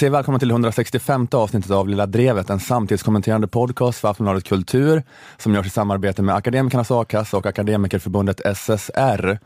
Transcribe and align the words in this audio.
Vi 0.00 0.02
säger 0.02 0.10
välkomna 0.10 0.38
till 0.38 0.50
165 0.50 1.28
avsnittet 1.32 1.70
av 1.70 1.88
Lilla 1.88 2.06
Drevet, 2.06 2.50
en 2.50 2.60
samtidskommenterande 2.60 3.48
podcast 3.48 3.98
för 3.98 4.08
Aftonbladet 4.08 4.44
Kultur 4.44 5.02
som 5.38 5.54
görs 5.54 5.66
i 5.66 5.70
samarbete 5.70 6.22
med 6.22 6.34
Akademikernas 6.34 6.90
A-kassa 6.90 7.36
och 7.36 7.46
Akademikerförbundet 7.46 8.40
SSR. 8.56 9.38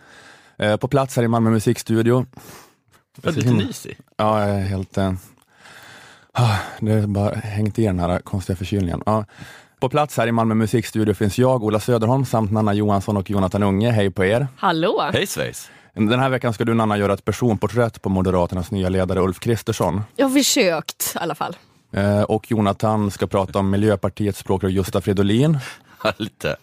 Eh, 0.58 0.76
på 0.76 0.88
plats 0.88 1.16
här 1.16 1.22
i 1.22 1.28
Malmö 1.28 1.50
musikstudio. 1.50 2.26
Jag 3.22 3.32
är 3.32 3.36
lite 3.36 3.52
nysig. 3.52 3.98
Ja, 4.16 4.40
jag 4.40 4.58
är 4.58 4.62
helt... 4.62 4.98
Eh, 4.98 5.12
ah, 6.32 6.56
det 6.80 6.92
har 6.92 7.06
bara 7.06 7.34
hängt 7.34 7.78
i 7.78 7.86
den 7.86 8.00
här 8.00 8.18
konstiga 8.18 8.56
förkylningen. 8.56 9.02
Ja. 9.06 9.24
På 9.80 9.88
plats 9.88 10.16
här 10.16 10.26
i 10.26 10.32
Malmö 10.32 10.54
musikstudio 10.54 11.14
finns 11.14 11.38
jag, 11.38 11.64
Ola 11.64 11.80
Söderholm, 11.80 12.24
samt 12.24 12.52
Nanna 12.52 12.74
Johansson 12.74 13.16
och 13.16 13.30
Jonathan 13.30 13.62
Unge. 13.62 13.90
Hej 13.90 14.10
på 14.10 14.24
er! 14.24 14.46
Hallå! 14.56 15.10
Hej 15.12 15.26
svejs! 15.26 15.70
Den 15.94 16.20
här 16.20 16.28
veckan 16.28 16.52
ska 16.54 16.64
du 16.64 16.74
Nanna 16.74 16.98
göra 16.98 17.14
ett 17.14 17.24
personporträtt 17.24 18.02
på 18.02 18.08
Moderaternas 18.08 18.70
nya 18.70 18.88
ledare 18.88 19.20
Ulf 19.20 19.40
Kristersson. 19.40 20.02
Jag 20.16 20.26
har 20.26 20.34
försökt 20.34 21.12
i 21.14 21.18
alla 21.18 21.34
fall. 21.34 21.56
Eh, 21.92 22.22
och 22.22 22.50
Jonathan 22.50 23.10
ska 23.10 23.26
prata 23.26 23.58
om 23.58 23.70
Miljöpartiets 23.70 24.38
språkrör 24.38 24.70
Gustav 24.70 25.00
Fridolin. 25.00 25.58
Lite 26.16 26.56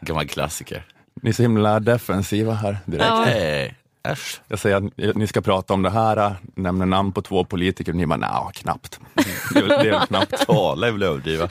gammal 0.00 0.28
klassiker. 0.28 0.84
Ni 1.22 1.28
är 1.30 1.34
så 1.34 1.42
himla 1.42 1.80
defensiva 1.80 2.52
här 2.52 2.78
direkt. 2.84 3.06
Ja. 3.08 4.12
Äsch. 4.12 4.40
Jag 4.48 4.58
säger 4.58 4.76
att 4.76 5.16
ni 5.16 5.26
ska 5.26 5.40
prata 5.40 5.74
om 5.74 5.82
det 5.82 5.90
här, 5.90 6.34
nämner 6.54 6.86
namn 6.86 7.12
på 7.12 7.22
två 7.22 7.44
politiker 7.44 7.92
och 7.92 7.96
ni 7.96 8.06
bara, 8.06 8.16
nja, 8.16 8.50
knappt. 8.54 9.00
Det 9.54 9.58
är, 9.60 9.68
det 9.68 9.74
är 9.74 9.90
väl 9.90 10.06
knappt. 10.06 10.46
Tala 10.46 10.88
är 10.88 10.92
väl 10.92 11.02
överdriva. 11.02 11.48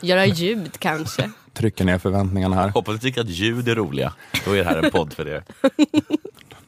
Göra 0.00 0.26
ljud 0.26 0.78
kanske. 0.78 1.30
Trycker 1.52 1.84
ner 1.84 1.98
förväntningarna 1.98 2.56
här. 2.56 2.68
Hoppas 2.68 2.94
ni 2.94 3.00
tycker 3.00 3.20
att 3.20 3.28
ljud 3.28 3.68
är 3.68 3.74
roliga. 3.74 4.12
Då 4.44 4.52
är 4.52 4.56
det 4.56 4.64
här 4.64 4.82
en 4.82 4.90
podd 4.90 5.12
för 5.12 5.28
er. 5.28 5.44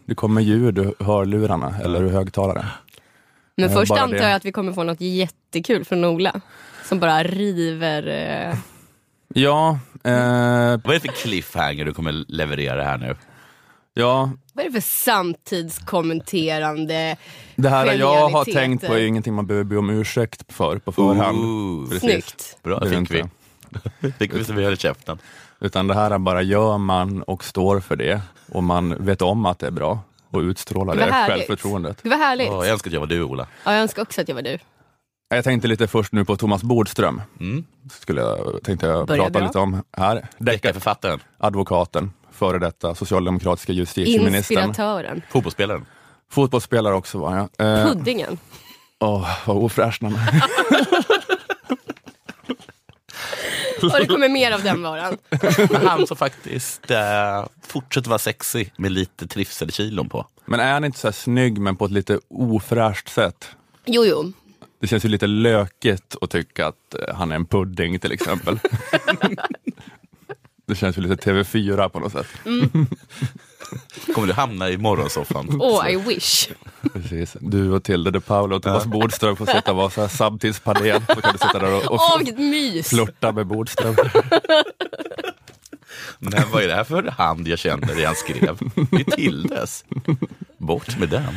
Det 0.07 0.15
kommer 0.15 0.41
ljud 0.41 0.79
ur 0.79 0.95
hörlurarna 1.05 1.75
eller 1.85 2.03
ur 2.03 2.09
högtalare. 2.11 2.67
Men 3.57 3.65
Eh, 3.71 3.73
först 3.75 3.89
bara 3.89 4.01
antar 4.01 4.17
det. 4.17 4.23
jag 4.25 4.33
att 4.33 4.45
vi 4.45 4.53
kommer 4.53 4.73
få 4.73 4.83
något 4.83 5.01
jättekul 5.01 5.85
från 5.85 6.05
Ola. 6.05 6.41
Som 6.85 7.01
bara 7.01 7.23
river... 7.23 8.07
Eh... 8.07 8.57
Ja, 9.35 9.79
eh, 10.05 10.13
Vad 10.15 10.87
är 10.87 10.93
det 10.93 11.01
för 11.01 11.09
cliffhanger 11.09 11.85
du 11.85 11.95
kommer 11.95 12.13
leverera 12.29 12.85
här 12.85 12.99
nu? 12.99 13.17
ja, 13.95 14.31
Vad 14.53 14.65
är 14.65 14.69
det 14.71 14.75
för 14.81 14.89
samtidskommenterande 15.91 17.17
det 17.57 17.69
här 17.69 17.93
jag 17.95 18.07
har 18.07 18.29
genialiteter? 18.29 18.61
tänkt 18.61 18.87
på 18.87 18.95
är 18.95 18.99
ingenting 19.07 19.35
man 19.35 19.47
behöver 19.47 19.65
be 19.65 19.77
om 19.77 19.91
ursäkt 19.91 20.53
för 20.53 20.79
på 20.79 20.93
förhand. 20.93 21.39
Ooh, 21.39 21.89
Precis. 21.89 22.01
Snyggt. 22.11 22.59
Bra, 22.63 22.79
Det 22.81 22.87
är 22.87 23.01
fick 23.01 23.11
vi. 23.11 23.19
inte. 23.19 23.31
Fick 24.19 24.35
vi 24.35 24.45
så 24.45 24.53
vi 24.53 24.65
höll 24.65 24.77
käften. 24.77 25.19
Utan 25.61 25.87
det 25.87 25.95
här 25.95 26.11
är 26.11 26.19
bara 26.19 26.43
gör 26.43 26.79
man 26.79 27.23
och 27.23 27.45
står 27.45 27.81
för 27.81 27.97
det 27.97 28.21
och 28.53 28.63
man 28.65 29.05
vet 29.05 29.23
om 29.23 29.47
att 29.47 29.59
det 29.59 29.67
är 29.67 29.71
bra 29.71 29.99
och 30.31 30.41
utstrålar 30.41 30.95
Det 30.95 31.01
det, 31.01 31.07
var 31.07 31.13
härligt. 31.13 31.37
självförtroendet. 31.37 31.99
Det 32.03 32.09
var 32.09 32.17
härligt. 32.17 32.49
Åh, 32.51 32.65
jag 32.65 32.73
önskar 32.73 32.89
att 32.91 32.95
jag 32.95 33.01
var 33.01 33.07
du 33.07 33.23
Ola. 33.23 33.47
Ja, 33.65 33.73
jag 33.73 33.81
önskar 33.83 34.03
också 34.03 34.21
att 34.21 34.29
jag 34.29 34.35
var 34.35 34.43
du. 34.43 34.59
Jag 35.29 35.45
tänkte 35.45 35.69
lite 35.69 35.87
först 35.87 36.13
nu 36.13 36.25
på 36.25 36.37
Thomas 36.37 36.63
Bodström. 36.63 37.23
Mm. 37.41 37.65
Skulle 37.93 38.21
jag, 38.21 38.59
tänkte 38.65 38.87
jag 38.87 39.07
Börja 39.07 39.23
prata 39.23 39.39
bra. 39.39 39.47
lite 39.47 39.59
om 39.59 39.83
här. 39.93 40.29
Deckarförfattaren, 40.39 41.21
Advokaten, 41.39 42.13
före 42.33 42.59
detta 42.59 42.95
socialdemokratiska 42.95 43.73
justitieministern. 43.73 44.37
Inspiratören. 44.69 45.23
fotbollsspelaren. 45.31 45.87
Fotbollsspelare 46.31 46.95
också 46.95 47.19
var 47.19 47.37
jag. 47.59 47.73
Eh, 47.81 47.87
Puddingen. 47.87 48.39
Åh, 49.01 49.29
vad 49.47 49.57
ofräscht 49.57 50.03
namn. 50.03 50.17
Och 53.83 54.01
det 54.01 54.07
kommer 54.07 54.29
mer 54.29 54.53
av 54.53 54.63
den 54.63 54.83
varan. 54.83 55.17
Han 55.89 56.07
som 56.07 56.17
faktiskt 56.17 56.91
eh, 56.91 57.47
fortsätter 57.67 58.09
vara 58.09 58.19
sexig 58.19 58.73
med 58.77 58.93
lite 58.93 59.27
trivselkilon 59.27 60.09
på. 60.09 60.27
Men 60.45 60.61
är 60.61 60.73
han 60.73 60.85
inte 60.85 60.99
så 60.99 61.07
här 61.07 61.13
snygg 61.13 61.59
men 61.59 61.77
på 61.77 61.85
ett 61.85 61.91
lite 61.91 62.21
ofräscht 62.29 63.09
sätt? 63.09 63.49
Jo, 63.85 64.05
jo. 64.05 64.33
Det 64.81 64.87
känns 64.87 65.05
ju 65.05 65.09
lite 65.09 65.27
lökigt 65.27 66.17
att 66.21 66.31
tycka 66.31 66.67
att 66.67 66.95
eh, 66.95 67.15
han 67.15 67.33
är 67.33 67.37
en 67.37 67.47
pudding 67.47 67.99
till 67.99 68.13
exempel. 68.13 68.59
det 70.67 70.75
känns 70.75 70.99
ju 70.99 71.03
lite 71.03 71.31
TV4 71.31 71.89
på 71.89 72.01
något 72.01 72.13
sätt. 72.13 72.27
Kommer 74.15 74.27
du 74.27 74.33
hamna 74.33 74.69
i 74.69 74.79
morgonsoffan? 74.79 75.49
Oh, 75.61 75.91
I 75.91 75.97
wish. 75.97 76.49
Precis. 76.93 77.37
Du 77.41 77.71
och 77.73 77.85
Tilde 77.85 78.11
de 78.11 78.21
Paula 78.21 78.57
och 78.57 78.63
Thomas 78.63 78.87
Bodström 78.87 79.37
får 79.37 79.47
sitta 79.47 79.71
och 79.71 79.77
vara 79.77 79.91
så 79.91 80.01
här 80.01 80.09
samtidspanel. 80.09 81.03
Så 81.09 81.21
kan 81.21 81.33
du 81.33 81.39
sitta 81.39 81.59
där 81.59 81.73
och, 81.75 81.85
och 81.85 82.01
Åh, 82.01 82.19
vilket 82.19 82.39
mys! 82.39 82.89
flörta 82.89 83.33
med 83.33 83.47
Bodström. 83.47 83.97
Men 86.19 86.51
vad 86.53 86.63
är 86.63 86.69
det 86.69 86.75
här 86.75 86.85
för 86.85 87.03
hand 87.03 87.49
jag 87.49 87.59
känner 87.59 87.95
det 87.95 88.05
han 88.05 88.15
skrev? 88.15 88.59
Det 88.91 89.01
är 89.01 89.11
Tildes. 89.17 89.85
Bort 90.59 90.99
med 90.99 91.09
den. 91.09 91.35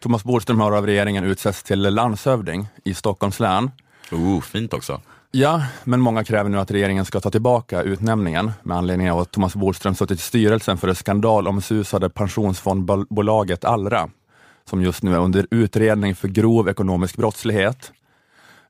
Thomas 0.00 0.24
Bodström 0.24 0.60
har 0.60 0.72
av 0.72 0.86
regeringen 0.86 1.24
utsetts 1.24 1.62
till 1.62 1.80
landshövding 1.80 2.66
i 2.84 2.94
Stockholms 2.94 3.40
län. 3.40 3.70
Oh, 4.10 4.40
fint 4.40 4.72
också. 4.74 5.00
Ja, 5.36 5.62
men 5.84 6.00
många 6.00 6.24
kräver 6.24 6.50
nu 6.50 6.58
att 6.58 6.70
regeringen 6.70 7.04
ska 7.04 7.20
ta 7.20 7.30
tillbaka 7.30 7.82
utnämningen 7.82 8.52
med 8.62 8.76
anledning 8.76 9.10
av 9.10 9.18
att 9.18 9.30
Thomas 9.30 9.54
Bodström 9.54 9.94
suttit 9.94 10.18
i 10.18 10.22
styrelsen 10.22 10.78
för 10.78 10.86
det 10.86 10.94
skandalomsusade 10.94 12.10
pensionsfondbolaget 12.10 13.64
Allra, 13.64 14.08
som 14.64 14.82
just 14.82 15.02
nu 15.02 15.14
är 15.14 15.18
under 15.18 15.46
utredning 15.50 16.14
för 16.14 16.28
grov 16.28 16.68
ekonomisk 16.68 17.16
brottslighet. 17.16 17.92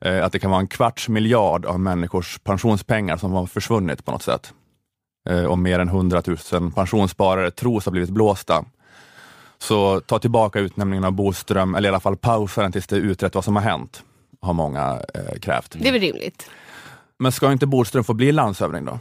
Eh, 0.01 0.25
att 0.25 0.31
det 0.31 0.39
kan 0.39 0.51
vara 0.51 0.61
en 0.61 0.67
kvarts 0.67 1.09
miljard 1.09 1.65
av 1.65 1.79
människors 1.79 2.39
pensionspengar 2.43 3.17
som 3.17 3.31
har 3.31 3.45
försvunnit 3.45 4.05
på 4.05 4.11
något 4.11 4.23
sätt. 4.23 4.53
Eh, 5.29 5.43
och 5.43 5.57
mer 5.57 5.79
än 5.79 5.87
100 5.87 6.21
000 6.51 6.71
pensionssparare 6.71 7.51
tros 7.51 7.85
ha 7.85 7.91
blivit 7.91 8.09
blåsta. 8.09 8.65
Så 9.57 9.99
ta 9.99 10.19
tillbaka 10.19 10.59
utnämningen 10.59 11.03
av 11.03 11.11
Bodström, 11.11 11.75
eller 11.75 11.89
i 11.89 11.91
alla 11.91 11.99
fall 11.99 12.17
pausa 12.17 12.61
den 12.61 12.71
tills 12.71 12.87
det 12.87 12.95
är 12.95 13.01
utrett 13.01 13.35
vad 13.35 13.43
som 13.43 13.55
har 13.55 13.63
hänt, 13.63 14.03
har 14.45 14.53
många 14.53 15.01
eh, 15.13 15.39
krävt. 15.39 15.75
Det 15.79 15.87
är 15.87 15.91
väl 15.91 16.01
rimligt. 16.01 16.49
Men 17.17 17.31
ska 17.31 17.51
inte 17.51 17.67
Bodström 17.67 18.03
få 18.03 18.13
bli 18.13 18.31
landshövding 18.31 18.85
då? 18.85 18.99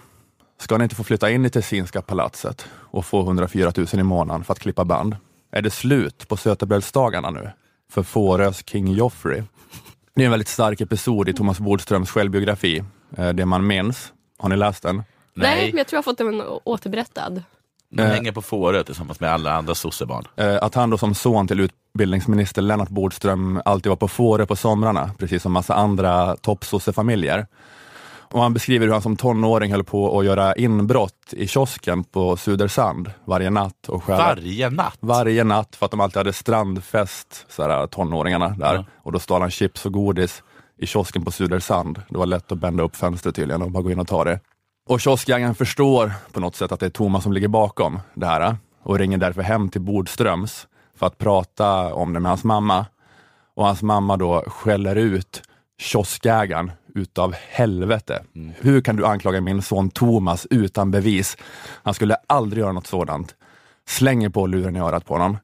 Ska 0.61 0.75
han 0.75 0.83
inte 0.83 0.95
få 0.95 1.05
flytta 1.05 1.31
in 1.31 1.45
i 1.45 1.51
Tessinska 1.51 2.03
palatset 2.03 2.67
och 2.73 3.07
få 3.07 3.21
104 3.21 3.73
000 3.77 3.87
i 3.93 4.03
månaden 4.03 4.45
för 4.45 4.53
att 4.53 4.59
klippa 4.59 4.85
band? 4.85 5.17
Är 5.53 5.63
det 5.63 5.71
slut 5.71 6.29
på 6.29 6.37
sötebrödsdagarna 6.37 7.31
nu? 7.31 7.51
För 7.91 8.03
Fårös 8.03 8.63
King 8.67 8.93
Joffrey? 8.93 9.43
Det 10.15 10.23
är 10.23 10.25
en 10.25 10.31
väldigt 10.31 10.49
stark 10.49 10.81
episod 10.81 11.29
i 11.29 11.33
Thomas 11.33 11.61
Bodströms 11.61 12.11
självbiografi, 12.11 12.85
eh, 13.17 13.29
det 13.29 13.47
man 13.47 13.67
minns. 13.67 14.13
Har 14.39 14.49
ni 14.49 14.57
läst 14.57 14.83
den? 14.83 15.03
Nej, 15.35 15.71
men 15.73 15.79
jag 15.79 15.87
tror 15.87 15.97
jag 15.97 15.99
har 15.99 16.03
fått 16.03 16.19
den 16.19 16.43
återberättad. 16.65 17.43
Man 17.91 18.07
hänger 18.07 18.33
på 18.33 18.43
Fårö 18.43 18.83
tillsammans 18.83 19.21
med 19.21 19.33
alla 19.33 19.53
andra 19.53 19.75
sossebarn. 19.75 20.25
Eh, 20.37 20.57
Att 20.63 20.75
han 20.75 20.91
då 20.91 20.99
som 20.99 21.15
son 21.15 21.49
till 21.49 21.61
utbildningsminister 21.61 22.63
Lennart 22.63 22.89
Bodström 22.89 23.61
alltid 23.65 23.91
var 23.91 23.97
på 23.97 24.09
Fårö 24.09 24.47
på 24.47 24.57
somrarna, 24.57 25.11
precis 25.19 25.43
som 25.43 25.53
massa 25.53 25.75
andra 25.75 26.37
toppsossefamiljer. 26.37 27.47
Och 28.31 28.43
han 28.43 28.55
beskriver 28.55 28.87
hur 28.87 28.93
han 28.93 29.03
som 29.03 29.17
tonåring 29.17 29.73
höll 29.73 29.85
på 29.85 30.19
att 30.19 30.25
göra 30.25 30.55
inbrott 30.55 31.13
i 31.33 31.47
kiosken 31.49 32.05
på 32.05 32.37
Sudersand 32.37 33.11
varje 33.25 33.51
natt. 33.51 33.89
Och 33.89 34.03
stjäla- 34.05 34.19
Varje 34.35 34.71
natt. 34.71 34.97
varje 35.01 35.45
natt 35.45 35.77
för 35.77 35.85
att 35.87 35.91
de 35.91 36.01
alltid 36.01 36.17
hade 36.17 36.33
strandfest, 36.33 37.47
sådär, 37.49 37.87
tonåringarna 37.87 38.49
där. 38.49 38.75
Ja. 38.75 38.85
Och 39.03 39.13
då 39.13 39.19
stal 39.19 39.41
han 39.41 39.51
chips 39.51 39.87
och 39.87 39.93
godis 39.93 40.43
i 40.79 40.87
kiosken 40.87 41.25
på 41.25 41.31
Sudersand. 41.31 42.03
Det 42.09 42.19
var 42.19 42.27
lätt 42.27 42.53
att 42.53 42.59
bända 42.59 42.83
upp 42.83 42.97
fönstret 42.97 43.35
tydligen 43.37 43.63
och 43.63 43.71
bara 43.71 43.83
gå 43.83 43.91
in 43.91 43.99
och 44.01 44.09
ta 44.09 44.25
det. 44.25 44.41
Och 44.87 45.01
kioskjägaren 45.01 45.55
förstår 45.55 46.13
på 46.33 46.41
något 46.41 46.57
sätt 46.57 46.73
att 46.73 46.81
det 46.81 46.87
är 46.87 46.91
Thomas 46.91 47.23
som 47.23 47.33
ligger 47.33 47.49
bakom 47.49 48.01
det 48.15 48.27
här 48.27 48.57
och 48.83 48.99
ringer 48.99 49.19
därför 49.19 49.43
hem 49.43 49.69
till 49.69 49.81
Bodströms 49.81 50.67
för 50.97 51.07
att 51.07 51.19
prata 51.19 51.95
om 51.95 52.13
det 52.13 52.21
med 52.21 52.31
hans 52.31 52.45
mamma. 52.45 52.87
Och 53.55 53.67
hans 53.67 53.83
mamma 53.83 54.17
då 54.17 54.45
skäller 54.47 54.97
ut 54.97 55.43
kioskägaren 55.79 56.73
utav 56.95 57.35
helvete. 57.49 58.25
Hur 58.61 58.81
kan 58.81 58.97
du 58.97 59.07
anklaga 59.07 59.41
min 59.41 59.63
son 59.63 59.91
Thomas 59.91 60.47
utan 60.51 60.91
bevis? 60.91 61.37
Han 61.83 61.95
skulle 61.95 62.17
aldrig 62.27 62.61
göra 62.61 62.73
något 62.73 62.87
sådant. 62.87 63.35
Slänger 63.87 64.29
på 64.29 64.47
luren 64.47 64.77
i 64.77 64.81
örat 64.81 65.07
på 65.07 65.15
honom. 65.15 65.39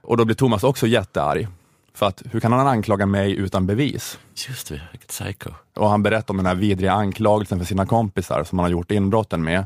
Och 0.00 0.16
då 0.16 0.24
blir 0.24 0.36
Thomas 0.36 0.64
också 0.64 0.86
jättearg. 0.86 1.48
För 1.94 2.06
att 2.06 2.22
hur 2.30 2.40
kan 2.40 2.52
han 2.52 2.66
anklaga 2.66 3.06
mig 3.06 3.36
utan 3.36 3.66
bevis? 3.66 4.18
Just 4.48 4.68
det, 4.68 4.80
vilket 4.92 5.08
psycho. 5.08 5.50
Och 5.76 5.88
han 5.88 6.02
berättar 6.02 6.34
om 6.34 6.36
den 6.36 6.46
här 6.46 6.54
vidriga 6.54 6.92
anklagelsen 6.92 7.58
för 7.58 7.66
sina 7.66 7.86
kompisar 7.86 8.44
som 8.44 8.58
han 8.58 8.64
har 8.64 8.70
gjort 8.70 8.90
inbrotten 8.90 9.44
med. 9.44 9.64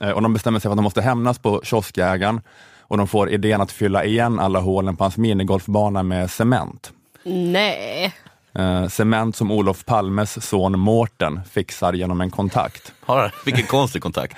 Eh, 0.00 0.10
Och 0.10 0.22
de 0.22 0.32
bestämmer 0.32 0.58
sig 0.58 0.62
för 0.68 0.70
att 0.72 0.78
de 0.78 0.82
måste 0.82 1.02
hämnas 1.02 1.38
på 1.38 1.60
kioskjägaren 1.64 2.40
och 2.80 2.96
de 2.98 3.08
får 3.08 3.30
idén 3.30 3.60
att 3.60 3.72
fylla 3.72 4.04
igen 4.04 4.40
alla 4.40 4.60
hålen 4.60 4.96
på 4.96 5.04
hans 5.04 5.16
minigolfbana 5.16 6.02
med 6.02 6.30
cement. 6.30 6.92
Nej. 7.24 8.14
Eh, 8.58 8.88
cement 8.88 9.36
som 9.36 9.50
Olof 9.50 9.84
Palmes 9.84 10.46
son 10.46 10.78
Mårten 10.78 11.40
fixar 11.50 11.92
genom 11.92 12.20
en 12.20 12.30
kontakt. 12.30 12.92
Har, 13.00 13.34
vilken 13.44 13.66
konstig 13.66 14.02
kontakt. 14.02 14.36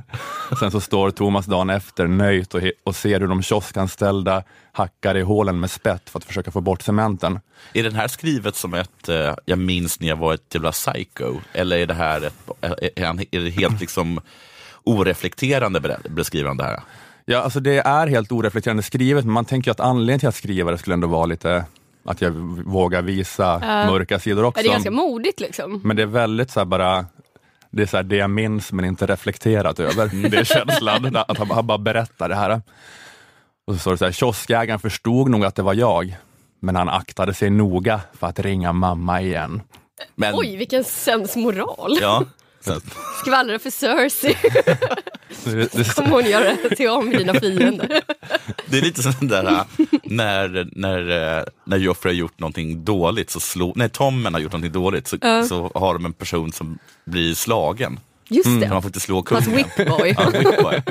Sen 0.58 0.70
så 0.70 0.80
står 0.80 1.10
Thomas 1.10 1.46
dagen 1.46 1.70
efter 1.70 2.06
nöjt 2.06 2.54
och, 2.54 2.60
och 2.84 2.96
ser 2.96 3.20
hur 3.20 3.28
de 3.28 3.42
kioskanställda 3.42 4.42
hackar 4.72 5.16
i 5.16 5.22
hålen 5.22 5.60
med 5.60 5.70
spett 5.70 6.10
för 6.10 6.18
att 6.18 6.24
försöka 6.24 6.50
få 6.50 6.60
bort 6.60 6.82
cementen. 6.82 7.40
Är 7.72 7.82
den 7.82 7.94
här 7.94 8.08
skrivet 8.08 8.56
som 8.56 8.74
ett, 8.74 9.08
eh, 9.08 9.34
jag 9.44 9.58
minns 9.58 10.00
när 10.00 10.08
jag 10.08 10.16
var 10.16 10.34
ett 10.34 10.54
jävla 10.54 10.72
psycho? 10.72 11.40
Eller 11.52 11.76
är 11.76 11.86
det 11.86 11.94
här 11.94 12.26
ett, 12.26 12.34
är, 12.60 12.90
är, 12.96 13.26
är 13.30 13.40
det 13.40 13.50
helt 13.50 13.80
liksom 13.80 14.20
oreflekterande 14.84 15.98
beskrivande 16.08 16.64
här? 16.64 16.80
Ja, 17.24 17.38
alltså 17.38 17.60
det 17.60 17.78
är 17.78 18.06
helt 18.06 18.32
oreflekterande 18.32 18.82
skrivet, 18.82 19.24
men 19.24 19.34
man 19.34 19.44
tänker 19.44 19.70
att 19.70 19.80
anledningen 19.80 20.18
till 20.18 20.28
att 20.28 20.34
skriva 20.34 20.70
det 20.70 20.78
skulle 20.78 20.94
ändå 20.94 21.08
vara 21.08 21.26
lite 21.26 21.64
Att 22.04 22.20
jag 22.20 22.30
vågar 22.64 23.02
visa 23.02 23.58
mörka 23.58 24.18
sidor 24.18 24.44
också. 24.44 24.60
Ja, 24.60 24.62
det 24.62 24.68
är 24.68 24.72
ganska 24.72 24.90
modigt 24.90 25.40
liksom. 25.40 25.80
Men 25.84 25.96
det 25.96 26.02
är 26.02 26.06
väldigt 26.06 26.50
så 26.50 26.60
här 26.60 26.64
bara, 26.64 27.06
det 27.70 27.82
är 27.82 27.86
så 27.86 27.96
här 27.96 28.04
det 28.04 28.16
jag 28.16 28.30
minns 28.30 28.72
men 28.72 28.84
inte 28.84 29.06
reflekterat 29.06 29.80
över. 29.80 30.28
Det 30.30 30.36
är 30.36 30.44
känslan, 30.44 31.16
att 31.28 31.38
han, 31.38 31.50
han 31.50 31.66
bara 31.66 31.78
berättar 31.78 32.28
det 32.28 32.34
här. 32.34 32.62
Och 33.66 33.74
så 33.74 33.80
står 33.80 33.90
det 33.90 33.98
så 33.98 34.04
här, 34.04 34.12
kioskägaren 34.12 34.80
förstod 34.80 35.30
nog 35.30 35.44
att 35.44 35.54
det 35.54 35.62
var 35.62 35.74
jag, 35.74 36.16
men 36.60 36.76
han 36.76 36.88
aktade 36.88 37.34
sig 37.34 37.50
noga 37.50 38.00
för 38.18 38.26
att 38.26 38.38
ringa 38.38 38.72
mamma 38.72 39.20
igen. 39.22 39.62
Men, 40.14 40.34
Oj, 40.34 40.56
vilken 40.56 40.84
sensmoral. 40.84 41.98
Ja. 42.00 42.24
Så, 42.64 42.80
Skvallra 43.20 43.58
för 43.58 43.70
Cersei. 43.70 44.36
Det, 45.44 45.94
Kommer 45.94 46.10
hon 46.10 46.24
göra 46.30 46.56
till 46.76 46.88
om 46.88 47.10
dina 47.10 47.34
fiender. 47.34 48.00
det 48.66 48.78
är 48.78 48.82
lite 48.82 49.02
sån 49.02 49.28
där, 49.28 49.64
när, 50.04 50.68
när, 50.72 51.38
äh, 51.38 51.44
när 51.64 51.76
Joffrey 51.76 52.12
har 52.14 52.18
gjort 52.18 52.38
någonting 52.38 52.84
dåligt, 52.84 53.30
så 53.30 53.40
slår, 53.40 53.72
när 53.76 53.88
Tommen 53.88 54.34
har 54.34 54.40
gjort 54.40 54.52
någonting 54.52 54.72
dåligt, 54.72 55.08
så, 55.08 55.16
Ja. 55.20 55.44
så 55.44 55.70
har 55.74 55.94
de 55.94 56.04
en 56.04 56.12
person 56.12 56.52
som 56.52 56.78
blir 57.04 57.34
slagen. 57.34 58.00
Just 58.28 58.44
Så 58.44 58.50
det. 58.60 58.68
man 58.68 58.82
får 58.82 58.88
inte 58.88 59.00
slå 59.00 59.22
kungen. 59.22 59.56
whipboy. 59.56 60.14
Ja, 60.18 60.30
whipboy. 60.30 60.82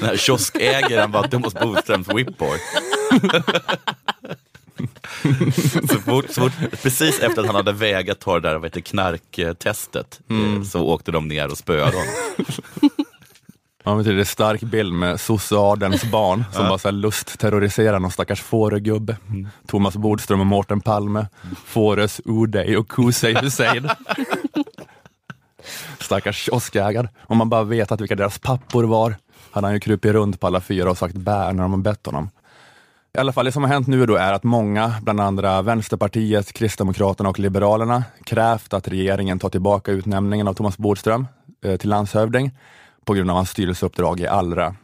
Den 0.00 0.08
här 0.08 0.16
kioskägaren 0.16 1.12
var 1.12 1.22
Thomas 1.28 1.54
Bodströms 1.54 2.08
whipboy. 2.08 2.58
så 5.88 5.98
fort, 5.98 6.30
så 6.30 6.40
fort, 6.40 6.82
precis 6.82 7.20
efter 7.20 7.40
att 7.40 7.46
han 7.46 7.56
hade 7.56 7.72
vägat 7.72 8.20
ta 8.20 8.40
det 8.40 8.48
där 8.48 8.54
vad 8.54 8.64
heter, 8.64 8.80
knarktestet 8.80 10.20
eh, 10.30 10.62
så 10.62 10.84
åkte 10.84 11.12
de 11.12 11.28
ner 11.28 11.50
och 11.50 11.58
spöade 11.58 11.96
honom. 11.96 12.14
Ja, 13.84 13.94
men 13.94 14.04
det 14.04 14.20
är 14.20 14.24
stark 14.24 14.60
bild 14.60 14.92
med 14.92 15.20
sociadelns 15.20 16.04
barn 16.04 16.44
som 16.52 16.64
bara 16.68 16.78
så 16.78 16.88
här 16.88 16.92
lustterroriserar 16.92 17.98
någon 17.98 18.10
stackars 18.10 18.42
fåregubbe. 18.42 19.16
Thomas 19.66 19.96
Bodström 19.96 20.40
och 20.40 20.46
Mårten 20.46 20.80
Palme. 20.80 21.26
Fåres 21.64 22.20
Uday 22.24 22.76
och 22.76 22.88
Kusei 22.88 23.34
Hussein. 23.34 23.88
stackars 26.00 26.36
kioskägare. 26.36 27.08
Om 27.26 27.38
man 27.38 27.48
bara 27.48 27.64
vet 27.64 28.00
vilka 28.00 28.14
deras 28.14 28.38
pappor 28.38 28.84
var, 28.84 29.16
hade 29.50 29.66
han 29.66 29.74
ju 29.74 29.80
krupit 29.80 30.12
runt 30.12 30.40
på 30.40 30.46
alla 30.46 30.60
fyra 30.60 30.90
och 30.90 30.98
sagt 30.98 31.14
bä 31.14 31.52
när 31.52 31.62
de 31.62 31.82
bett 31.82 32.06
honom. 32.06 32.30
I 33.14 33.18
alla 33.18 33.32
fall, 33.32 33.44
det 33.44 33.52
som 33.52 33.62
har 33.62 33.70
hänt 33.70 33.86
nu 33.86 34.06
då 34.06 34.16
är 34.16 34.32
att 34.32 34.44
många, 34.44 34.94
bland 35.02 35.20
andra 35.20 35.62
Vänsterpartiet, 35.62 36.52
Kristdemokraterna 36.52 37.28
och 37.28 37.38
Liberalerna, 37.38 38.04
krävt 38.24 38.72
att 38.72 38.88
regeringen 38.88 39.38
tar 39.38 39.48
tillbaka 39.48 39.92
utnämningen 39.92 40.48
av 40.48 40.54
Thomas 40.54 40.78
Bodström 40.78 41.26
eh, 41.64 41.76
till 41.76 41.88
landshövding 41.88 42.50
på 43.04 43.14
grund 43.14 43.30
av 43.30 43.36
hans 43.36 43.50
styrelseuppdrag 43.50 44.20
i 44.20 44.26
Allra. 44.26 44.74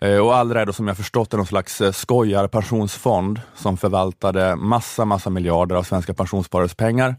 Eh, 0.00 0.18
och 0.18 0.36
Allra 0.36 0.60
är 0.60 0.66
då 0.66 0.72
som 0.72 0.88
jag 0.88 0.96
förstått 0.96 1.32
någon 1.32 1.46
slags 1.46 1.80
eh, 1.80 1.92
skojarpensionsfond 1.92 3.40
som 3.54 3.76
förvaltade 3.76 4.56
massa, 4.56 5.04
massa 5.04 5.30
miljarder 5.30 5.76
av 5.76 5.82
svenska 5.82 6.14
pensionssparares 6.14 6.74
pengar. 6.74 7.16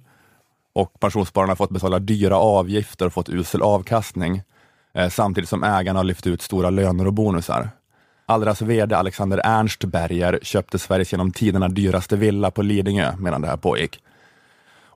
Och 0.75 1.00
pensionsspararna 1.00 1.51
har 1.51 1.56
fått 1.56 1.69
betala 1.69 2.00
dyra 2.00 2.38
avgifter 2.38 3.06
och 3.06 3.13
fått 3.13 3.30
usel 3.30 3.62
avkastning, 3.62 4.42
eh, 4.94 5.10
samtidigt 5.10 5.50
som 5.50 5.63
ägarna 5.63 6.00
har 6.00 6.04
lyft 6.04 6.28
ut 6.28 6.42
stora 6.42 6.69
löner 6.69 7.08
och 7.08 7.13
bonusar. 7.13 7.69
Allras 8.25 8.62
VD 8.62 8.95
Alexander 8.95 9.42
Ernstberger 9.44 10.39
köpte 10.42 10.80
Sveriges 10.80 11.12
genom 11.12 11.31
tiderna 11.31 11.68
dyraste 11.68 12.16
villa 12.16 12.51
på 12.51 12.62
Lidingö 12.62 13.16
medan 13.19 13.42
det 13.42 13.48
här 13.48 13.57
pågick. 13.57 14.00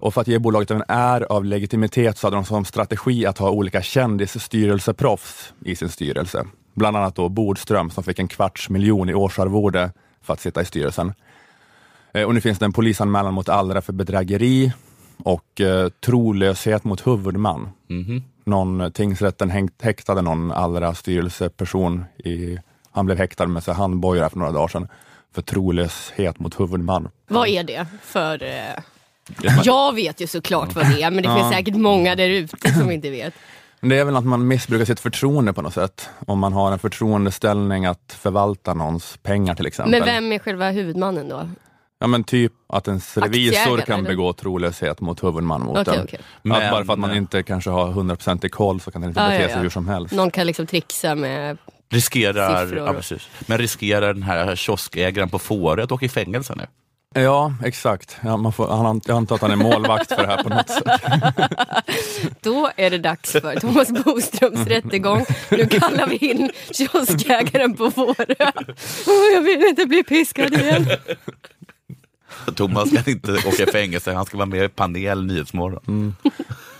Och 0.01 0.13
för 0.13 0.21
att 0.21 0.27
ge 0.27 0.39
bolaget 0.39 0.71
en 0.71 0.83
är 0.87 1.21
av 1.31 1.45
legitimitet 1.45 2.17
så 2.17 2.27
hade 2.27 2.37
de 2.37 2.45
som 2.45 2.65
strategi 2.65 3.25
att 3.25 3.37
ha 3.37 3.49
olika 3.49 3.81
kändisstyrelseproffs 3.81 5.53
i 5.65 5.75
sin 5.75 5.89
styrelse. 5.89 6.45
Bland 6.73 6.97
annat 6.97 7.15
då 7.15 7.29
Bodström 7.29 7.89
som 7.89 8.03
fick 8.03 8.19
en 8.19 8.27
kvarts 8.27 8.69
miljon 8.69 9.09
i 9.09 9.13
årsarvode 9.13 9.91
för 10.21 10.33
att 10.33 10.39
sitta 10.41 10.61
i 10.61 10.65
styrelsen. 10.65 11.13
Eh, 12.13 12.23
Och 12.23 12.33
nu 12.33 12.41
finns 12.41 12.59
det 12.59 12.65
en 12.65 12.73
polisanmälan 12.73 13.33
mot 13.33 13.49
Allra 13.49 13.81
för 13.81 13.93
bedrägeri 13.93 14.73
och 15.23 15.61
eh, 15.61 15.89
trolöshet 15.89 16.83
mot 16.83 17.07
huvudman. 17.07 17.69
Mhm. 17.87 18.23
Någon, 18.43 18.81
eh, 18.81 18.89
tingsrätten 18.89 19.49
hängt, 19.49 19.81
häktade 19.81 20.21
någon 20.21 20.51
Allra 20.51 20.93
styrelseperson. 20.93 22.05
I, 22.17 22.57
han 22.91 23.05
blev 23.05 23.17
häktad 23.17 23.47
med 23.47 23.63
sig 23.63 23.73
handbojor 23.73 24.29
för 24.29 24.37
några 24.37 24.51
dagar 24.51 24.67
sedan 24.67 24.87
för 25.35 25.41
trolöshet 25.41 26.39
mot 26.39 26.59
huvudman. 26.59 27.09
Vad 27.27 27.47
är 27.47 27.63
det 27.63 27.85
för... 28.03 28.43
Eh... 28.43 28.83
Jag 29.63 29.95
vet 29.95 30.21
ju 30.21 30.27
såklart 30.27 30.75
vad 30.75 30.85
det 30.85 31.01
är, 31.01 31.11
men 31.11 31.23
det 31.23 31.35
finns 31.35 31.53
säkert 31.53 31.75
många 31.75 32.15
där 32.15 32.29
ute 32.29 32.73
som 32.73 32.91
inte 32.91 33.09
vet. 33.09 33.33
Det 33.81 33.97
är 33.97 34.05
väl 34.05 34.15
att 34.15 34.25
man 34.25 34.47
missbrukar 34.47 34.85
sitt 34.85 34.99
förtroende 34.99 35.53
på 35.53 35.61
något 35.61 35.73
sätt. 35.73 36.09
Om 36.27 36.39
man 36.39 36.53
har 36.53 36.71
en 36.71 36.79
förtroendeställning 36.79 37.85
att 37.85 38.15
förvalta 38.19 38.73
någons 38.73 39.17
pengar 39.23 39.55
till 39.55 39.65
exempel. 39.65 39.91
Men 39.91 40.05
vem 40.05 40.31
är 40.31 40.39
själva 40.39 40.71
huvudmannen 40.71 41.29
då? 41.29 41.49
Ja 41.99 42.07
men 42.07 42.23
typ 42.23 42.53
att 42.67 42.87
en 42.87 43.01
revisor 43.15 43.23
Aktieägare, 43.23 43.81
kan 43.81 43.99
eller? 43.99 44.09
begå 44.09 44.33
trolöshet 44.33 45.01
mot 45.01 45.23
huvudman 45.23 45.61
mot 45.61 45.77
Okej, 45.77 45.97
en. 45.97 46.03
Att 46.03 46.13
Men- 46.41 46.71
bara 46.71 46.85
för 46.85 46.93
att 46.93 46.99
man 46.99 47.15
inte 47.15 47.43
kanske 47.43 47.69
har 47.69 47.87
100% 47.91 48.45
i 48.45 48.49
koll 48.49 48.79
så 48.81 48.91
kan 48.91 49.01
den 49.01 49.09
inte 49.09 49.21
Ja, 49.21 49.27
bete 49.29 49.41
ja, 49.41 49.47
sig 49.47 49.55
ja. 49.55 49.61
hur 49.61 49.69
som 49.69 49.87
helst. 49.87 50.13
Någon 50.13 50.31
kan 50.31 50.47
liksom 50.47 50.67
trixa 50.67 51.15
med... 51.15 51.57
Riskerar, 51.91 52.65
Siffror. 52.65 52.87
ja, 52.87 52.93
precis. 52.93 53.27
Men 53.45 53.57
riskerar 53.57 54.13
den 54.13 54.23
här 54.23 54.55
kioskägaren 54.55 55.29
på 55.29 55.39
Fårö 55.39 55.83
att 55.83 55.91
åka 55.91 56.05
i 56.05 56.09
fängelse 56.09 56.55
nu? 56.55 56.67
Ja, 57.21 57.53
exakt. 57.65 58.17
Ja, 58.23 58.37
man 58.37 58.53
får, 58.53 58.67
han, 58.67 59.01
jag 59.05 59.17
antar 59.17 59.35
att 59.35 59.41
han 59.41 59.51
är 59.51 59.55
målvakt 59.55 60.07
för 60.07 60.21
det 60.21 60.27
här 60.27 60.43
på 60.43 60.49
något 60.49 60.69
sätt. 60.69 61.01
Då 62.41 62.71
är 62.75 62.89
det 62.89 62.97
dags 62.97 63.31
för 63.31 63.55
Thomas 63.59 63.89
Boströms 63.89 64.67
rättegång. 64.67 65.25
Nu 65.49 65.65
kallar 65.67 66.07
vi 66.07 66.15
in 66.15 66.51
kioskägaren 66.71 67.73
på 67.77 67.91
Fårö. 67.91 68.51
Åh, 69.07 69.33
jag 69.33 69.41
vill 69.41 69.63
inte 69.69 69.85
bli 69.85 70.03
piskad 70.03 70.53
igen. 70.53 70.87
Thomas 72.55 72.89
ska 72.89 73.11
inte 73.11 73.31
åka 73.31 73.63
i 73.63 73.71
fängelse, 73.71 74.13
han 74.13 74.25
ska 74.25 74.37
vara 74.37 74.45
med 74.45 74.63
i 74.63 74.69
panel 74.69 75.25
Nyhetsmorgon. 75.25 76.15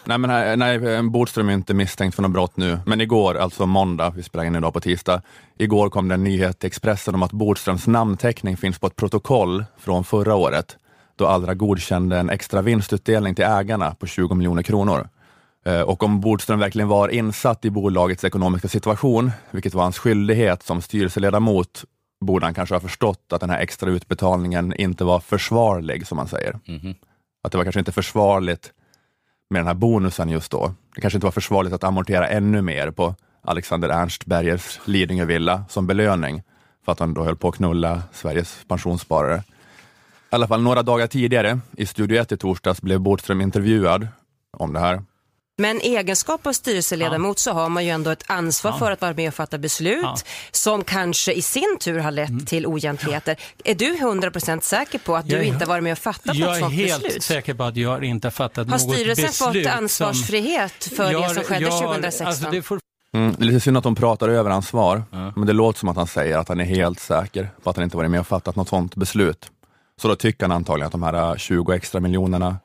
Nej, 0.10 0.18
men 0.18 0.30
här, 0.30 0.58
nej, 0.58 1.04
Bodström 1.04 1.50
är 1.50 1.54
inte 1.54 1.74
misstänkt 1.74 2.16
för 2.16 2.22
något 2.22 2.32
brott 2.32 2.58
nu, 2.58 2.80
men 2.86 3.02
igår, 3.02 3.38
alltså 3.38 3.66
måndag, 3.66 4.10
vi 4.16 4.24
spelar 4.24 4.46
in 4.46 4.56
idag 4.56 4.74
på 4.74 4.80
tisdag, 4.80 5.22
igår 5.58 5.90
kom 5.90 6.08
det 6.08 6.14
en 6.14 6.24
nyhet 6.24 6.60
till 6.60 6.68
Expressen 6.68 7.16
om 7.16 7.24
att 7.24 7.32
Bodströms 7.32 7.88
namnteckning 7.88 8.58
finns 8.58 8.80
på 8.80 8.88
ett 8.88 8.96
protokoll 8.96 9.66
från 9.78 10.04
förra 10.04 10.36
året, 10.36 10.78
då 11.16 11.28
Allra 11.28 11.54
godkände 11.54 12.18
en 12.18 12.30
extra 12.30 12.62
vinstutdelning 12.62 13.36
till 13.36 13.46
ägarna 13.46 13.96
på 13.96 14.08
20 14.08 14.36
miljoner 14.36 14.64
kronor. 14.64 15.10
Eh, 15.66 15.82
Och 15.82 16.04
om 16.04 16.20
Bodström 16.22 16.60
verkligen 16.60 16.88
var 16.88 17.10
insatt 17.10 17.66
i 17.66 17.70
bolagets 17.70 18.24
ekonomiska 18.24 18.68
situation, 18.68 19.32
vilket 19.52 19.74
var 19.74 19.84
hans 19.84 20.00
skyldighet 20.00 20.64
som 20.64 20.82
styrelseledamot, 20.82 21.84
borde 22.26 22.46
han 22.46 22.54
kanske 22.54 22.76
ha 22.76 22.80
förstått 22.80 23.34
att 23.34 23.42
den 23.42 23.50
här 23.50 23.60
extra 23.60 23.90
utbetalningen 23.90 24.74
inte 24.74 25.04
var 25.04 25.20
försvarlig, 25.20 26.08
som 26.08 26.16
man 26.16 26.28
säger. 26.28 26.60
Mhm. 26.68 26.96
Att 27.44 27.52
det 27.52 27.58
var 27.58 27.66
kanske 27.66 27.80
inte 27.80 27.92
försvarligt 27.92 28.74
med 29.50 29.60
den 29.60 29.68
här 29.68 29.74
bonusen 29.74 30.30
just 30.30 30.52
då. 30.52 30.74
Det 30.96 31.02
kanske 31.02 31.18
inte 31.18 31.26
var 31.26 31.32
försvarligt 31.32 31.74
att 31.74 31.84
amortera 31.84 32.28
ännu 32.28 32.62
mer 32.62 32.92
på 32.92 33.16
Alexander 33.42 33.90
Ernstbergers 33.90 34.80
Lidingövilla 34.86 35.64
som 35.70 35.88
belöning 35.88 36.44
för 36.86 36.92
att 36.92 37.00
han 37.00 37.14
då 37.14 37.24
höll 37.24 37.36
på 37.36 37.48
att 37.48 37.56
knulla 37.56 38.04
Sveriges 38.12 38.66
pensionssparare. 38.68 39.44
I 40.32 40.36
alla 40.36 40.48
fall 40.48 40.62
några 40.62 40.84
dagar 40.84 41.08
tidigare, 41.08 41.60
i 41.78 41.86
Studio 41.86 42.22
1 42.22 42.32
i 42.32 42.38
torsdags, 42.38 42.82
blev 42.82 43.00
Bodström 43.00 43.42
intervjuad 43.42 44.08
om 44.52 44.74
det 44.74 44.80
här. 44.80 45.02
Men 45.60 45.82
i 45.82 45.96
egenskap 45.96 46.48
av 46.48 46.54
styrelseledamot 46.54 47.40
så 47.40 47.52
har 47.52 47.70
man 47.70 47.86
ju 47.86 47.92
ändå 47.92 48.10
ett 48.10 48.24
ansvar 48.28 48.72
för 48.72 48.92
att 48.92 49.02
vara 49.02 49.14
med 49.14 49.28
och 49.28 49.34
fatta 49.34 49.58
beslut 49.58 50.04
Ja. 50.04 50.18
som 50.52 50.84
kanske 50.84 51.34
i 51.34 51.42
sin 51.42 51.78
tur 51.80 52.00
har 52.00 52.12
lett 52.12 52.48
till 52.48 52.66
oegentligheter. 52.66 53.36
Är 53.66 53.76
du 53.76 53.96
100% 53.96 54.64
säker 54.64 55.00
på 55.00 55.16
att 55.16 55.26
du 55.28 55.32
Jag 55.36 55.42
är- 55.42 55.48
inte 55.48 55.66
varit 55.66 55.84
med 55.84 55.92
och 55.92 55.98
fattat 55.98 56.36
Jag 56.36 56.48
något 56.48 56.56
är 56.56 56.60
sånt 56.60 56.74
helt 56.74 57.04
beslut? 57.04 57.24
säker 57.24 57.54
på 57.54 57.64
att 57.64 57.78
jag 57.78 58.04
inte 58.04 58.26
har 58.28 58.32
fattat 58.32 58.58
Har 58.58 58.72
något 58.72 58.82
styrelsen 58.82 59.26
beslut 59.26 59.36
fått 59.64 59.64
som- 59.64 59.78
ansvarsfrihet 59.84 60.84
för 60.96 61.12
Jag- 61.12 61.24
det 61.30 61.34
som 61.36 61.44
skedde 61.44 61.62
jag- 61.62 61.80
2016? 61.80 62.28
Alltså 62.28 62.52
det 62.52 62.62
får 62.62 62.80
Mm, 63.14 63.36
det 63.38 63.44
är 63.44 63.46
lite 63.46 63.60
synd 63.60 63.78
att 63.78 63.84
de 63.84 63.96
pratar 63.96 64.30
över 64.30 64.52
hans 64.52 64.68
svar, 64.68 65.04
men 65.36 65.46
det 65.48 65.54
låter 65.54 65.80
som 65.80 65.90
att 65.90 65.96
han 65.98 66.08
säger 66.08 66.38
att 66.38 66.48
han 66.48 66.60
är 66.60 66.64
helt 66.66 67.00
säker 67.00 67.50
på 67.64 67.70
att 67.70 67.76
han 67.76 67.84
inte 67.84 67.98
varit 67.98 68.12
med 68.12 68.20
och 68.20 68.28
fattat 68.28 68.56
något 68.56 68.70
sådant 68.70 68.96
beslut. 68.96 69.52
Så 70.02 70.08
då 70.08 70.16
tycker 70.16 70.44
han 70.44 70.52
antagligen 70.52 70.86
att 70.86 70.92
de 70.92 71.04
här 71.04 71.38
20 71.38 71.72
extra 71.74 72.02
miljonerna 72.02 72.58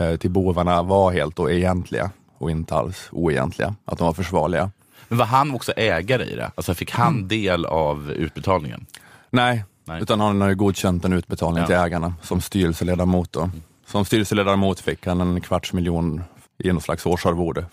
eh, 0.00 0.16
till 0.16 0.30
bovarna 0.30 0.82
var 0.82 1.12
helt 1.12 1.36
då 1.36 1.50
egentliga 1.50 2.10
och 2.40 2.50
inte 2.50 2.74
alls 2.74 3.08
oegentliga, 3.12 3.74
att 3.84 3.98
de 3.98 4.04
var 4.06 4.12
försvarliga. 4.14 4.70
Men 5.08 5.18
var 5.18 5.26
han 5.26 5.54
också 5.54 5.72
ägare 5.76 6.24
i 6.24 6.36
det? 6.36 6.50
Alltså 6.54 6.74
fick 6.74 6.90
han 6.92 7.28
del 7.28 7.66
av 7.66 8.10
utbetalningen? 8.10 8.86
Nej, 9.30 9.64
Nej. 9.84 10.02
utan 10.02 10.20
han 10.20 10.40
har 10.40 10.48
ju 10.48 10.54
godkänt 10.54 11.04
en 11.04 11.12
utbetalning 11.12 11.60
Ja. 11.60 11.66
till 11.66 11.76
ägarna 11.76 12.14
som 12.22 12.40
styrelseledamot. 12.40 13.32
Då. 13.32 13.50
Som 13.86 14.04
styrelseledamot 14.04 14.80
fick 14.80 15.06
han 15.06 15.20
en 15.20 15.40
kvarts 15.40 15.72
miljon 15.72 16.22
i 16.58 16.72
något 16.72 16.82
slags 16.82 17.06
årsarvode. 17.06 17.64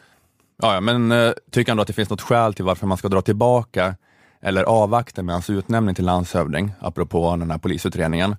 Ja, 0.62 0.74
ja, 0.74 0.82
men 0.82 1.12
eh, 1.12 1.32
tycker 1.52 1.72
han 1.72 1.78
då 1.78 1.82
att 1.82 1.88
det 1.88 1.94
finns 1.94 2.10
något 2.10 2.22
skäl 2.22 2.54
till 2.54 2.66
varför 2.66 2.88
man 2.88 2.98
ska 2.98 3.10
dra 3.10 3.22
tillbaka 3.22 3.96
eller 4.42 4.64
avvakta 4.64 5.24
med 5.24 5.36
hans 5.36 5.50
utnämning 5.50 5.96
till 5.96 6.06
landshövding, 6.06 6.72
apropå 6.80 7.36
den 7.36 7.52
här 7.52 7.58
polisutredningen. 7.58 8.36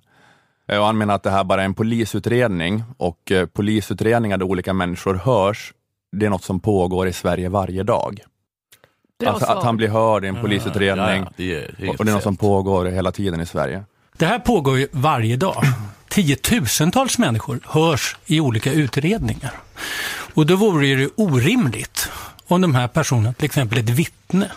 Eh, 0.67 0.79
Och 0.79 0.85
han 0.85 0.97
menar 0.97 1.15
att 1.15 1.23
det 1.23 1.29
här 1.31 1.43
bara 1.43 1.61
är 1.61 1.65
en 1.65 1.73
polisutredning 1.73 2.83
och 2.97 3.31
eh, 3.31 3.45
polisutredningar 3.45 4.37
där 4.37 4.45
olika 4.45 4.73
människor 4.73 5.15
hörs, 5.15 5.73
det 6.11 6.25
är 6.25 6.29
något 6.29 6.43
som 6.43 6.59
pågår 6.59 7.07
i 7.07 7.13
Sverige 7.13 7.49
varje 7.49 7.83
dag. 7.83 8.19
Bra 9.19 9.29
Att, 9.31 9.43
svar. 9.43 9.55
att 9.57 9.63
han 9.63 9.77
blir 9.77 9.87
hörd 9.87 10.25
i 10.25 10.27
en 10.27 10.41
polisutredning 10.41 11.05
Ja, 11.05 11.15
ja, 11.15 11.31
det 11.37 11.55
är, 11.55 11.75
det 11.77 11.85
är 11.87 11.99
och 11.99 12.05
det 12.05 12.11
är 12.11 12.13
något 12.13 12.23
som 12.23 12.37
pågår 12.37 12.85
hela 12.85 13.11
tiden 13.11 13.41
i 13.41 13.45
Sverige. 13.45 13.83
Det 14.17 14.25
här 14.25 14.39
pågår 14.39 14.77
ju 14.79 14.87
varje 14.91 15.35
dag. 15.37 15.63
tiotusentals 16.09 17.17
människor 17.17 17.59
hörs 17.65 18.17
i 18.25 18.39
olika 18.39 18.71
utredningar. 18.71 19.51
Och 20.33 20.45
då 20.45 20.55
vore 20.55 20.95
det 20.95 21.09
orimligt 21.15 22.09
om 22.47 22.61
de 22.61 22.75
här 22.75 22.87
personerna, 22.87 23.33
till 23.33 23.45
exempel 23.45 23.77
ett 23.77 23.89
vittne, 23.89 24.51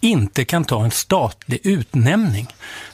inte 0.00 0.44
kan 0.44 0.64
ta 0.64 0.84
en 0.84 0.90
statlig 0.90 1.60
utnämning 1.62 2.46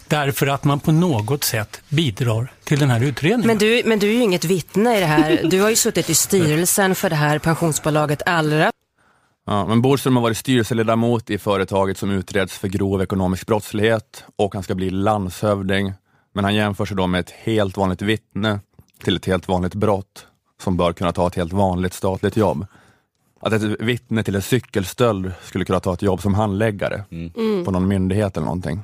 därför 0.08 0.46
att 0.46 0.64
man 0.64 0.80
på 0.80 0.92
något 0.92 1.44
sätt 1.44 1.82
bidrar 1.88 2.52
till 2.64 2.78
den 2.78 2.90
här 2.90 3.02
utredningen. 3.02 3.46
Men 3.46 3.58
du, 3.58 3.82
men 3.84 3.99
du 3.99 4.08
är 4.08 4.12
ju 4.12 4.23
inget 4.23 4.44
vittne 4.44 4.96
i 4.96 5.00
det 5.00 5.06
här. 5.06 5.40
Du 5.44 5.61
har 5.61 5.70
ju 5.70 5.76
suttit 5.76 6.11
i 6.11 6.14
styrelsen 6.14 6.94
för 6.94 7.11
det 7.11 7.16
här 7.16 7.38
pensionsbolaget 7.38 8.23
Allra. 8.26 8.70
Ja, 9.46 9.66
men 9.66 9.82
Bodström 9.82 10.16
har 10.16 10.23
varit 10.23 10.37
styrelseledamot 10.37 11.30
i 11.30 11.38
företaget 11.38 11.99
som 11.99 12.11
utreds 12.11 12.58
för 12.58 12.68
grov 12.68 13.02
ekonomisk 13.02 13.46
brottslighet 13.46 14.25
och 14.37 14.54
han 14.54 14.62
ska 14.62 14.75
bli 14.75 14.90
landshövding. 14.90 15.92
Men 16.34 16.44
han 16.44 16.54
jämför 16.54 16.84
sig 16.84 16.96
då 16.96 17.06
med 17.06 17.20
ett 17.20 17.30
helt 17.30 17.76
vanligt 17.76 18.02
vittne 18.02 18.61
till 19.04 19.16
ett 19.16 19.26
helt 19.26 19.49
vanligt 19.49 19.75
brott 19.75 20.26
som 20.62 20.76
bör 20.76 20.92
kunna 20.92 21.12
ta 21.12 21.26
ett 21.26 21.34
helt 21.34 21.52
vanligt 21.52 21.94
statligt 21.94 22.37
jobb. 22.37 22.66
Att 23.40 23.52
ett 23.52 23.62
vittne 23.62 24.23
till 24.23 24.34
en 24.34 24.42
cykelstöld 24.42 25.32
skulle 25.42 25.64
kunna 25.64 25.80
ta 25.80 25.94
ett 25.94 26.02
jobb 26.02 26.23
som 26.23 26.34
handläggare 26.34 27.04
på 27.64 27.70
någon 27.70 27.88
myndighet 27.88 28.37
eller 28.37 28.44
någonting. 28.44 28.82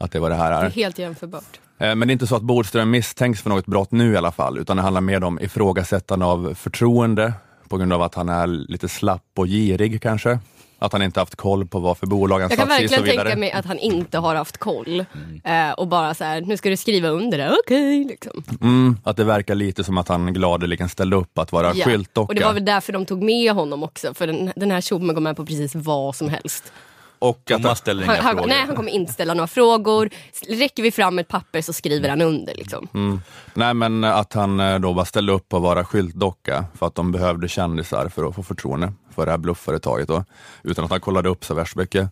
Att 0.00 0.12
det 0.12 0.20
var 0.20 0.30
det 0.30 0.36
här 0.36 0.50
Det 0.50 0.66
är 0.66 0.70
helt 0.70 0.98
jämförbart. 0.98 1.60
Eh, 1.78 1.94
Men 1.94 2.08
det 2.08 2.10
är 2.10 2.12
inte 2.12 2.26
så 2.26 2.36
att 2.36 2.42
Bodström 2.42 2.90
misstänks 2.90 3.42
för 3.42 3.50
något 3.50 3.66
brott 3.66 3.92
nu 3.92 4.12
i 4.12 4.16
alla 4.16 4.32
fall, 4.32 4.58
utan 4.58 4.76
det 4.76 4.82
handlar 4.82 5.00
mer 5.00 5.24
om 5.24 5.40
ifrågasättande 5.40 6.24
av 6.26 6.54
förtroende 6.54 7.32
på 7.68 7.76
grund 7.76 7.92
av 7.92 8.02
att 8.02 8.14
han 8.14 8.28
är 8.28 8.46
lite 8.46 8.88
slapp 8.88 9.24
och 9.36 9.46
girig 9.46 10.02
kanske. 10.02 10.38
Att 10.82 10.92
han 10.92 11.02
inte 11.02 11.20
haft 11.20 11.36
koll 11.36 11.66
på 11.66 11.78
vad 11.78 11.98
för 11.98 12.06
bolag 12.06 12.40
han 12.40 12.50
Jag 12.50 12.58
kan 12.58 12.68
satt 12.68 12.80
i 12.82 12.86
och 12.86 12.90
så 12.90 12.96
verkligen 12.96 13.24
tänka 13.24 13.38
mig 13.38 13.52
att 13.52 13.66
han 13.66 13.78
inte 13.78 14.18
har 14.18 14.34
haft 14.34 14.56
koll. 14.58 15.00
Eh, 15.44 15.70
och 15.76 15.88
bara 15.88 16.14
så 16.14 16.24
här, 16.24 16.40
nu 16.40 16.56
ska 16.56 16.68
du 16.70 16.76
skriva 16.76 17.08
under 17.08 17.38
det, 17.38 17.56
okej. 17.64 18.04
liksom. 18.04 18.44
Mm, 18.60 18.96
att 19.04 19.16
det 19.16 19.24
verkar 19.24 19.54
lite 19.54 19.84
som 19.84 19.98
att 19.98 20.08
han 20.08 20.32
gladeligen 20.32 20.88
ställde 20.88 21.16
upp 21.16 21.38
att 21.38 21.52
vara 21.52 21.72
Ja. 21.74 21.84
skyltdocka. 21.84 22.28
Och 22.28 22.34
det 22.34 22.44
var 22.44 22.52
väl 22.52 22.64
därför 22.64 22.92
de 22.92 23.06
tog 23.06 23.22
med 23.22 23.52
honom 23.52 23.82
också, 23.82 24.14
för 24.14 24.26
den, 24.26 24.52
den 24.56 24.70
här 24.70 24.80
tjommen 24.80 25.14
går 25.14 25.22
med 25.22 25.36
på 25.36 25.46
precis 25.46 25.74
vad 25.74 26.16
som 26.16 26.28
helst. 26.28 26.72
Och 27.22 27.50
att 27.50 27.62
Thomas 27.62 27.78
ställer 27.78 28.02
inga 28.04 28.12
Han, 28.12 28.24
han, 28.24 28.34
frågor. 28.36 28.48
nej, 28.48 28.66
han 28.66 28.76
kommer 28.76 28.92
inte 28.92 29.12
ställa 29.12 29.34
några 29.34 29.46
frågor. 29.46 30.10
Räcker 30.48 30.82
vi 30.82 30.90
fram 30.90 31.18
ett 31.18 31.28
papper 31.28 31.60
så 31.60 31.72
skriver 31.72 32.08
han 32.08 32.20
under. 32.20 32.54
Liksom. 32.54 32.88
Mm. 32.94 33.20
Nej 33.54 33.74
men 33.74 34.04
att 34.04 34.32
han 34.32 34.60
eh, 34.60 34.78
då 34.78 34.94
bara 34.94 35.04
ställde 35.04 35.32
upp 35.32 35.52
att 35.52 35.62
vara 35.62 35.84
skyltdocka 35.84 36.64
för 36.78 36.86
att 36.86 36.94
de 36.94 37.12
behövde 37.12 37.48
kändisar 37.48 38.08
för 38.08 38.28
att 38.28 38.34
få 38.34 38.42
förtroende 38.42 38.92
för 39.14 39.24
det 39.26 39.30
här 39.30 39.38
bluffföretaget 39.38 40.08
då, 40.08 40.24
utan 40.62 40.84
att 40.84 40.90
han 40.90 41.00
kollade 41.00 41.28
upp 41.28 41.44
så 41.44 41.54
värst 41.54 41.76
mycket. 41.76 42.10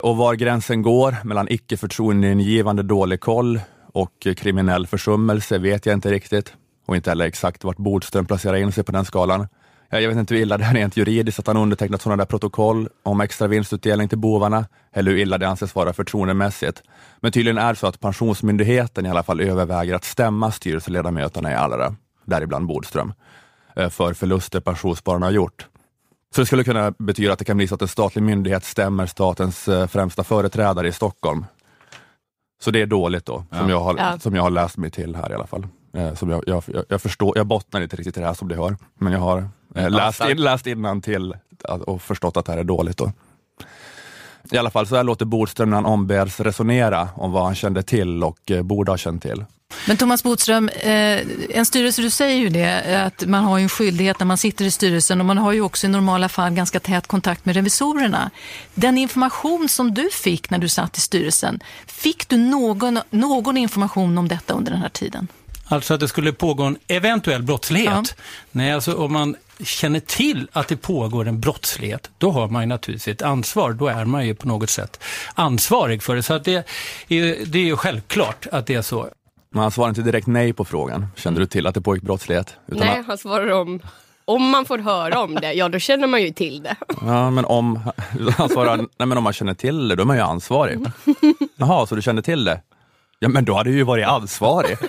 Och 0.00 0.16
var 0.16 0.34
gränsen 0.34 0.82
går 0.82 1.16
mellan 1.24 1.48
icke 1.50 1.76
förtroendeingivande 1.76 2.82
dålig 2.82 3.20
koll 3.20 3.60
och 3.92 4.26
kriminell 4.36 4.86
försummelse 4.86 5.58
vet 5.58 5.86
jag 5.86 5.92
inte 5.92 6.10
riktigt 6.10 6.52
och 6.86 6.96
inte 6.96 7.10
heller 7.10 7.24
exakt 7.24 7.64
vart 7.64 7.76
Bodström 7.76 8.26
placerar 8.26 8.56
in 8.56 8.72
sig 8.72 8.84
på 8.84 8.92
den 8.92 9.04
skalan. 9.04 9.48
Ja, 9.94 10.00
Jag 10.00 10.08
vet 10.08 10.18
inte 10.18 10.34
hur 10.34 10.40
illa 10.42 10.58
det 10.58 10.64
är 10.64 10.74
rent 10.74 10.96
juridiskt 10.96 11.38
att 11.38 11.46
han 11.46 11.56
undertecknat 11.56 12.02
sådana 12.02 12.16
där 12.20 12.26
protokoll 12.26 12.88
om 13.02 13.20
extra 13.20 13.46
vinstutdelning 13.48 14.08
till 14.08 14.18
bovarna, 14.18 14.66
eller 14.92 15.10
hur 15.10 15.18
illa 15.18 15.38
det 15.38 15.48
anses 15.48 15.74
vara 15.74 15.92
förtroendemässigt. 15.92 16.82
Men 17.20 17.32
tydligen 17.32 17.58
är 17.58 17.72
det 17.72 17.78
så 17.78 17.86
att 17.86 18.00
Pensionsmyndigheten 18.00 19.06
i 19.06 19.10
alla 19.10 19.22
fall 19.22 19.40
överväger 19.40 19.94
att 19.94 20.04
stämma 20.04 20.50
styrelseledamöterna 20.52 21.52
i 21.52 21.54
Allra, 21.54 21.94
däribland 22.24 22.66
Bodström, 22.66 23.12
eh, 23.76 23.88
för 23.88 24.14
förluster 24.14 24.60
pensionsspararna 24.60 25.26
har 25.26 25.30
gjort. 25.30 25.66
Så 26.34 26.40
det 26.40 26.46
skulle 26.46 26.64
kunna 26.64 26.90
betyda 26.98 27.32
att 27.32 27.38
det 27.38 27.44
kan 27.44 27.56
bli 27.56 27.68
så 27.68 27.74
att 27.74 27.82
en 27.82 27.88
statlig 27.88 28.22
myndighet 28.22 28.64
stämmer 28.64 29.06
statens 29.06 29.68
eh, 29.68 29.86
främsta 29.86 30.24
företrädare 30.24 30.88
i 30.88 30.92
Stockholm. 30.92 31.44
Så 32.64 32.70
det 32.70 32.82
är 32.82 32.86
dåligt 32.86 33.26
då, 33.26 33.44
som, 33.58 33.68
jag 33.68 33.80
har, 33.80 33.96
Ja. 33.98 34.18
som 34.18 34.34
jag 34.34 34.42
har 34.42 34.50
läst 34.50 34.76
mig 34.76 34.90
till 34.90 35.16
här 35.16 35.30
i 35.30 35.34
alla 35.34 35.46
fall. 35.46 35.66
Eh, 35.96 36.14
som 36.14 36.30
jag, 36.30 36.42
jag, 36.46 36.62
jag, 36.88 37.02
förstår, 37.02 37.38
jag 37.38 37.46
bottnar 37.46 37.80
inte 37.80 37.96
riktigt 37.96 38.16
i 38.16 38.20
det 38.20 38.26
här 38.26 38.34
som 38.34 38.48
det 38.48 38.56
hör, 38.56 38.76
men 38.98 39.12
jag 39.12 39.20
har 39.20 39.38
eh, 39.38 39.44
läst, 39.74 40.14
starkt. 40.14 40.30
in, 40.30 40.42
läst 40.42 40.66
innan 40.66 41.02
till 41.02 41.34
och 41.64 42.02
förstått 42.02 42.36
att 42.36 42.46
det 42.46 42.52
här 42.52 42.58
är 42.58 42.64
dåligt. 42.64 42.96
Då. 42.96 43.12
I 44.50 44.58
alla 44.58 44.70
fall 44.70 44.86
så 44.86 44.96
här 44.96 45.04
låter 45.04 45.24
Bodström 45.24 45.70
när 45.70 45.76
han 45.76 45.86
ombeds 45.86 46.40
resonera 46.40 47.08
om 47.16 47.32
vad 47.32 47.44
han 47.44 47.54
kände 47.54 47.82
till 47.82 48.24
och 48.24 48.50
eh, 48.50 48.62
borde 48.62 48.92
ha 48.92 48.96
känt 48.96 49.22
till. 49.22 49.44
Men 49.86 49.96
Thomas 49.96 50.22
Bodström, 50.22 50.68
eh, 50.68 51.20
en 51.50 51.66
styrelse, 51.66 52.02
du 52.02 52.10
säger 52.10 52.36
ju 52.36 52.48
det, 52.48 53.02
att 53.06 53.26
man 53.26 53.44
har 53.44 53.58
ju 53.58 53.62
en 53.62 53.68
skyldighet 53.68 54.18
när 54.18 54.26
man 54.26 54.38
sitter 54.38 54.64
i 54.64 54.70
styrelsen 54.70 55.20
och 55.20 55.26
man 55.26 55.38
har 55.38 55.52
ju 55.52 55.60
också 55.60 55.86
i 55.86 55.90
normala 55.90 56.28
fall 56.28 56.52
ganska 56.52 56.80
tät 56.80 57.06
kontakt 57.06 57.44
med 57.44 57.54
revisorerna. 57.54 58.30
Den 58.74 58.98
information 58.98 59.68
som 59.68 59.94
du 59.94 60.10
fick 60.10 60.50
när 60.50 60.58
du 60.58 60.68
satt 60.68 60.98
i 60.98 61.00
styrelsen, 61.00 61.60
fick 61.86 62.28
du 62.28 62.36
någon, 62.36 62.98
någon 63.10 63.56
information 63.56 64.18
om 64.18 64.28
detta 64.28 64.54
under 64.54 64.72
den 64.72 64.80
här 64.80 64.88
tiden? 64.88 65.28
Alltså 65.64 65.94
att 65.94 66.00
det 66.00 66.08
skulle 66.08 66.32
pågå 66.32 66.62
en 66.62 66.78
eventuell 66.86 67.42
brottslighet. 67.42 68.16
Nej, 68.50 68.72
alltså 68.72 68.94
om 68.94 69.12
man 69.12 69.36
känner 69.64 70.00
till 70.00 70.48
att 70.52 70.68
det 70.68 70.76
pågår 70.76 71.28
en 71.28 71.40
brottslighet, 71.40 72.10
då 72.18 72.30
har 72.30 72.48
man 72.48 72.62
ju 72.62 72.66
naturligtvis 72.66 73.14
ett 73.14 73.22
ansvar. 73.22 73.72
Då 73.72 73.88
är 73.88 74.04
man 74.04 74.26
ju 74.26 74.34
på 74.34 74.48
något 74.48 74.70
sätt 74.70 75.00
ansvarig 75.34 76.02
för 76.02 76.16
det. 76.16 76.22
Så 76.22 76.34
att 76.34 76.44
det, 76.44 76.54
är, 77.08 77.46
det 77.46 77.58
är 77.58 77.64
ju 77.64 77.76
självklart 77.76 78.46
att 78.52 78.66
det 78.66 78.74
är 78.74 78.82
så. 78.82 79.08
Men 79.50 79.62
han 79.62 79.70
svarade 79.70 79.90
inte 79.90 80.02
direkt 80.02 80.26
nej 80.26 80.52
på 80.52 80.64
frågan. 80.64 81.06
Kände 81.16 81.40
du 81.40 81.46
till 81.46 81.66
att 81.66 81.74
det 81.74 81.80
pågick 81.80 82.02
brottslighet? 82.02 82.56
Utan 82.66 82.86
Nej, 82.86 83.02
han 83.06 83.18
svarar 83.18 83.50
om, 83.50 83.80
om 84.24 84.50
man 84.50 84.64
får 84.64 84.78
höra 84.78 85.20
om 85.20 85.34
det, 85.34 85.52
ja 85.52 85.68
då 85.68 85.78
känner 85.78 86.06
man 86.06 86.22
ju 86.22 86.30
till 86.30 86.62
det. 86.62 86.76
Ja, 87.00 87.30
men 87.30 87.44
om, 87.44 87.80
han 88.36 88.48
svarar, 88.48 88.76
nej 88.76 88.86
men 89.08 89.18
om 89.18 89.24
man 89.24 89.32
känner 89.32 89.54
till 89.54 89.88
det, 89.88 89.96
då 89.96 90.02
är 90.02 90.06
man 90.06 90.16
ju 90.16 90.22
ansvarig. 90.22 90.78
Jaha, 91.56 91.86
så 91.86 91.94
du 91.94 92.02
kände 92.02 92.22
till 92.22 92.44
det? 92.44 92.60
Ja, 93.18 93.28
men 93.28 93.44
då 93.44 93.54
hade 93.54 93.70
du 93.70 93.76
ju 93.76 93.82
varit 93.82 94.06
ansvarig. 94.06 94.76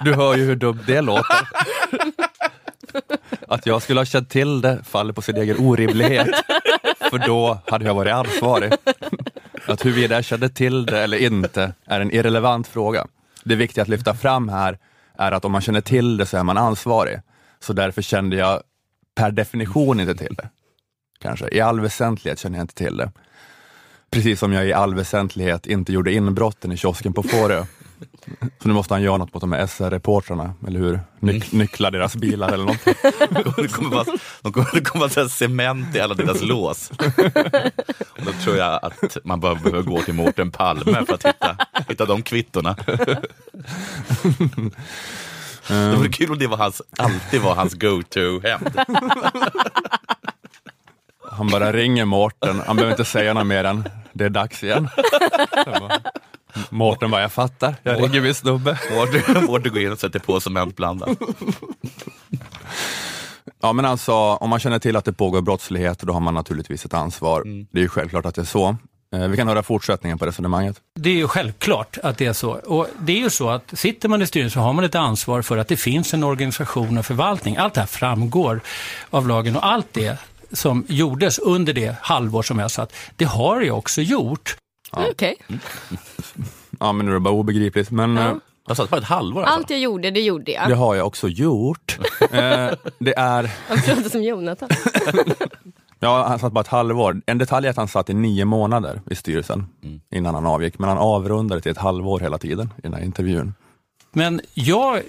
Du 0.00 0.14
hör 0.14 0.36
ju 0.36 0.44
hur 0.44 0.56
dumt 0.56 0.80
det 0.86 1.00
låter. 1.00 1.48
Att 3.48 3.66
jag 3.66 3.82
skulle 3.82 4.00
ha 4.00 4.04
känt 4.04 4.30
till 4.30 4.60
det 4.60 4.78
faller 4.84 5.12
på 5.12 5.22
sin 5.22 5.36
egen 5.36 5.58
orimlighet. 5.58 6.28
För 7.10 7.18
då 7.18 7.58
hade 7.66 7.84
jag 7.84 7.94
varit 7.94 8.12
ansvarig. 8.12 8.72
Att 9.66 9.84
huruvida 9.84 10.14
jag 10.14 10.24
kände 10.24 10.48
till 10.48 10.86
det 10.86 11.00
eller 11.00 11.16
inte 11.16 11.72
är 11.86 12.00
en 12.00 12.10
irrelevant 12.10 12.68
fråga. 12.68 13.06
Det 13.44 13.54
viktiga 13.54 13.82
att 13.82 13.88
lyfta 13.88 14.14
fram 14.14 14.48
här 14.48 14.78
är 15.18 15.32
att 15.32 15.44
om 15.44 15.52
man 15.52 15.60
känner 15.60 15.80
till 15.80 16.16
det 16.16 16.26
så 16.26 16.36
är 16.36 16.42
man 16.42 16.58
ansvarig. 16.58 17.20
Så 17.60 17.72
därför 17.72 18.02
kände 18.02 18.36
jag 18.36 18.62
per 19.14 19.30
definition 19.30 20.00
inte 20.00 20.14
till 20.14 20.34
det. 20.34 20.48
Kanske. 21.18 21.48
I 21.52 21.60
all 21.60 21.80
väsentlighet 21.80 22.38
känner 22.38 22.58
jag 22.58 22.64
inte 22.64 22.74
till 22.74 22.96
det. 22.96 23.12
Precis 24.10 24.40
som 24.40 24.52
jag 24.52 24.66
i 24.66 24.72
all 24.72 24.94
väsentlighet 24.94 25.66
inte 25.66 25.92
gjorde 25.92 26.12
inbrotten 26.12 26.72
i 26.72 26.76
kiosken 26.76 27.12
på 27.12 27.22
Fårö. 27.22 27.64
Så 28.62 28.68
nu 28.68 28.74
måste 28.74 28.94
han 28.94 29.02
göra 29.02 29.16
något 29.16 29.34
mot 29.34 29.40
de 29.40 29.52
här 29.52 29.66
SR-reportrarna, 29.66 30.54
eller 30.66 30.80
hur? 30.80 31.00
Nyc- 31.20 31.54
nyckla 31.56 31.90
deras 31.90 32.16
bilar 32.16 32.48
eller 32.48 32.64
någonting. 32.64 32.94
Det 33.56 33.68
kommer 33.72 33.90
vara, 33.90 34.04
de 34.42 34.52
kommer, 34.52 34.68
det 34.74 34.80
kommer 34.80 35.08
vara 35.08 35.28
cement 35.28 35.96
i 35.96 36.00
alla 36.00 36.14
deras 36.14 36.42
lås. 36.42 36.90
Och 38.16 38.22
då 38.24 38.32
tror 38.42 38.56
jag 38.56 38.80
att 38.84 39.16
man 39.24 39.40
bara 39.40 39.54
behöver 39.54 39.82
gå 39.82 40.02
till 40.02 40.14
Mårten 40.14 40.50
Palme 40.52 41.04
för 41.06 41.14
att 41.14 41.26
hitta, 41.26 41.56
hitta 41.88 42.06
de 42.06 42.22
kvittorna. 42.22 42.76
Det 45.68 45.96
vore 45.96 46.08
kul 46.08 46.30
om 46.32 46.38
det 46.38 46.46
var 46.46 46.56
hans, 46.56 46.82
alltid 46.98 47.40
var 47.40 47.54
hans 47.54 47.74
go-to-hämnd. 47.74 48.80
Han 51.30 51.48
bara 51.48 51.72
ringer 51.72 52.04
Mårten, 52.04 52.62
han 52.66 52.76
behöver 52.76 52.92
inte 52.92 53.04
säga 53.04 53.34
något 53.34 53.46
mer 53.46 53.64
än 53.64 53.88
det 54.12 54.24
är 54.24 54.28
dags 54.30 54.64
igen. 54.64 54.88
Mårten 56.70 57.10
bara, 57.10 57.20
jag 57.22 57.32
fattar, 57.32 57.74
jag 57.82 58.02
ringer 58.02 58.20
min 58.20 58.34
snubbe. 58.34 58.78
Mårten 59.46 59.72
går 59.72 59.82
in 59.82 59.92
och 59.92 59.98
sätter 59.98 60.18
på 60.18 60.40
cementblandan. 60.40 61.16
Ja 63.62 63.72
men 63.72 63.84
alltså, 63.84 64.12
om 64.14 64.50
man 64.50 64.58
känner 64.58 64.78
till 64.78 64.96
att 64.96 65.04
det 65.04 65.12
pågår 65.12 65.40
brottslighet, 65.40 65.98
då 65.98 66.12
har 66.12 66.20
man 66.20 66.34
naturligtvis 66.34 66.84
ett 66.84 66.94
ansvar. 66.94 67.42
Det 67.72 67.78
är 67.78 67.82
ju 67.82 67.88
självklart 67.88 68.26
att 68.26 68.34
det 68.34 68.40
är 68.40 68.44
så. 68.44 68.76
Eh, 69.14 69.28
Vi 69.28 69.36
kan 69.36 69.48
höra 69.48 69.62
fortsättningen 69.62 70.18
på 70.18 70.26
resonemanget. 70.26 70.80
Det 70.94 71.10
är 71.10 71.14
ju 71.14 71.28
självklart 71.28 71.98
att 72.02 72.18
det 72.18 72.26
är 72.26 72.32
så. 72.32 72.50
Och 72.50 72.86
det 72.98 73.12
är 73.12 73.16
ju 73.18 73.30
så 73.30 73.48
att 73.50 73.70
sitter 73.78 74.08
man 74.08 74.22
i 74.22 74.26
styrelsen 74.26 74.60
så 74.60 74.64
har 74.66 74.72
man 74.72 74.84
ett 74.84 74.94
ansvar 74.94 75.42
för 75.42 75.58
att 75.58 75.68
det 75.68 75.76
finns 75.76 76.14
en 76.14 76.24
organisation 76.24 76.98
och 76.98 77.06
förvaltning. 77.06 77.56
Allt 77.56 77.74
det 77.74 77.80
här 77.80 77.86
framgår 77.86 78.60
av 79.10 79.28
lagen 79.28 79.56
och 79.56 79.66
allt 79.66 79.86
det 79.92 80.18
som 80.52 80.84
gjordes 80.88 81.38
under 81.38 81.72
det 81.72 81.96
halvår 82.00 82.42
som 82.42 82.58
jag 82.58 82.70
satt, 82.70 82.92
det 83.16 83.24
har 83.24 83.60
jag 83.60 83.78
också 83.78 84.02
gjort. 84.02 84.56
Okej. 84.92 85.36
Ja 86.80 86.92
men 86.92 87.06
nu 87.06 87.12
är 87.12 87.14
det 87.14 87.20
bara 87.20 87.34
obegripligt, 87.34 87.90
men 87.90 88.18
eh, 88.18 88.32
Jag 88.68 88.76
satt 88.76 88.90
på 88.90 88.96
ett 88.96 89.04
halvår 89.04 89.42
alltså. 89.42 89.56
Allt 89.58 89.70
jag 89.70 89.80
gjorde, 89.80 90.10
det 90.10 90.20
gjorde 90.20 90.44
det 90.44 90.52
jag. 90.52 90.76
har 90.76 90.94
jag 90.94 91.06
också 91.06 91.28
gjort. 91.28 91.98
Eh, 92.20 92.70
Det 92.98 93.14
är, 93.16 93.50
Jag 93.68 93.84
pratar 93.84 94.08
som 94.10 94.22
Jonathan. 94.22 94.68
ja 96.00 96.26
han 96.28 96.38
satt 96.38 96.52
bara 96.52 96.60
ett 96.60 96.66
halvår. 96.66 97.20
En 97.26 97.38
detalj 97.38 97.66
är 97.66 97.70
att 97.70 97.76
han 97.76 97.88
satt 97.88 98.10
i 98.10 98.14
nio 98.14 98.44
månader 98.44 99.00
i 99.10 99.14
styrelsen 99.14 99.66
innan 100.10 100.34
han 100.34 100.46
avgick, 100.46 100.78
men 100.78 100.88
han 100.88 100.98
avrundade 100.98 101.60
till 101.60 101.72
ett 101.72 101.78
halvår 101.78 102.20
hela 102.20 102.38
tiden 102.38 102.72
i 102.78 102.80
den 102.82 102.94
här 102.94 103.02
intervjun. 103.02 103.54
Men 104.12 104.40
jag 104.54 105.02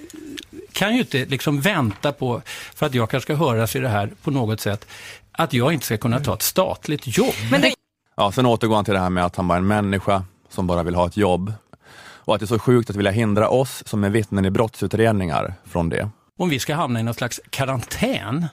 kan 0.72 0.94
ju 0.94 1.00
inte 1.00 1.24
liksom 1.24 1.60
vänta 1.60 2.12
på, 2.12 2.42
för 2.74 2.86
att 2.86 2.94
jag 2.94 3.10
kanske 3.10 3.26
ska 3.26 3.34
höras 3.44 3.76
i 3.76 3.78
det 3.78 3.88
här 3.88 4.10
på 4.22 4.30
något 4.30 4.60
sätt, 4.60 4.86
att 5.32 5.52
jag 5.52 5.72
inte 5.72 5.86
ska 5.86 5.96
kunna 5.96 6.20
ta 6.20 6.34
ett 6.34 6.42
statligt 6.42 7.18
jobb. 7.18 7.34
Men 7.50 7.60
det, 7.60 7.72
Ja, 8.18 8.32
sen 8.32 8.46
återgår 8.46 8.76
han 8.76 8.84
till 8.84 8.94
det 8.94 9.00
här 9.00 9.10
med 9.10 9.24
att 9.24 9.36
han 9.36 9.48
bara 9.48 9.54
är 9.54 9.60
en 9.60 9.66
människa 9.66 10.24
som 10.48 10.66
bara 10.66 10.82
vill 10.82 10.94
ha 10.94 11.06
ett 11.06 11.16
jobb. 11.16 11.52
Och 12.00 12.34
att 12.34 12.40
det 12.40 12.44
är 12.44 12.46
så 12.46 12.58
sjukt 12.58 12.90
att 12.90 12.96
vilja 12.96 13.10
hindra 13.10 13.48
oss 13.48 13.82
som 13.86 14.04
är 14.04 14.10
vittnen 14.10 14.44
i 14.44 14.50
brottsutredningar 14.50 15.54
från 15.64 15.88
det. 15.88 16.08
Om 16.38 16.48
vi 16.48 16.58
ska 16.58 16.74
hamna 16.74 17.00
i 17.00 17.02
någon 17.02 17.14
slags 17.14 17.40
karantän 17.50 18.46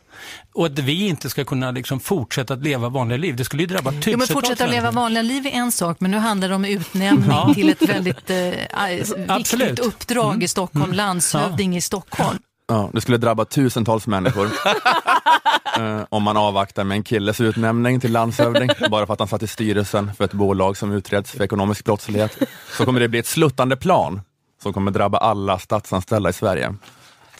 och 0.53 0.65
att 0.65 0.79
vi 0.79 1.07
inte 1.07 1.29
ska 1.29 1.43
kunna 1.45 1.71
liksom 1.71 1.99
fortsätta 1.99 2.53
att 2.53 2.63
leva 2.63 2.89
vanliga 2.89 3.17
liv. 3.17 3.35
Det 3.35 3.45
skulle 3.45 3.63
ju 3.63 3.67
drabba 3.67 3.91
tusentals 3.91 4.17
men 4.17 4.27
fortsätta 4.27 4.65
leva 4.65 4.81
människor. 4.81 5.01
vanliga 5.01 5.23
liv 5.23 5.45
är 5.47 5.51
en 5.51 5.71
sak, 5.71 5.97
men 5.99 6.11
nu 6.11 6.17
handlar 6.17 6.49
det 6.49 6.55
om 6.55 6.65
utnämning 6.65 7.53
till 7.53 7.69
ett 7.69 7.81
väldigt 7.81 8.29
eh, 8.29 8.35
viktigt 8.35 9.29
Absolut. 9.29 9.79
uppdrag 9.79 10.43
i 10.43 10.47
Stockholm, 10.47 10.93
landshövding 10.93 11.77
i 11.77 11.81
Stockholm. 11.81 12.39
Ja, 12.67 12.89
det 12.93 13.01
skulle 13.01 13.17
drabba 13.17 13.45
tusentals 13.45 14.07
människor 14.07 14.45
eh, 15.77 16.01
om 16.09 16.23
man 16.23 16.37
avvaktar 16.37 16.83
med 16.83 16.95
en 16.95 17.03
killes 17.03 17.41
utnämning 17.41 17.99
till 17.99 18.11
landshövding 18.11 18.69
bara 18.89 19.05
för 19.05 19.13
att 19.13 19.19
han 19.19 19.27
satt 19.27 19.43
i 19.43 19.47
styrelsen 19.47 20.13
för 20.13 20.23
ett 20.23 20.33
bolag 20.33 20.77
som 20.77 20.91
utreds 20.91 21.31
för 21.31 21.43
ekonomisk 21.43 21.85
brottslighet. 21.85 22.37
Så 22.77 22.85
kommer 22.85 22.99
det 22.99 23.07
bli 23.09 23.19
ett 23.19 23.25
sluttande 23.27 23.75
plan 23.77 24.21
som 24.63 24.73
kommer 24.73 24.91
drabba 24.91 25.17
alla 25.17 25.59
statsanställda 25.59 26.29
i 26.29 26.33
Sverige. 26.33 26.75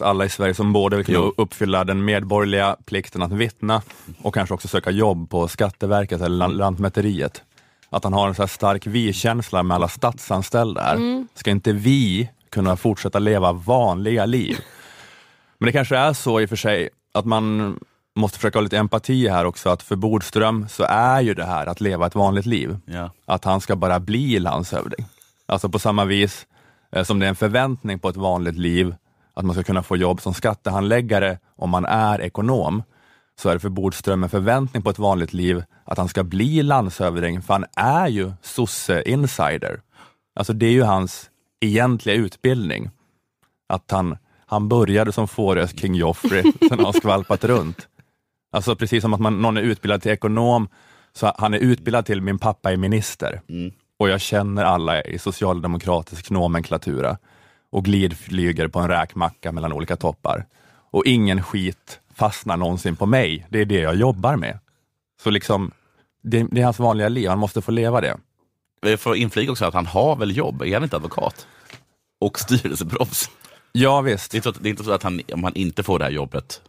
Alla 0.00 0.24
i 0.24 0.28
Sverige 0.28 0.54
som 0.54 0.72
både 0.72 0.96
vill 0.96 1.16
uppfylla 1.36 1.84
den 1.84 2.04
medborgerliga 2.04 2.76
plikten 2.86 3.22
att 3.22 3.32
vittna 3.32 3.82
och 4.22 4.34
kanske 4.34 4.54
också 4.54 4.68
söka 4.68 4.90
jobb 4.90 5.30
på 5.30 5.48
Skatteverket 5.48 6.20
eller 6.20 6.36
Lan- 6.36 6.52
Lantmäteriet. 6.56 7.42
Att 7.90 8.04
han 8.04 8.12
har 8.12 8.28
en 8.28 8.34
så 8.34 8.42
här 8.42 8.46
stark 8.46 8.86
vi-känsla 8.86 9.62
med 9.62 9.74
alla 9.74 9.88
statsanställda 9.88 10.82
här. 10.82 10.96
Ska 11.34 11.50
inte 11.50 11.72
vi 11.72 12.30
kunna 12.50 12.76
fortsätta 12.76 13.18
leva 13.18 13.52
vanliga 13.52 14.26
liv? 14.26 14.58
Men 15.58 15.66
det 15.66 15.72
kanske 15.72 15.96
är 15.96 16.12
så 16.12 16.40
i 16.40 16.44
och 16.44 16.48
för 16.48 16.56
sig 16.56 16.88
att 17.14 17.24
man 17.24 17.78
måste 18.16 18.38
försöka 18.38 18.58
ha 18.58 18.62
lite 18.62 18.78
empati 18.78 19.28
här 19.28 19.44
också, 19.44 19.70
att 19.70 19.82
för 19.82 19.96
Bodström 19.96 20.68
så 20.68 20.84
är 20.88 21.20
ju 21.20 21.34
det 21.34 21.44
här 21.44 21.66
att 21.66 21.80
leva 21.80 22.06
ett 22.06 22.14
vanligt 22.14 22.46
liv, 22.46 22.78
Ja. 22.86 23.10
att 23.26 23.44
han 23.44 23.60
ska 23.60 23.76
bara 23.76 24.00
bli 24.00 24.38
landshövding. 24.38 25.06
Alltså 25.46 25.68
på 25.68 25.78
samma 25.78 26.04
vis 26.04 26.46
eh, 26.92 27.04
som 27.04 27.18
det 27.18 27.26
är 27.26 27.28
en 27.28 27.36
förväntning 27.36 27.98
på 27.98 28.08
ett 28.08 28.16
vanligt 28.16 28.56
liv, 28.56 28.94
att 29.34 29.44
man 29.44 29.54
ska 29.54 29.62
kunna 29.62 29.82
få 29.82 29.96
jobb 29.96 30.20
som 30.20 30.34
skattehandläggare 30.34 31.38
om 31.56 31.70
man 31.70 31.84
är 31.84 32.20
ekonom, 32.20 32.82
så 33.40 33.48
är 33.48 33.54
det 33.54 33.60
för 33.60 33.68
Bodström 33.68 34.22
en 34.22 34.28
förväntning 34.30 34.82
på 34.82 34.90
ett 34.90 34.98
vanligt 34.98 35.32
liv 35.32 35.64
att 35.84 35.98
han 35.98 36.08
ska 36.08 36.24
bli 36.24 36.62
landshövding, 36.62 37.42
för 37.42 37.54
han 37.54 37.64
är 37.76 38.08
ju 38.08 38.32
sosse-insider. 38.42 39.80
Alltså 40.36 40.52
det 40.52 40.66
är 40.66 40.70
ju 40.70 40.82
hans 40.82 41.30
egentliga 41.60 42.14
utbildning. 42.16 42.90
Att 43.68 43.90
han, 43.90 44.16
han 44.46 44.68
började 44.68 45.12
som 45.12 45.28
fårös 45.28 45.78
King 45.80 45.94
Joffrey, 45.94 46.42
sen 46.68 46.78
har 46.78 46.84
han 46.84 46.92
skvalpat 46.92 47.44
runt. 47.44 47.88
Alltså 48.52 48.76
precis 48.76 49.02
som 49.02 49.14
att 49.14 49.20
man, 49.20 49.42
någon 49.42 49.56
är 49.56 49.62
utbildad 49.62 50.02
till 50.02 50.12
ekonom, 50.12 50.68
så 51.12 51.32
han 51.38 51.54
är 51.54 51.58
utbildad 51.58 52.06
till 52.06 52.20
min 52.20 52.38
pappa 52.38 52.72
är 52.72 52.76
minister. 52.76 53.40
Och 53.98 54.08
jag 54.08 54.20
känner 54.20 54.64
alla 54.64 55.02
i 55.02 55.18
socialdemokratisk 55.18 56.30
nomenklatura 56.30 57.18
och 57.70 57.84
glidflyger 57.84 58.68
på 58.68 58.78
en 58.78 58.88
räkmacka 58.88 59.52
mellan 59.52 59.72
olika 59.72 59.96
toppar. 59.96 60.46
Och 60.90 61.06
ingen 61.06 61.42
skit 61.42 62.00
fastnar 62.14 62.56
någonsin 62.56 62.96
på 62.96 63.06
mig. 63.06 63.46
Det 63.50 63.60
är 63.60 63.64
det 63.64 63.80
jag 63.80 63.96
jobbar 63.96 64.36
med. 64.36 64.58
Så 65.22 65.30
liksom, 65.30 65.70
det, 66.22 66.46
det 66.50 66.60
är 66.60 66.64
hans 66.64 66.78
vanliga 66.78 67.08
liv, 67.08 67.28
han 67.28 67.38
måste 67.38 67.62
få 67.62 67.70
leva 67.70 68.00
det. 68.00 68.16
Vi 68.82 68.96
får 68.96 69.16
inflika 69.16 69.52
också 69.52 69.64
att 69.64 69.74
han 69.74 69.86
har 69.86 70.16
väl 70.16 70.36
jobb, 70.36 70.62
är 70.62 70.74
han 70.74 70.82
inte 70.82 70.96
advokat? 70.96 71.46
Och 72.20 72.38
styrelseproffs. 72.38 73.30
Ja 73.78 74.00
visst, 74.00 74.30
Det 74.30 74.38
är, 74.38 74.42
så 74.42 74.48
att, 74.48 74.62
det 74.62 74.68
är 74.68 74.70
inte 74.70 74.84
så 74.84 74.92
att 74.92 75.02
han, 75.02 75.20
om 75.32 75.44
han 75.44 75.54
inte 75.54 75.82
får 75.82 75.98
det 75.98 76.04
här 76.04 76.12
jobbet, 76.12 76.60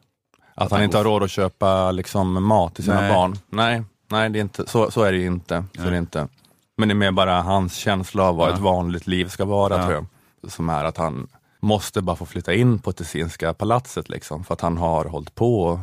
att 0.56 0.72
han 0.72 0.84
inte 0.84 0.98
har 0.98 1.04
råd 1.04 1.24
att 1.24 1.32
köpa 1.32 1.92
liksom, 1.92 2.44
mat 2.44 2.76
till 2.76 2.84
sina 2.84 3.02
Nej. 3.02 3.14
barn. 3.14 3.38
Nej, 3.50 3.84
nej 4.12 4.30
det 4.30 4.40
är 4.40 4.42
inte, 4.42 4.68
så, 4.68 4.92
så 4.92 5.02
är 5.04 5.12
det 5.12 5.18
ju 5.18 5.26
inte. 5.28 5.64
Så 5.76 5.82
är 5.82 5.92
det 5.92 5.98
inte. 5.98 6.28
Men 6.78 6.88
det 6.88 6.94
är 6.94 6.96
mer 6.96 7.12
bara 7.12 7.42
hans 7.42 7.76
känsla 7.76 8.24
av 8.24 8.36
vad 8.36 8.50
Ja. 8.50 8.54
ett 8.54 8.60
vanligt 8.60 9.08
liv 9.08 9.28
ska 9.30 9.46
vara, 9.46 9.78
Ja. 9.78 9.82
tror 9.86 9.94
jag. 9.94 10.06
Som 10.52 10.70
är 10.70 10.84
att 10.84 10.98
han 10.98 11.28
måste 11.60 12.02
bara 12.02 12.16
få 12.16 12.26
flytta 12.26 12.54
in 12.54 12.80
på 12.80 12.92
Tessinska 12.92 13.54
palatset, 13.54 14.10
liksom, 14.10 14.44
för 14.44 14.54
att 14.54 14.62
han 14.62 14.78
har 14.78 15.06
hållit 15.06 15.36
på 15.36 15.72
att 15.74 15.80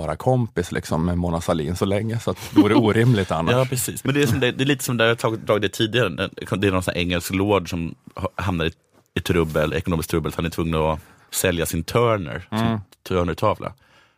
vara 0.00 0.16
kompis 0.16 0.72
liksom, 0.72 1.04
med 1.04 1.18
Mona 1.18 1.40
Sahlin 1.40 1.76
så 1.76 1.84
länge, 1.84 2.18
så 2.20 2.30
att 2.30 2.36
det 2.54 2.60
vore 2.60 2.74
orimligt 2.74 3.30
annars. 3.30 3.52
Ja, 3.52 3.64
precis. 3.70 4.04
Men 4.04 4.14
det 4.14 4.22
är, 4.22 4.26
det, 4.40 4.52
det 4.52 4.64
är 4.64 4.66
lite 4.66 4.84
som 4.84 4.96
där 4.96 5.06
jag 5.06 5.18
tagit 5.18 5.46
dragit 5.46 5.62
det 5.62 5.68
tidigare. 5.68 6.08
Det 6.56 6.66
är 6.66 6.70
någon 6.72 6.82
engelsk 6.94 7.34
lord 7.34 7.70
som 7.70 7.94
ha- 8.14 8.30
hamnar 8.36 8.64
i, 8.64 8.72
i 9.16 9.20
trubbel, 9.20 9.72
ekonomiskt 9.72 10.10
trubbel, 10.10 10.32
han 10.36 10.46
är 10.46 10.50
tvungen 10.50 10.74
att 10.74 11.00
sälja 11.30 11.66
sin 11.66 11.84
Turner, 11.84 12.48
sin 12.50 12.80
Turner-tavla. 13.08 13.72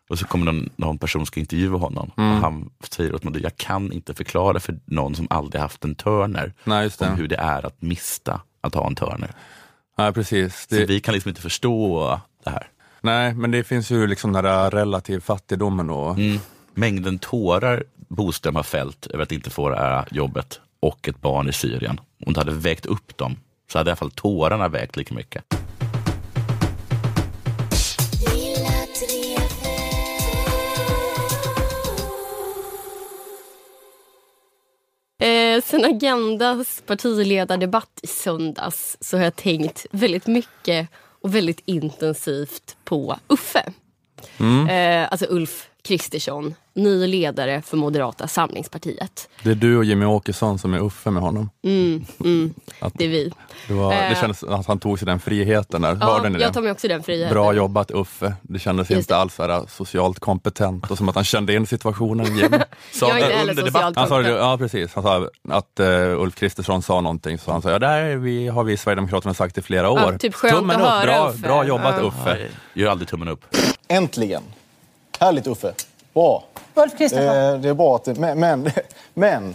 Och 0.09 0.19
så 0.19 0.25
kommer 0.27 0.53
någon, 0.53 0.71
någon 0.77 0.99
person 0.99 1.27
ska 1.27 1.41
intervjua 1.41 1.79
honom 1.79 2.11
och 2.15 2.23
han 2.23 2.71
säger 2.91 3.15
åt 3.15 3.25
mig, 3.25 3.43
jag 3.43 3.57
kan 3.57 3.93
inte 3.93 4.15
förklara 4.15 4.61
för 4.61 4.79
någon 4.85 5.15
som 5.15 5.27
aldrig 5.31 5.61
haft 5.63 5.85
en 5.85 5.95
Turner 5.95 6.53
Nej, 6.65 6.91
om 7.01 7.09
hur 7.09 7.29
det 7.29 7.37
är 7.37 7.67
att 7.67 7.83
mista 7.83 8.41
att 8.61 8.75
ha 8.75 8.87
en 8.87 8.95
Turner. 8.95 9.31
Nej, 9.99 10.13
precis. 10.13 10.67
Så 10.71 10.75
Det, 10.75 10.85
vi 10.85 11.01
kan 11.01 11.15
liksom 11.15 11.29
inte 11.29 11.41
förstå 11.41 12.21
det 12.45 12.51
här. 12.51 12.69
nej, 13.01 13.35
men 13.35 13.51
det 13.51 13.65
finns 13.65 13.91
ju 13.91 14.07
liksom 14.07 14.33
den 14.33 14.45
där 14.45 14.71
relativ 14.71 15.21
fattigdomen 15.21 15.91
och 15.91 16.19
Mm. 16.19 16.39
Mängden 16.75 17.19
tårar 17.19 17.85
Boström 18.09 18.57
har 18.57 18.63
fällt 18.63 19.07
över 19.07 19.23
att 19.23 19.33
inte 19.33 19.51
få 19.51 19.69
det 19.69 19.77
här 19.77 20.09
jobbet 20.11 20.61
och 20.81 21.09
ett 21.09 21.21
barn 21.21 21.49
i 21.49 21.53
Syrien. 21.53 22.01
Om 22.27 22.33
det 22.33 22.41
hade 22.41 22.53
vägt 22.53 22.87
upp 22.87 23.17
dem 23.17 23.37
så 23.73 23.79
hade 23.79 23.89
i 23.89 23.93
alla 23.93 23.97
fall 23.97 24.11
tårarna 24.11 24.69
vägt 24.69 24.97
lika 24.97 25.15
mycket. 25.15 25.45
Eh, 35.21 35.63
sen 35.65 35.85
Agendas 35.85 36.83
partiledardebatt 36.87 38.01
i 38.03 38.07
söndags 38.07 38.97
så 39.01 39.17
har 39.17 39.25
jag 39.25 39.37
tänkt 39.37 39.87
väldigt 39.91 40.27
mycket 40.27 40.89
och 41.23 41.35
väldigt 41.35 41.63
intensivt 41.65 42.77
på 42.85 43.19
Uffe. 43.29 43.73
Eh, 44.71 45.09
alltså 45.13 45.27
Ulf 45.29 45.69
Kristersson, 45.89 46.55
ny 46.75 47.07
ledare 47.07 47.63
för 47.63 47.77
Moderata 47.77 48.29
samlingspartiet. 48.29 49.29
det 49.43 49.51
är 49.51 49.55
du 49.55 49.77
och 49.77 49.85
Jimmy 49.85 50.05
Åkesson 50.05 50.59
som 50.59 50.75
är 50.75 50.79
Uffe 50.81 51.11
med 51.11 51.23
honom. 51.23 51.51
Mm, 51.65 52.05
mm, 52.25 52.55
Att- 52.81 52.93
det 52.97 53.05
är 53.05 53.09
vi. 53.09 53.33
Det, 53.69 53.75
var, 53.75 53.91
det 53.93 53.99
Eh. 53.99 54.21
kändes 54.21 54.43
att 54.45 54.67
han 54.67 54.79
tog 54.79 54.99
sig 54.99 55.07
den 55.07 55.21
friheten 55.21 55.83
där. 55.83 55.99
Ja, 56.01 56.21
jag 56.25 56.33
det? 56.33 56.53
tar 56.53 56.63
mig 56.63 56.71
också 56.73 56.89
den 56.89 57.03
friheten. 57.03 57.35
Bra 57.35 57.53
jobbat 57.53 57.91
Uffe. 57.91 58.35
Det 58.43 58.59
kändes 58.59 58.91
Just 58.91 58.99
inte 58.99 59.15
det. 59.15 59.19
alls 59.19 59.35
så 59.35 59.43
här 59.43 59.63
socialt 59.69 60.19
kompetent 60.19 60.91
och 60.91 60.99
som 60.99 61.09
att 61.09 61.15
han 61.15 61.25
kände 61.25 61.55
in 61.55 61.67
situationen. 61.67 62.27
Jimmy. 62.37 62.59
Sa 62.93 63.09
jag 63.09 63.19
är 63.21 63.23
inte 63.25 63.29
det 63.29 63.35
heller 63.39 63.55
socialt 63.67 63.97
Han 63.97 64.09
sa, 64.09 64.19
det- 64.19 64.29
ja 64.29 64.59
precis, 64.59 64.95
han 64.95 65.03
sa 65.05 65.29
att 65.49 65.81
uh, 65.81 65.87
Ulf 66.23 66.35
Kristersson 66.35 66.83
sa 66.83 67.01
någonting, 67.01 67.39
så 67.39 67.53
han 67.53 67.63
sa 67.63 67.71
ja, 67.71 67.79
där 67.79 68.03
är 68.03 68.17
vi, 68.17 68.49
har 68.49 68.65
vi 68.65 68.77
Sverigedemokraterna 68.77 69.35
sagt 69.35 69.59
i 69.59 69.63
flera 69.63 69.91
år. 69.91 69.99
Ja, 70.13 70.19
typ 70.19 70.35
skönt 70.35 70.55
Tummen 70.55 70.77
att 70.77 70.83
upp, 70.83 70.89
höra, 70.89 71.05
bra, 71.07 71.29
Uffe. 71.31 71.39
bra 71.43 71.65
jobbat 71.67 71.95
Ja. 71.99 72.07
Uffe. 72.09 72.49
Gör 72.75 72.91
aldrig 72.91 73.09
tummen 73.09 73.29
upp. 73.29 73.45
Äntligen! 73.89 74.43
Härligt 75.19 75.47
Uffe. 75.47 75.75
Bra. 76.15 76.45
Ulf 76.75 76.99
Kristersson. 76.99 77.37
Eh, 77.37 77.61
det 77.61 77.69
är 77.69 77.75
bra 77.75 77.97
att 77.97 78.05
det, 78.05 78.15
men, 78.15 78.41
men, 78.41 78.71
men 79.15 79.55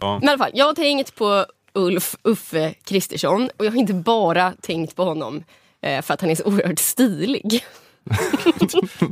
Men 0.00 0.24
i 0.24 0.28
alla 0.28 0.38
fall, 0.38 0.50
jag 0.54 0.66
har 0.66 0.74
tänkt 0.74 1.14
på 1.14 1.46
Ulf 1.72 2.16
Uffe 2.22 2.74
Kristersson 2.84 3.50
och 3.56 3.64
jag 3.64 3.70
har 3.70 3.78
inte 3.78 3.94
bara 3.94 4.52
tänkt 4.60 4.96
på 4.96 5.04
honom 5.04 5.44
eh, 5.80 6.02
för 6.02 6.14
att 6.14 6.20
han 6.20 6.30
är 6.30 6.34
så 6.34 6.44
oerhört 6.44 6.78
stilig. 6.78 7.64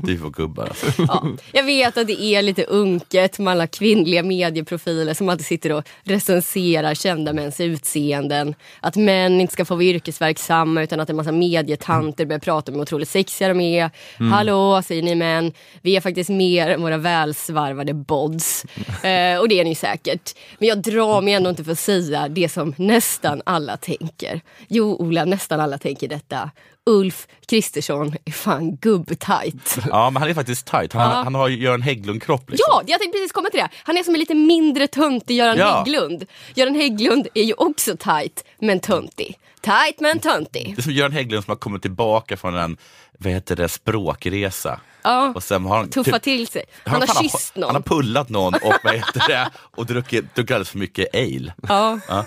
Är 0.08 0.18
för 0.18 0.30
gubbar 0.30 0.64
alltså. 0.64 1.02
Ja, 1.08 1.26
jag 1.52 1.64
vet 1.64 1.98
att 1.98 2.06
det 2.06 2.22
är 2.22 2.42
lite 2.42 2.64
unket 2.64 3.38
med 3.38 3.52
alla 3.52 3.66
kvinnliga 3.66 4.22
medieprofiler 4.22 5.14
som 5.14 5.28
alltid 5.28 5.46
sitter 5.46 5.72
och 5.72 5.88
recenserar 6.02 6.94
kända 6.94 7.32
mäns 7.32 7.60
utseenden. 7.60 8.54
Att 8.80 8.96
män 8.96 9.40
inte 9.40 9.52
ska 9.52 9.64
få 9.64 9.74
vara 9.74 9.84
yrkesverksamma 9.84 10.82
utan 10.82 11.00
att 11.00 11.10
en 11.10 11.16
massa 11.16 11.32
medietanter 11.32 12.26
börjar 12.26 12.40
prata 12.40 12.72
om 12.72 12.76
hur 12.76 12.82
otroligt 12.82 13.08
sexiga 13.08 13.48
de 13.48 13.60
är. 13.60 13.90
Hallå 14.30 14.82
säger 14.82 15.02
ni 15.02 15.14
män, 15.14 15.52
vi 15.82 15.96
är 15.96 16.00
faktiskt 16.00 16.30
mer 16.30 16.70
än 16.70 16.82
våra 16.82 16.96
välsvarvade 16.96 17.94
bods. 17.94 18.64
Eh, 19.00 19.38
och 19.38 19.48
det 19.48 19.60
är 19.60 19.64
ni 19.64 19.74
säkert. 19.74 20.34
Men 20.58 20.68
jag 20.68 20.78
drar 20.78 21.20
mig 21.22 21.34
ändå 21.34 21.50
inte 21.50 21.64
för 21.64 21.72
att 21.72 21.78
säga 21.78 22.28
det 22.28 22.48
som 22.48 22.74
nästan 22.76 23.42
alla 23.46 23.76
tänker. 23.76 24.40
Jo 24.68 24.96
Ola, 24.96 25.24
nästan 25.24 25.60
alla 25.60 25.78
tänker 25.78 26.08
detta. 26.08 26.50
Ulf 26.86 27.26
Kristersson 27.46 28.14
är 28.24 28.32
fan 28.32 28.76
gubbtajt. 28.76 29.78
Ja, 29.90 30.10
men 30.10 30.22
han 30.22 30.30
är 30.30 30.34
faktiskt 30.34 30.66
tight. 30.66 30.92
Han, 30.92 31.24
han 31.24 31.34
har 31.34 31.48
ju 31.48 31.56
Göran 31.56 31.82
Hägglund-kropp. 31.82 32.50
Liksom. 32.50 32.64
Ja, 32.68 32.82
jag 32.86 33.00
tänkte 33.00 33.18
precis 33.18 33.32
komma 33.32 33.48
till 33.50 33.60
det. 33.60 33.68
Han 33.82 33.96
är 33.96 34.02
som 34.02 34.14
en 34.14 34.20
lite 34.20 34.34
mindre 34.34 34.86
töntig 34.86 35.36
Göran 35.36 35.58
Ja. 35.58 35.76
Hägglund. 35.78 36.24
Göran 36.54 36.74
Hägglund 36.74 37.28
är 37.34 37.42
ju 37.42 37.54
också 37.54 37.96
tight 37.96 38.44
men 38.58 38.80
töntig. 38.80 39.38
Tight 39.60 40.00
men 40.00 40.18
töntig. 40.18 40.72
Det 40.76 40.80
är 40.80 40.82
som 40.82 40.92
Göran 40.92 41.12
Hägglund 41.12 41.44
som 41.44 41.50
har 41.50 41.56
kommit 41.56 41.82
tillbaka 41.82 42.36
från 42.36 42.54
en 42.56 42.76
vad 43.18 43.32
heter 43.32 43.56
det, 43.56 43.68
språkresa. 43.68 44.80
Ja, 45.02 45.32
Och 45.34 45.42
sen 45.42 45.64
har 45.64 45.76
han 45.76 45.90
tuffa 45.90 46.10
typ- 46.12 46.22
till 46.22 46.46
sig. 46.48 46.64
Han 46.84 47.00
har 47.00 47.06
fan, 47.06 47.22
kysst 47.22 47.52
Han 47.54 47.62
har 47.64 47.72
någon. 47.72 47.82
pullat 47.82 48.28
någon 48.28 48.54
och, 48.54 48.74
vad 48.84 48.94
heter 48.94 49.22
det, 49.28 49.50
och 49.76 49.86
druckit, 49.86 50.34
druckit 50.34 50.50
alldeles 50.54 50.70
för 50.70 50.78
mycket 50.78 51.14
ale. 51.14 51.54
Ja. 51.68 51.98
Ja. 52.08 52.24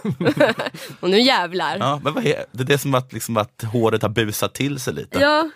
Och 0.99 1.09
nu 1.09 1.19
jävlar. 1.21 1.77
Ja, 1.79 1.99
men 2.03 2.13
vad 2.13 2.25
är, 2.25 2.45
det 2.51 2.73
är 2.73 2.77
som 2.77 2.95
att, 2.95 3.13
liksom, 3.13 3.37
att 3.37 3.63
håret 3.73 4.01
har 4.01 4.09
busat 4.09 4.53
till 4.53 4.79
sig 4.79 4.93
lite. 4.93 5.19
Ja. 5.19 5.49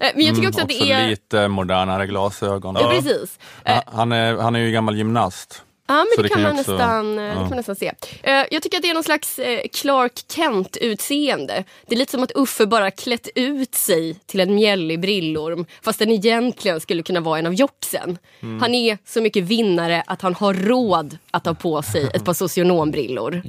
Eh, 0.00 0.10
Men 0.14 0.24
jag 0.26 0.34
tycker 0.34 0.48
också 0.48 0.60
att 0.60 0.64
Också 0.70 0.84
det 0.84 0.92
är... 0.92 1.08
lite 1.08 1.48
modernare 1.48 2.06
glasögon. 2.06 2.76
Ja, 2.80 2.90
precis. 2.90 3.38
Han- 3.64 3.82
Han 3.86 4.12
är, 4.12 4.36
han 4.36 4.56
är 4.56 4.60
ju 4.60 4.70
gammal 4.72 4.96
gymnast. 4.96 5.62
Ja, 5.86 5.94
men 5.94 6.06
det, 6.16 6.22
det 6.22 6.28
kan, 6.28 6.42
man 6.42 6.58
också- 6.58 6.72
nästan, 6.72 7.18
eh, 7.18 7.24
det 7.24 7.28
ja. 7.28 7.34
kan 7.34 7.48
man 7.48 7.56
nästan 7.56 7.76
se. 7.76 7.92
Eh, 8.22 8.32
Jag 8.50 8.62
tycker 8.62 8.76
att 8.76 8.82
det 8.82 8.90
är 8.90 8.94
någon 8.94 9.04
slags 9.04 9.38
eh, 9.38 9.60
Clark 9.72 10.12
Kent-utseende. 10.28 11.64
Det 11.86 11.94
är 11.94 11.98
lite 11.98 12.10
som 12.12 12.22
att 12.22 12.32
Uffe 12.34 12.66
bara 12.66 12.90
klätt 12.90 13.28
ut 13.34 13.74
sig 13.74 14.14
till 14.26 14.40
en 14.40 14.54
mjällig 14.54 15.00
brillorm 15.00 15.66
fast 15.82 15.98
den 15.98 16.10
egentligen 16.10 16.80
skulle 16.80 17.02
kunna 17.02 17.20
vara 17.20 17.38
en 17.38 17.46
av 17.46 17.54
jocksen. 17.54 18.18
Mm. 18.42 18.60
Han 18.60 18.74
är 18.74 18.98
så 19.06 19.20
mycket 19.20 19.44
vinnare 19.44 20.02
att 20.06 20.22
han 20.22 20.34
har 20.34 20.54
råd 20.54 21.18
att 21.30 21.44
ta 21.44 21.54
på 21.54 21.82
sig 21.82 22.10
ett 22.14 22.24
par 22.24 22.34
socionombrillor. 22.34 23.42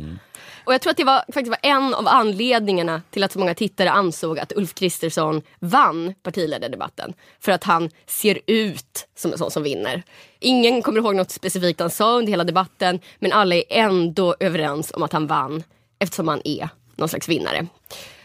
Och 0.63 0.73
jag 0.73 0.82
tror 0.82 0.91
att 0.91 0.97
det 0.97 1.03
var, 1.03 1.23
faktiskt 1.34 1.49
var 1.49 1.60
en 1.62 1.93
av 1.93 2.08
anledningarna 2.08 3.01
till 3.12 3.23
att 3.23 3.32
så 3.32 3.39
många 3.39 3.53
tittare 3.53 3.91
ansåg 3.91 4.39
att 4.39 4.53
Ulf 4.56 4.73
Kristersson 4.73 5.41
vann 5.60 6.13
partiledardebatten. 6.23 7.13
För 7.39 7.51
att 7.51 7.63
han 7.63 7.89
ser 8.08 8.39
ut 8.47 9.08
som 9.15 9.32
en 9.32 9.38
sån 9.38 9.51
som 9.51 9.63
vinner. 9.63 10.03
Ingen 10.39 10.82
kommer 10.82 10.99
ihåg 10.99 11.15
något 11.15 11.32
specifikt 11.32 11.79
han 11.79 11.89
sa 11.89 12.17
under 12.17 12.32
hela 12.32 12.43
debatten 12.43 12.99
men 13.19 13.32
alla 13.32 13.56
är 13.56 13.63
ändå 13.69 14.36
överens 14.39 14.91
om 14.95 15.03
att 15.03 15.13
han 15.13 15.27
vann 15.27 15.63
eftersom 15.99 16.27
han 16.27 16.41
är 16.43 16.69
någon 16.95 17.10
slags 17.10 17.29
vinnare. 17.29 17.67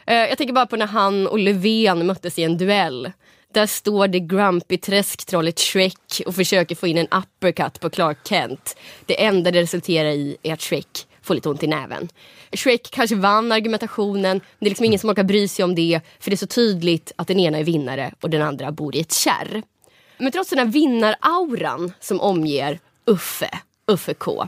Eh, 0.06 0.16
jag 0.16 0.38
tänker 0.38 0.54
bara 0.54 0.66
på 0.66 0.76
när 0.76 0.86
han 0.86 1.26
och 1.26 1.38
Löfven 1.38 2.06
möttes 2.06 2.38
i 2.38 2.42
en 2.42 2.58
duell. 2.58 3.12
Där 3.52 3.66
står 3.66 4.08
det 4.08 4.20
grumpy 4.20 4.78
träsktrollet 4.78 5.58
Shrek 5.58 6.22
och 6.26 6.34
försöker 6.34 6.74
få 6.74 6.86
in 6.86 6.98
en 6.98 7.06
uppercut 7.06 7.80
på 7.80 7.90
Clark 7.90 8.18
Kent. 8.28 8.76
Det 9.06 9.24
enda 9.24 9.50
det 9.50 9.62
resulterar 9.62 10.10
i 10.10 10.36
är 10.42 10.52
att 10.52 10.62
Shrek 10.62 11.06
får 11.28 11.34
lite 11.34 11.48
ont 11.48 11.62
i 11.62 11.66
näven. 11.66 12.08
Shrek 12.52 12.90
kanske 12.90 13.16
vann 13.16 13.52
argumentationen, 13.52 14.22
men 14.22 14.58
det 14.58 14.66
är 14.66 14.70
liksom 14.70 14.84
ingen 14.84 14.98
som 14.98 15.10
orkar 15.10 15.24
bry 15.24 15.48
sig 15.48 15.64
om 15.64 15.74
det 15.74 16.00
för 16.20 16.30
det 16.30 16.34
är 16.34 16.36
så 16.38 16.46
tydligt 16.46 17.12
att 17.16 17.28
den 17.28 17.40
ena 17.40 17.58
är 17.58 17.64
vinnare 17.64 18.14
och 18.20 18.30
den 18.30 18.42
andra 18.42 18.72
bor 18.72 18.96
i 18.96 19.00
ett 19.00 19.12
kärr. 19.12 19.62
Men 20.18 20.32
trots 20.32 20.50
den 20.50 20.58
här 20.58 20.66
vinnarauran 20.66 21.92
som 22.00 22.20
omger 22.20 22.78
Uffe, 23.06 23.50
Uffe 23.86 24.14
K, 24.14 24.46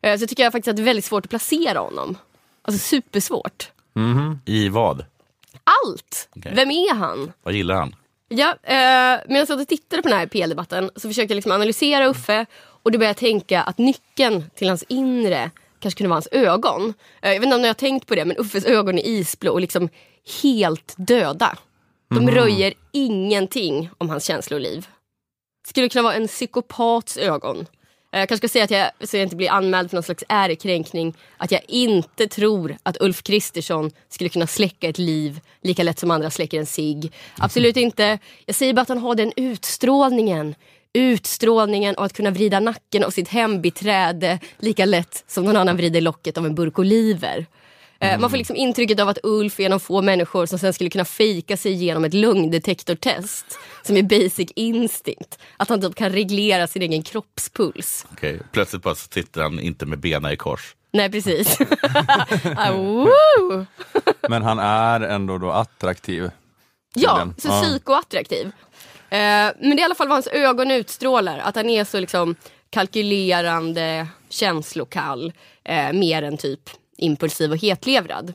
eh, 0.00 0.18
så 0.18 0.26
tycker 0.26 0.42
jag 0.42 0.52
faktiskt 0.52 0.68
att 0.68 0.76
det 0.76 0.82
är 0.82 0.84
väldigt 0.84 1.04
svårt 1.04 1.24
att 1.24 1.30
placera 1.30 1.78
honom. 1.78 2.16
Alltså 2.62 2.88
supersvårt. 2.88 3.70
I 4.44 4.68
vad? 4.68 5.04
Allt! 5.64 6.28
Okej. 6.36 6.52
Vem 6.54 6.70
är 6.70 6.94
han? 6.94 7.32
Vad 7.42 7.54
gillar 7.54 7.74
han? 7.74 7.94
Ja, 8.28 8.48
eh, 8.62 9.20
medan 9.26 9.36
jag 9.36 9.48
satt 9.48 9.60
och 9.60 9.68
tittade 9.68 10.02
på 10.02 10.08
den 10.08 10.18
här 10.18 10.26
PL-debatten 10.26 10.90
så 10.96 11.08
försökte 11.08 11.32
jag 11.32 11.36
liksom 11.36 11.52
analysera 11.52 12.06
Uffe 12.06 12.46
och 12.82 12.92
då 12.92 12.98
började 12.98 13.10
jag 13.10 13.16
tänka 13.16 13.62
att 13.62 13.78
nyckeln 13.78 14.44
till 14.54 14.68
hans 14.68 14.84
inre 14.88 15.50
kanske 15.82 15.98
kunde 15.98 16.08
vara 16.08 16.16
hans 16.16 16.28
ögon. 16.32 16.94
Eh, 17.22 17.32
jag 17.32 17.40
vet 17.40 17.44
inte 17.44 17.56
om 17.56 17.62
ni 17.62 17.68
har 17.68 17.74
tänkt 17.74 18.06
på 18.06 18.14
det 18.14 18.24
men 18.24 18.36
Uffes 18.38 18.64
ögon 18.64 18.98
är 18.98 19.06
isblå 19.06 19.52
och 19.52 19.60
liksom 19.60 19.88
helt 20.42 20.94
döda. 20.96 21.56
De 22.14 22.30
röjer 22.30 22.74
ingenting 22.92 23.90
om 23.98 24.10
hans 24.10 24.24
känsloliv. 24.24 24.86
Skulle 25.68 25.88
kunna 25.88 26.02
vara 26.02 26.14
en 26.14 26.28
psykopats 26.28 27.16
ögon. 27.16 27.66
Eh, 28.12 28.20
Jag 28.20 28.28
kanske 28.28 28.48
ska 28.48 28.52
säga 28.52 28.64
att 28.64 28.70
jag, 28.70 29.08
så 29.08 29.16
jag 29.16 29.22
inte 29.22 29.36
blir 29.36 29.50
anmäld 29.50 29.90
för 29.90 29.96
någon 29.96 30.02
slags 30.02 30.24
ärekränkning, 30.28 31.14
att 31.36 31.50
jag 31.52 31.60
inte 31.68 32.26
tror 32.26 32.76
att 32.82 32.96
Ulf 33.00 33.22
Kristersson 33.22 33.90
skulle 34.08 34.30
kunna 34.30 34.46
släcka 34.46 34.88
ett 34.88 34.98
liv 34.98 35.40
lika 35.62 35.82
lätt 35.82 35.98
som 35.98 36.10
andra 36.10 36.30
släcker 36.30 36.58
en 36.58 36.66
cigg. 36.66 37.12
Absolut 37.38 37.76
inte. 37.76 38.18
Jag 38.46 38.54
säger 38.56 38.74
bara 38.74 38.80
att 38.82 38.88
han 38.88 38.98
har 38.98 39.14
den 39.14 39.32
utstrålningen. 39.36 40.54
Utstrålningen 40.94 41.94
och 41.94 42.04
att 42.04 42.12
kunna 42.12 42.30
vrida 42.30 42.60
nacken 42.60 43.04
av 43.04 43.10
sitt 43.10 43.28
hembiträde 43.28 44.38
lika 44.58 44.84
lätt 44.84 45.24
som 45.26 45.44
någon 45.44 45.56
annan 45.56 45.76
vrider 45.76 46.00
locket 46.00 46.38
av 46.38 46.46
en 46.46 46.54
burk 46.54 46.78
oliver. 46.78 47.46
Eh, 48.00 48.18
Man 48.20 48.30
får 48.30 48.36
liksom 48.36 48.56
intrycket 48.56 49.00
av 49.00 49.08
att 49.08 49.18
Ulf 49.22 49.60
är 49.60 49.66
en 49.66 49.72
av 49.72 49.78
få 49.78 50.02
människor 50.02 50.46
som 50.46 50.58
sen 50.58 50.72
skulle 50.72 50.90
kunna 50.90 51.04
fejka 51.04 51.56
sig 51.56 51.72
igenom 51.72 52.04
ett 52.04 52.14
lögndetektortest. 52.14 53.46
Som 53.82 53.96
är 53.96 54.02
basic 54.02 54.50
instinct. 54.56 55.38
Att 55.56 55.68
han 55.68 55.80
typ 55.80 55.94
kan 55.94 56.10
reglera 56.10 56.66
sin 56.66 56.82
egen 56.82 57.02
kroppspuls. 57.02 58.06
Okej, 58.12 58.40
Plötsligt 58.52 58.82
bara 58.82 58.94
så 58.94 59.08
sitter 59.12 59.42
han 59.42 59.60
inte 59.60 59.86
med 59.86 59.98
benen 59.98 60.32
i 60.32 60.36
kors. 60.36 60.74
Nej 60.92 61.10
precis. 61.10 61.58
ah! 62.56 63.06
Men 64.28 64.42
han 64.42 64.58
är 64.58 65.00
ändå 65.00 65.38
då 65.38 65.50
attraktiv. 65.50 66.30
Ja, 66.94 67.28
så 67.38 67.48
Ja. 67.48 67.62
psykoattraktiv. 67.62 68.50
Eh, 69.12 69.52
men 69.58 69.70
det 69.70 69.76
är 69.76 69.80
i 69.80 69.82
alla 69.82 69.94
fall 69.94 70.08
vad 70.08 70.16
hans 70.16 70.26
ögon 70.26 70.70
utstrålar. 70.70 71.38
Att 71.38 71.56
han 71.56 71.70
är 71.70 71.84
så 71.84 72.00
liksom 72.00 72.36
kalkylerande, 72.70 74.06
känslokall. 74.28 75.32
Eh, 75.64 75.92
mer 75.92 76.22
än 76.22 76.36
typ 76.36 76.60
impulsiv 76.96 77.50
och 77.50 77.58
hetlevrad. 77.58 78.32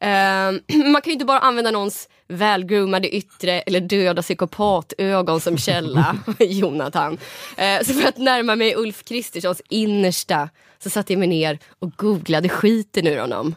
Eh, 0.00 0.08
man 0.92 1.02
kan 1.02 1.10
ju 1.10 1.12
inte 1.12 1.24
bara 1.24 1.38
använda 1.38 1.70
någons 1.70 2.08
välgroomade 2.28 3.16
yttre 3.16 3.60
eller 3.60 3.80
döda 3.80 4.22
psykopatögon 4.22 5.40
som 5.40 5.58
källa, 5.58 6.16
Jonathan. 6.38 7.18
Eh, 7.56 7.82
så 7.82 7.94
för 7.94 8.08
att 8.08 8.18
närma 8.18 8.56
mig 8.56 8.74
Ulf 8.76 9.04
Kristerssons 9.04 9.62
innersta 9.68 10.48
så 10.78 10.90
satte 10.90 11.12
jag 11.12 11.20
mig 11.20 11.28
ner 11.28 11.58
och 11.78 11.90
googlade 11.96 12.48
skiten 12.48 13.06
ur 13.06 13.18
honom. 13.18 13.54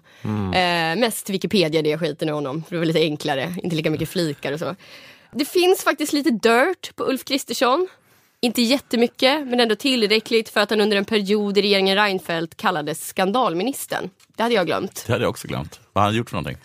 Eh, 0.56 1.00
mest 1.00 1.30
Wikipedia 1.30 1.82
det 1.82 1.90
jag 1.90 2.00
skiten 2.00 2.30
ur 2.30 2.34
honom, 2.34 2.64
för 2.64 2.76
det 2.76 2.80
var 2.80 2.86
lite 2.86 3.00
enklare, 3.00 3.56
inte 3.64 3.76
lika 3.76 3.92
mycket 3.92 4.10
flikar 4.10 4.52
och 4.52 4.60
så. 4.60 4.76
Det 5.32 5.46
finns 5.46 5.84
faktiskt 5.84 6.14
lite 6.14 6.30
dirt 6.30 6.96
på 6.96 7.04
Ulf 7.04 7.26
Kristersson. 7.26 7.88
Inte 8.42 8.62
jättemycket, 8.62 9.48
men 9.48 9.60
ändå 9.60 9.76
tillräckligt 9.76 10.50
för 10.50 10.60
att 10.60 10.70
han 10.70 10.82
under 10.82 10.98
en 10.98 11.06
period 11.06 11.58
i 11.58 11.62
regeringen 11.62 11.96
Reinfeldt 11.96 12.58
kallades 12.58 13.08
skandalministern. 13.08 14.10
Det 14.36 14.44
hade 14.44 14.56
jag 14.56 14.66
glömt. 14.66 15.04
Det 15.08 15.14
hade 15.14 15.24
jag 15.24 15.30
också 15.30 15.48
glömt. 15.48 15.80
Vad 15.94 16.04
har 16.04 16.10
han 16.10 16.18
gjort 16.18 16.30
för 16.30 16.38
någonting? 16.38 16.58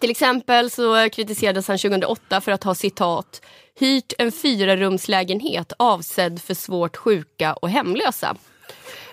Till 0.00 0.10
exempel 0.10 0.70
så 0.70 1.10
kritiserades 1.10 1.68
han 1.68 1.78
2008 1.78 2.40
för 2.40 2.52
att 2.52 2.64
ha 2.64 2.74
citat 2.74 3.40
hyrt 3.78 4.12
en 4.18 4.32
fyrarumslägenhet 4.32 5.72
avsedd 5.76 6.42
för 6.42 6.54
svårt 6.54 6.96
sjuka 6.96 7.54
och 7.54 7.70
hemlösa. 7.70 8.36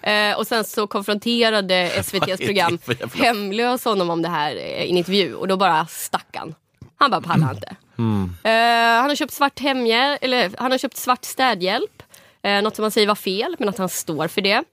Eh, 0.01 0.37
och 0.37 0.47
sen 0.47 0.63
så 0.63 0.87
konfronterade 0.87 1.75
SVTs 1.95 2.37
program 2.37 2.79
Hemlös 3.13 3.85
honom 3.85 4.09
om 4.09 4.21
det 4.21 4.29
här 4.29 4.55
eh, 4.55 4.83
i 4.83 4.89
en 4.89 4.97
intervju 4.97 5.35
och 5.35 5.47
då 5.47 5.57
bara 5.57 5.87
stack 5.87 6.27
han. 6.33 6.55
Han 6.95 7.11
bara 7.11 7.21
pallade 7.21 7.51
inte. 7.55 7.75
Eh, 8.43 9.01
han 9.01 9.09
har 9.09 9.15
köpt 9.15 9.33
svart 9.33 9.59
hemhjälp, 9.59 10.23
eller 10.23 10.51
han 10.57 10.71
har 10.71 10.77
köpt 10.77 10.97
svart 10.97 11.25
städhjälp. 11.25 12.03
Eh, 12.43 12.61
något 12.61 12.75
som 12.75 12.83
han 12.83 12.91
säger 12.91 13.07
var 13.07 13.15
fel, 13.15 13.55
men 13.59 13.69
att 13.69 13.77
han 13.77 13.89
står 13.89 14.27
för 14.27 14.41
det. 14.41 14.63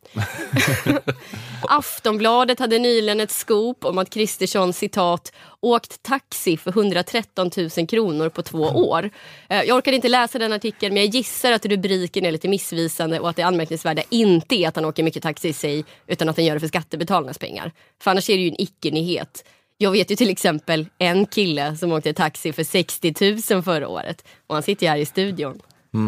Aftonbladet 1.69 2.59
hade 2.59 2.79
nyligen 2.79 3.21
ett 3.21 3.31
scoop 3.31 3.85
om 3.85 3.99
att 3.99 4.11
Kristersson 4.11 4.73
citat 4.73 5.33
åkt 5.61 6.03
taxi 6.03 6.57
för 6.57 6.71
113 6.71 7.51
000 7.77 7.87
kronor 7.87 8.29
på 8.29 8.43
två 8.43 8.63
år. 8.63 9.11
Eh, 9.49 9.63
jag 9.63 9.77
orkade 9.77 9.97
inte 9.97 10.09
läsa 10.09 10.39
den 10.39 10.53
artikeln 10.53 10.95
men 10.95 11.03
jag 11.03 11.15
gissar 11.15 11.53
att 11.53 11.67
rubriken 11.67 12.27
är 12.27 12.33
lite 12.33 12.49
missvisande 12.49 13.21
och 13.21 13.31
att 13.31 13.37
det 13.37 13.43
anmärkningsvärda 13.43 14.03
inte 14.11 14.55
är 14.55 14.69
att 14.69 14.77
han 14.77 14.85
åker 14.85 15.03
mycket 15.03 15.23
taxi 15.23 15.49
i 15.49 15.53
sig 15.53 15.85
utan 16.07 16.29
att 16.29 16.37
han 16.37 16.45
gör 16.45 16.55
det 16.55 16.61
för 16.61 16.69
skattebetalarnas 16.69 17.39
pengar. 17.39 17.73
För 18.03 18.11
annars 18.11 18.31
är 18.31 18.37
det 18.37 18.43
ju 18.43 18.49
en 18.49 18.61
icke-nyhet. 18.61 19.45
Jag 19.81 19.91
vet 19.91 20.11
ju 20.11 20.17
till 20.17 20.31
exempel 20.31 20.87
en 20.99 21.27
kille 21.27 21.77
som 21.77 21.93
åkte 21.93 22.13
taxi 22.13 22.53
för 22.53 22.65
60 22.65 23.55
000 23.55 23.63
förra 23.63 23.89
året 23.89 24.25
och 24.47 24.55
han 24.55 24.63
sitter 24.63 24.87
ju 24.87 24.91
här 24.91 24.99
i 24.99 25.05
studion. 25.05 25.61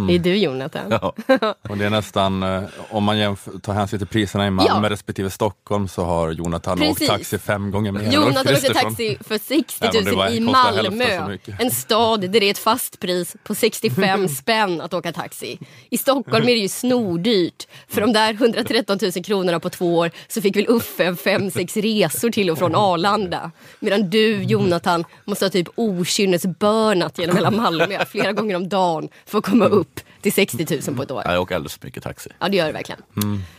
Det 0.08 0.14
är 0.14 0.18
du 0.18 0.36
Jonathan. 0.36 0.82
Ja. 0.90 1.14
Och 1.68 1.76
det 1.78 1.84
är 1.86 1.90
nästan, 1.90 2.42
eh, 2.42 2.62
om 2.90 3.04
man 3.04 3.18
jämför, 3.18 3.58
tar 3.58 3.72
hänsyn 3.72 3.98
till 3.98 4.08
priserna 4.08 4.46
i 4.46 4.50
Malmö 4.50 4.86
Ja. 4.86 4.90
respektive 4.90 5.30
Stockholm 5.30 5.88
så 5.88 6.04
har 6.04 6.30
Jonathan 6.30 6.78
Precis. 6.78 7.00
åkt 7.00 7.06
taxi 7.10 7.38
fem 7.38 7.70
gånger 7.70 7.92
mer 7.92 8.12
Jonathan 8.12 8.54
åkte 8.54 8.74
taxi 8.74 9.16
för 9.20 9.38
60 9.38 9.78
Ja, 9.80 9.90
men 9.94 10.04
det 10.04 10.10
000 10.10 10.18
var- 10.18 10.28
i 10.28 10.40
Malmö. 10.40 11.36
En 11.58 11.70
stad 11.70 12.20
där 12.20 12.28
det 12.40 12.46
är 12.46 12.50
ett 12.50 12.58
fast 12.58 13.00
pris 13.00 13.36
på 13.44 13.54
65 13.54 14.28
spänn 14.40 14.80
att 14.80 14.94
åka 14.94 15.12
taxi. 15.12 15.58
I 15.90 15.98
Stockholm 15.98 16.44
är 16.44 16.52
det 16.52 16.60
ju 16.60 16.68
snordyrt. 16.68 17.66
För 17.88 18.00
de 18.00 18.12
där 18.12 18.32
113 18.34 18.98
000 19.02 19.12
kronorna 19.24 19.60
på 19.60 19.70
två 19.70 19.96
år 19.98 20.10
så 20.28 20.40
fick 20.42 20.56
väl 20.56 20.66
Uffe 20.68 21.16
fem 21.16 21.50
sex 21.50 21.76
resor 21.76 22.30
till 22.30 22.50
och 22.50 22.58
från 22.58 22.74
Arlanda. 22.74 23.50
Medan 23.80 24.10
du 24.10 24.42
Jonathan 24.42 25.04
måste 25.24 25.44
ha 25.44 25.50
typ 25.50 25.68
okynnesburnat 25.74 27.18
genom 27.18 27.36
hela 27.36 27.50
Malmö 27.50 28.04
flera 28.04 28.32
gånger 28.32 28.56
om 28.56 28.68
dagen 28.68 29.08
för 29.26 29.38
att 29.38 29.44
komma 29.44 29.64
upp 29.70 30.00
till 30.20 30.32
60 30.32 30.80
000 30.88 30.96
på 30.96 31.02
ett 31.02 31.10
år. 31.10 31.22
Jag 31.24 31.42
åker 31.42 31.54
alldeles 31.54 31.78
för 31.78 31.86
mycket 31.86 32.02
taxi. 32.02 32.30
Ja 32.38 32.48
det 32.48 32.56
gör 32.56 32.66
det 32.66 32.72
verkligen. 32.72 33.02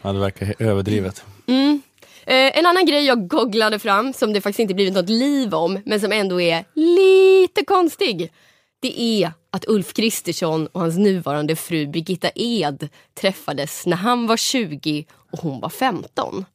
Ja, 0.01 0.13
det 0.13 0.19
verkar 0.19 0.55
överdrivet. 0.59 1.23
Eh, 2.25 2.57
en 2.57 2.65
annan 2.65 2.85
grej 2.85 3.05
jag 3.05 3.27
googlade 3.27 3.79
fram 3.79 4.13
som 4.13 4.33
det 4.33 4.41
faktiskt 4.41 4.59
inte 4.59 4.73
blivit 4.73 4.93
något 4.93 5.09
liv 5.09 5.53
om 5.55 5.79
men 5.85 5.99
som 5.99 6.11
ändå 6.11 6.41
är 6.41 6.65
lite 6.73 7.65
konstig. 7.65 8.31
Det 8.81 9.01
är 9.01 9.31
att 9.51 9.65
Ulf 9.67 9.93
Kristersson 9.93 10.67
och 10.67 10.81
hans 10.81 10.97
nuvarande 10.97 11.55
fru 11.55 11.87
Birgitta 11.87 12.29
Ed 12.35 12.89
träffades 13.13 13.85
när 13.85 13.97
han 13.97 14.27
var 14.27 14.37
20 14.37 15.05
och 15.31 15.39
hon 15.39 15.59
var 15.59 15.69
15. 15.69 16.45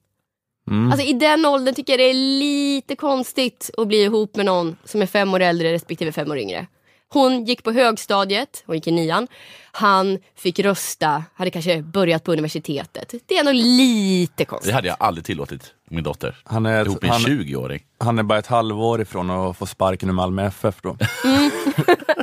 Alltså 0.93 1.07
i 1.07 1.13
den 1.13 1.47
åldern 1.47 1.75
tycker 1.75 1.93
jag 1.93 2.01
det 2.01 2.11
är 2.11 2.39
lite 2.39 2.97
konstigt 2.97 3.71
att 3.77 3.89
bli 3.89 4.03
ihop 4.03 4.37
med 4.37 4.47
någon 4.47 4.77
som 4.85 5.03
är 5.03 5.07
fem 5.07 5.35
år 5.35 5.41
äldre 5.41 5.73
respektive 5.73 6.13
fem 6.13 6.31
år 6.31 6.39
yngre. 6.39 6.67
Hon 7.13 7.45
gick 7.45 7.63
på 7.63 7.73
högstadiet, 7.73 8.63
hon 8.67 8.75
gick 8.77 8.87
i 8.87 8.91
nian. 8.91 9.29
Han 9.73 10.19
fick 10.37 10.59
rösta, 10.59 11.25
hade 11.35 11.51
kanske 11.51 11.83
börjat 11.83 12.25
på 12.25 12.33
universitetet. 12.33 13.15
Det 13.27 13.39
är 13.39 13.45
nog 13.45 13.55
lite 13.55 14.45
konstigt. 14.45 14.69
Det 14.71 14.75
hade 14.75 14.89
jag 14.89 14.97
aldrig 15.01 15.25
tillåtit 15.25 15.75
min 15.91 16.05
dotter. 16.05 16.37
Han 16.45 16.67
är, 16.67 16.85
Ihop 16.85 17.03
med 17.03 17.09
en 17.09 17.13
han, 17.13 17.21
20-åring. 17.23 17.83
han 17.99 18.19
är 18.19 18.23
bara 18.23 18.39
ett 18.39 18.47
halvår 18.47 19.01
ifrån 19.01 19.31
att 19.31 19.57
få 19.57 19.67
sparken 19.67 20.09
ur 20.09 20.13
Malmö 20.13 20.47
FF 20.47 20.75
då. 20.83 20.97
Mm. 21.25 21.51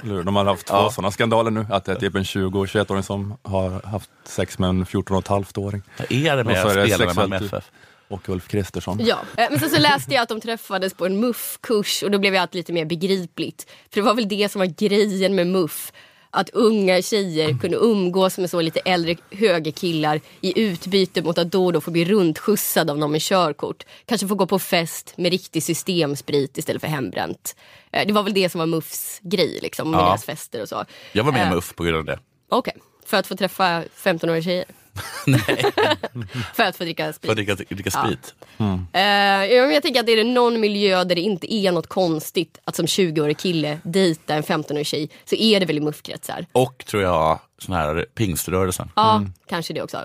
De 0.25 0.35
har 0.35 0.45
haft 0.45 0.67
två 0.67 0.75
Ja. 0.75 0.91
sådana 0.91 1.11
skandaler 1.11 1.51
nu, 1.51 1.65
att 1.69 1.85
det 1.85 1.91
är 1.91 1.95
typ 1.95 2.15
en 2.15 2.23
20 2.25 2.59
och 2.59 2.65
21-åring 2.65 3.03
som 3.03 3.37
har 3.43 3.81
haft 3.87 4.09
sex 4.25 4.59
med 4.59 4.69
en 4.69 4.85
14 4.85 5.17
och 5.17 5.23
ett 5.23 5.27
halvt 5.27 5.57
åring 5.57 5.81
Vad 5.97 6.11
är 6.11 6.37
det 6.37 6.43
med 6.43 6.55
det 6.55 6.87
spelarna 6.87 7.05
med 7.13 7.15
Malmö. 7.29 7.35
FF? 7.45 7.71
Och 8.07 8.29
Ulf 8.29 8.47
Kristersson. 8.47 8.97
Ja, 9.05 9.19
eh, 9.37 9.47
men 9.49 9.59
sen 9.59 9.69
så 9.69 9.79
läste 9.79 10.13
jag 10.13 10.21
att 10.23 10.29
de 10.29 10.41
träffades 10.41 10.93
på 10.93 11.05
en 11.05 11.19
MUF-kurs 11.19 12.03
och 12.03 12.11
då 12.11 12.19
blev 12.19 12.35
allt 12.35 12.53
lite 12.53 12.73
mer 12.73 12.85
begripligt. 12.85 13.69
För 13.89 13.99
det 13.99 14.05
var 14.05 14.13
väl 14.13 14.27
det 14.27 14.49
som 14.51 14.59
var 14.59 14.65
grejen 14.65 15.35
med 15.35 15.47
MUF. 15.47 15.91
Att 16.35 16.49
unga 16.49 17.01
tjejer 17.01 17.57
kunde 17.61 17.77
umgås 17.77 18.37
med 18.37 18.49
så 18.49 18.61
lite 18.61 18.79
äldre 18.79 19.15
högerkillar 19.31 20.21
i 20.41 20.61
utbyte 20.61 21.21
mot 21.21 21.37
att 21.37 21.51
då 21.51 21.65
och 21.65 21.73
då 21.73 21.81
få 21.81 21.91
bli 21.91 22.05
rundskjutsad 22.05 22.89
av 22.89 22.97
någon 22.97 23.11
med 23.11 23.21
körkort. 23.21 23.83
Kanske 24.05 24.27
få 24.27 24.35
gå 24.35 24.45
på 24.47 24.59
fest 24.59 25.13
med 25.17 25.31
riktig 25.31 25.63
systemsprit 25.63 26.57
istället 26.57 26.81
för 26.81 26.87
hembränt. 26.87 27.55
Eh, 27.91 28.07
Det 28.07 28.13
var 28.13 28.23
väl 28.23 28.33
det 28.33 28.49
som 28.49 28.59
var 28.59 28.65
MUFs 28.65 29.19
grej 29.21 29.59
liksom, 29.61 29.91
med 29.91 29.99
Ja. 29.99 30.05
deras 30.05 30.23
fester 30.25 30.61
och 30.61 30.69
så. 30.69 30.85
Jag 31.11 31.23
var 31.23 31.31
med 31.31 31.41
i 31.41 31.43
Eh, 31.43 31.53
MUF 31.53 31.75
på 31.75 31.83
grund 31.83 31.97
av 31.97 32.05
det. 32.05 32.19
Okej, 32.49 32.73
för 33.05 33.17
att 33.17 33.27
få 33.27 33.35
träffa 33.35 33.83
15-åriga 33.95 34.41
tjejer? 34.43 34.65
Nej. 35.27 35.41
för 36.53 36.63
att 36.63 36.75
få 36.75 36.83
dricka 36.83 37.13
sprit? 37.13 37.25
För 37.25 37.31
att 37.31 37.57
dricka, 37.57 37.75
dricka 37.75 37.91
sprit. 37.91 38.35
Ja, 38.57 38.77
men 38.93 39.73
jag 39.73 39.83
tänker 39.83 39.99
att 39.99 40.09
är 40.09 40.17
det 40.17 40.23
någon 40.23 40.59
miljö 40.59 41.03
där 41.03 41.15
det 41.15 41.21
inte 41.21 41.53
är 41.53 41.71
något 41.71 41.87
konstigt 41.87 42.59
att 42.63 42.75
som 42.75 42.85
20-årig 42.85 43.37
kille 43.37 43.79
dejta 43.83 44.35
en 44.35 44.43
15-årig 44.43 44.85
tjej 44.85 45.09
så 45.25 45.35
är 45.35 45.59
det 45.59 45.65
väl 45.65 45.77
i 45.77 45.81
muffkretsar. 45.81 46.45
Och 46.51 46.85
tror 46.85 47.03
jag 47.03 47.39
sån 47.57 47.75
här 47.75 48.05
pingströrelsen. 48.15 48.91
Ja, 48.95 49.25
kanske 49.47 49.73
det 49.73 49.81
också. 49.81 49.97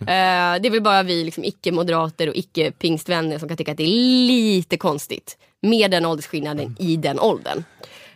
Eh, 0.00 0.06
det 0.06 0.68
är 0.68 0.70
väl 0.70 0.82
bara 0.82 1.02
vi 1.02 1.24
liksom, 1.24 1.44
icke-moderater 1.44 2.28
och 2.28 2.34
icke-pingstvänner 2.34 3.38
som 3.38 3.48
kan 3.48 3.56
tycka 3.56 3.72
att 3.72 3.78
det 3.78 3.84
är 3.84 4.26
lite 4.26 4.76
konstigt 4.76 5.38
med 5.62 5.90
den 5.90 6.06
åldersskillnaden 6.06 6.76
i 6.78 6.96
den 6.96 7.20
åldern. 7.20 7.64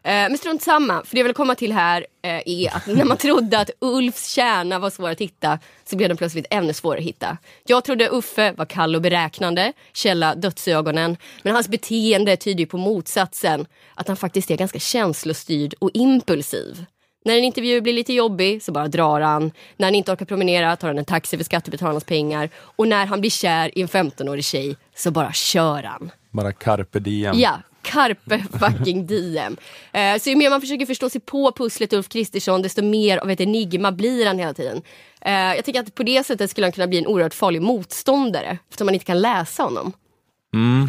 Eh, 0.03 0.13
men 0.13 0.39
strunt 0.39 0.63
samma, 0.63 1.05
för 1.05 1.15
det 1.15 1.19
jag 1.19 1.25
vill 1.25 1.35
komma 1.35 1.55
till 1.55 1.73
här 1.73 2.07
eh, 2.23 2.43
är 2.47 2.77
att 2.77 2.87
när 2.87 3.05
man 3.05 3.17
trodde 3.27 3.59
att 3.59 3.71
Ulfs 3.81 4.29
kärna 4.29 4.79
var 4.79 4.91
svår 4.91 5.11
att 5.11 5.21
hitta 5.21 5.59
så 5.85 5.97
blev 5.97 6.09
den 6.09 6.17
plötsligt 6.17 6.47
ännu 6.51 6.73
svårare 6.73 6.99
att 6.99 7.05
hitta. 7.05 7.37
Jag 7.67 7.85
trodde 7.85 8.09
Uffe 8.09 8.53
var 8.53 8.65
kall 8.65 8.95
och 8.95 9.03
beräknande, 9.03 9.73
källa 9.93 10.35
dödsögonen, 10.35 11.17
men 11.43 11.55
hans 11.55 11.69
beteende 11.69 12.37
tyder 12.37 12.67
på 12.67 12.77
motsatsen, 12.77 13.67
att 13.95 14.09
han 14.09 14.17
faktiskt 14.17 14.51
är 14.51 14.57
ganska 14.57 14.79
känslostyrd 14.79 15.75
och 15.79 15.91
impulsiv. 15.95 16.85
När 17.25 17.39
en 17.39 17.45
intervju 17.45 17.81
blir 17.81 17.93
lite 17.93 18.13
jobbig 18.13 18.63
så 18.63 18.73
bara 18.73 18.89
drar 18.89 19.21
han. 19.21 19.51
När 19.77 19.87
han 19.87 19.95
inte 19.95 20.13
orkar 20.13 20.27
promenera 20.27 20.77
tar 20.77 20.89
han 20.89 20.99
en 20.99 21.05
taxi 21.05 21.37
för 21.37 21.45
skattebetalarnas 21.45 22.05
pengar. 22.05 22.49
Och 22.57 22.89
när 22.89 23.07
han 23.07 23.21
blir 23.21 23.31
kär 23.31 23.79
i 23.79 23.83
en 23.83 23.89
15-årig 23.89 24.45
tjej 24.45 24.77
så 24.95 25.11
bara 25.11 25.33
kör 25.33 25.83
han. 25.83 26.11
Bara 26.31 26.53
carpe 26.53 26.99
diem. 26.99 27.39
Ja, 27.39 27.59
carpe 27.83 28.45
fucking 28.59 29.07
diem. 29.07 29.57
Eh, 29.93 30.19
så 30.19 30.31
ju 30.31 30.37
mer 30.37 30.51
man 30.51 30.61
försöker 30.61 30.87
förstå 30.87 31.11
sig 31.11 31.21
på 31.21 31.53
pusslet 31.53 31.93
Ulf 31.93 32.09
Kristersson 32.09 32.63
desto 32.63 32.83
mer 32.83 33.19
av 33.19 33.31
ett 33.31 33.41
enigma 33.41 33.93
blir 33.93 34.27
han 34.27 34.39
hela 34.39 34.55
tiden. 34.55 34.83
Eh, 35.21 35.33
jag 35.33 35.65
tycker 35.65 35.81
att 35.81 35.95
på 35.95 36.03
det 36.03 36.27
sättet 36.27 36.51
skulle 36.51 36.67
han 36.67 36.73
kunna 36.73 36.87
bli 36.87 36.99
en 36.99 37.07
oerhört 37.07 37.35
farlig 37.35 37.63
motståndare 37.63 38.59
eftersom 38.69 38.85
man 38.85 38.95
inte 38.95 39.07
kan 39.07 39.21
läsa 39.21 39.63
honom. 39.63 39.93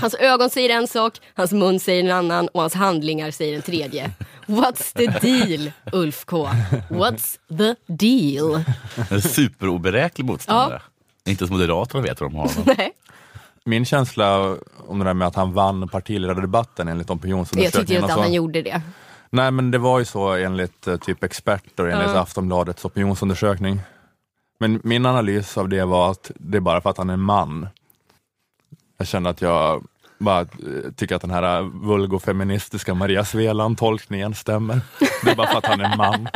Hans 0.01 0.13
ögon 0.13 0.49
säger 0.49 0.69
en 0.69 0.88
sak, 0.88 1.17
hans 1.34 1.51
mun 1.51 1.80
säger 1.80 2.04
en 2.04 2.12
annan 2.12 2.47
och 2.47 2.62
hans 2.62 2.73
handlingar 2.73 3.32
säger 3.32 3.56
en 3.56 3.62
tredje. 3.62 4.12
What's 4.45 4.93
the 4.97 5.27
deal, 5.27 5.71
Ulf 5.91 6.25
K? 6.25 6.49
What's 6.89 7.38
the 7.58 7.75
deal? 7.88 8.63
En 9.10 9.21
superoberäklig 9.21 10.25
motståndare. 10.25 10.82
Inte 11.25 11.43
ens 11.43 11.51
Moderaterna 11.51 12.04
vet 12.04 12.21
vad 12.21 12.32
de 12.32 12.36
har 12.36 12.47
honom. 12.47 12.63
Nej, 12.77 12.91
Min 13.65 13.86
känsla 13.86 14.58
om 14.88 15.00
det 15.00 15.06
där 15.06 15.13
med 15.13 15.28
att 15.28 15.36
han 15.36 15.54
vann 15.54 15.88
partiledardebatten 15.88 16.88
enligt 16.88 17.10
jag 17.10 17.17
tyckte 17.17 17.28
opinionsundersökningarna. 17.28 18.06
inte 18.06 18.13
att 18.13 18.19
han 18.19 18.34
gjorde 18.34 18.62
det. 18.62 18.82
Nej 19.30 19.52
men 19.52 19.71
det 19.71 19.78
var 19.78 20.00
ju 20.00 20.06
så 20.06 20.30
enligt 20.30 20.88
eh, 20.88 20.95
typ 20.97 21.24
experter 21.24 21.86
enligt 21.86 22.10
Ja. 22.13 22.19
Aftonbladets 22.19 22.86
opinionsundersökning. 22.86 23.82
Men 24.60 24.82
min 24.84 25.06
analys 25.06 25.58
av 25.58 25.69
det 25.69 25.86
var 25.86 26.12
att 26.12 26.32
det 26.36 26.58
är 26.58 26.62
bara 26.62 26.82
för 26.82 26.89
att 26.89 26.97
han 26.97 27.10
är 27.10 27.17
man. 27.17 27.67
Jag 28.97 29.08
kände 29.08 29.30
att 29.30 29.41
jag 29.41 29.84
bara 30.19 30.39
eh, 30.41 30.47
tycker 30.95 31.15
att 31.15 31.21
den 31.21 31.32
här 31.32 31.62
vulgofeministiska 31.88 32.93
Maria 32.93 33.24
Sveland-tolkningen 33.26 34.34
stämmer. 34.36 34.80
Det 35.24 35.32
är 35.32 35.36
bara 35.36 35.47
för 35.47 35.58
att 35.58 35.65
han 35.65 35.82
är 35.82 35.97
man. 35.97 36.28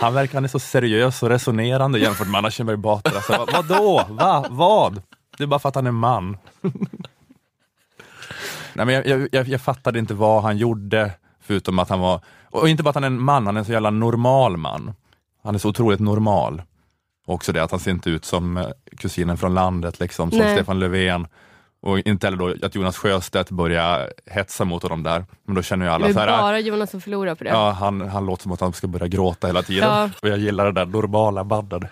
Han 0.00 0.14
verkar 0.14 0.34
han 0.34 0.44
är 0.44 0.48
så 0.48 0.58
seriös 0.58 1.22
och 1.22 1.28
resonerande 1.28 1.98
jämfört 1.98 2.28
med 2.28 2.38
Anna 2.38 2.50
Kinberg 2.50 2.76
Batra. 2.76 3.12
Vad- 3.38 3.52
vadå? 3.52 4.04
Va? 4.08 4.44
Vad? 4.50 5.02
Det 5.36 5.42
är 5.42 5.46
bara 5.46 5.60
för 5.60 5.68
att 5.68 5.74
han 5.74 5.86
är 5.86 5.90
man. 5.90 6.36
Nej, 8.74 8.86
men 8.86 8.94
jag, 8.94 9.06
jag, 9.06 9.28
jag, 9.32 9.48
jag 9.48 9.60
fattade 9.60 9.98
inte 9.98 10.14
vad 10.14 10.42
han 10.42 10.56
gjorde, 10.56 11.12
förutom 11.40 11.78
att 11.78 11.88
han 11.88 12.00
var, 12.00 12.20
och 12.50 12.68
inte 12.68 12.82
bara 12.82 12.90
att 12.90 12.96
han 12.96 13.04
är 13.04 13.06
en 13.06 13.22
man, 13.22 13.46
han 13.46 13.56
är 13.56 13.60
en 13.60 13.64
så 13.64 13.72
jävla 13.72 13.90
normal 13.90 14.56
man. 14.56 14.94
Han 15.42 15.54
är 15.54 15.58
så 15.58 15.68
otroligt 15.68 16.00
normal. 16.00 16.62
Och 17.26 17.34
också 17.34 17.52
det 17.52 17.62
att 17.62 17.70
han 17.70 17.80
ser 17.80 17.90
inte 17.90 18.10
ut 18.10 18.24
som 18.24 18.56
eh, 18.56 18.68
kusinen 18.96 19.36
från 19.36 19.54
landet, 19.54 20.00
liksom, 20.00 20.30
som 20.30 20.38
Nej. 20.38 20.56
Stefan 20.56 20.80
Löfven. 20.80 21.26
Och 21.82 21.98
inte 21.98 22.26
heller 22.26 22.38
då 22.38 22.66
att 22.66 22.74
Jonas 22.74 22.96
Sjöstedt 22.96 23.50
börjar 23.50 24.12
hetsa 24.26 24.64
mot 24.64 24.82
honom 24.82 25.02
där. 25.02 25.24
Men 25.44 25.54
då 25.54 25.62
känner 25.62 25.86
ju 25.86 25.90
Det 25.90 25.94
alla 25.94 26.08
är 26.08 26.12
så 26.12 26.18
här, 26.18 26.42
bara 26.42 26.60
Jonas 26.60 26.90
som 26.90 27.00
förlorar 27.00 27.34
på 27.34 27.44
det. 27.44 27.50
Ja, 27.50 27.70
han, 27.70 28.00
han 28.00 28.26
låter 28.26 28.42
som 28.42 28.52
att 28.52 28.60
han 28.60 28.72
ska 28.72 28.86
börja 28.86 29.08
gråta 29.08 29.46
hela 29.46 29.62
tiden. 29.62 29.88
Ja. 29.88 30.10
Och 30.22 30.28
jag 30.28 30.38
gillar 30.38 30.64
det 30.64 30.72
där 30.72 30.86
normala 30.86 31.44
baddade. 31.44 31.88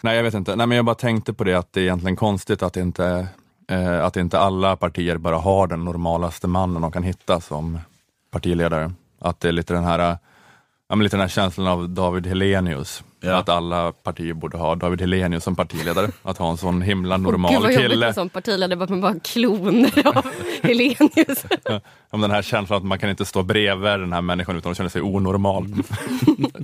Nej, 0.00 0.16
jag 0.16 0.22
vet 0.22 0.34
inte. 0.34 0.56
Nej, 0.56 0.66
men 0.66 0.76
jag 0.76 0.84
bara 0.84 0.94
tänkte 0.94 1.32
på 1.32 1.44
det 1.44 1.54
att 1.54 1.72
det 1.72 1.80
är 1.80 1.84
egentligen 1.84 2.16
konstigt 2.16 2.62
att 2.62 2.76
inte, 2.76 3.26
eh, 3.70 4.04
att 4.04 4.16
inte 4.16 4.38
alla 4.38 4.76
partier 4.76 5.16
bara 5.16 5.36
har 5.36 5.66
den 5.66 5.84
normalaste 5.84 6.48
mannen 6.48 6.82
de 6.82 6.92
kan 6.92 7.02
hitta 7.02 7.40
som 7.40 7.78
partiledare. 8.30 8.92
Att 9.20 9.40
det 9.40 9.48
är 9.48 9.52
lite 9.52 9.74
den 9.74 9.84
här, 9.84 9.98
eh, 9.98 10.16
ja, 10.88 10.94
lite 10.94 11.16
den 11.16 11.20
här 11.20 11.28
känslan 11.28 11.66
av 11.66 11.88
David 11.88 12.26
Helenius. 12.26 13.04
Ja. 13.24 13.36
Att 13.36 13.48
alla 13.48 13.92
partier 13.92 14.34
borde 14.34 14.56
ha 14.58 14.74
David 14.74 15.00
Helenius 15.00 15.44
som 15.44 15.56
partiledare. 15.56 16.08
Att 16.22 16.38
ha 16.38 16.50
en 16.50 16.56
sån 16.56 16.82
himla 16.82 17.16
normal 17.16 17.52
Gud 17.52 17.62
vad 17.62 17.72
jobbigt 17.72 17.90
kille. 17.90 18.06
med 18.06 18.14
sån 18.14 18.28
partiledare, 18.28 18.76
bara 18.76 18.84
att 18.84 18.90
man 18.90 19.00
bara 19.00 19.14
kloner 19.24 20.06
av 20.16 20.26
Helenius. 20.62 21.44
Om 22.10 22.20
den 22.20 22.30
här 22.30 22.42
känslan 22.42 22.76
att 22.76 22.84
man 22.84 22.98
kan 22.98 23.10
inte 23.10 23.24
stå 23.24 23.42
bredvid 23.42 23.90
den 23.90 24.12
här 24.12 24.20
människan 24.20 24.56
utan 24.56 24.70
att 24.70 24.76
känna 24.76 24.90
sig 24.90 25.02
onormal. 25.02 25.74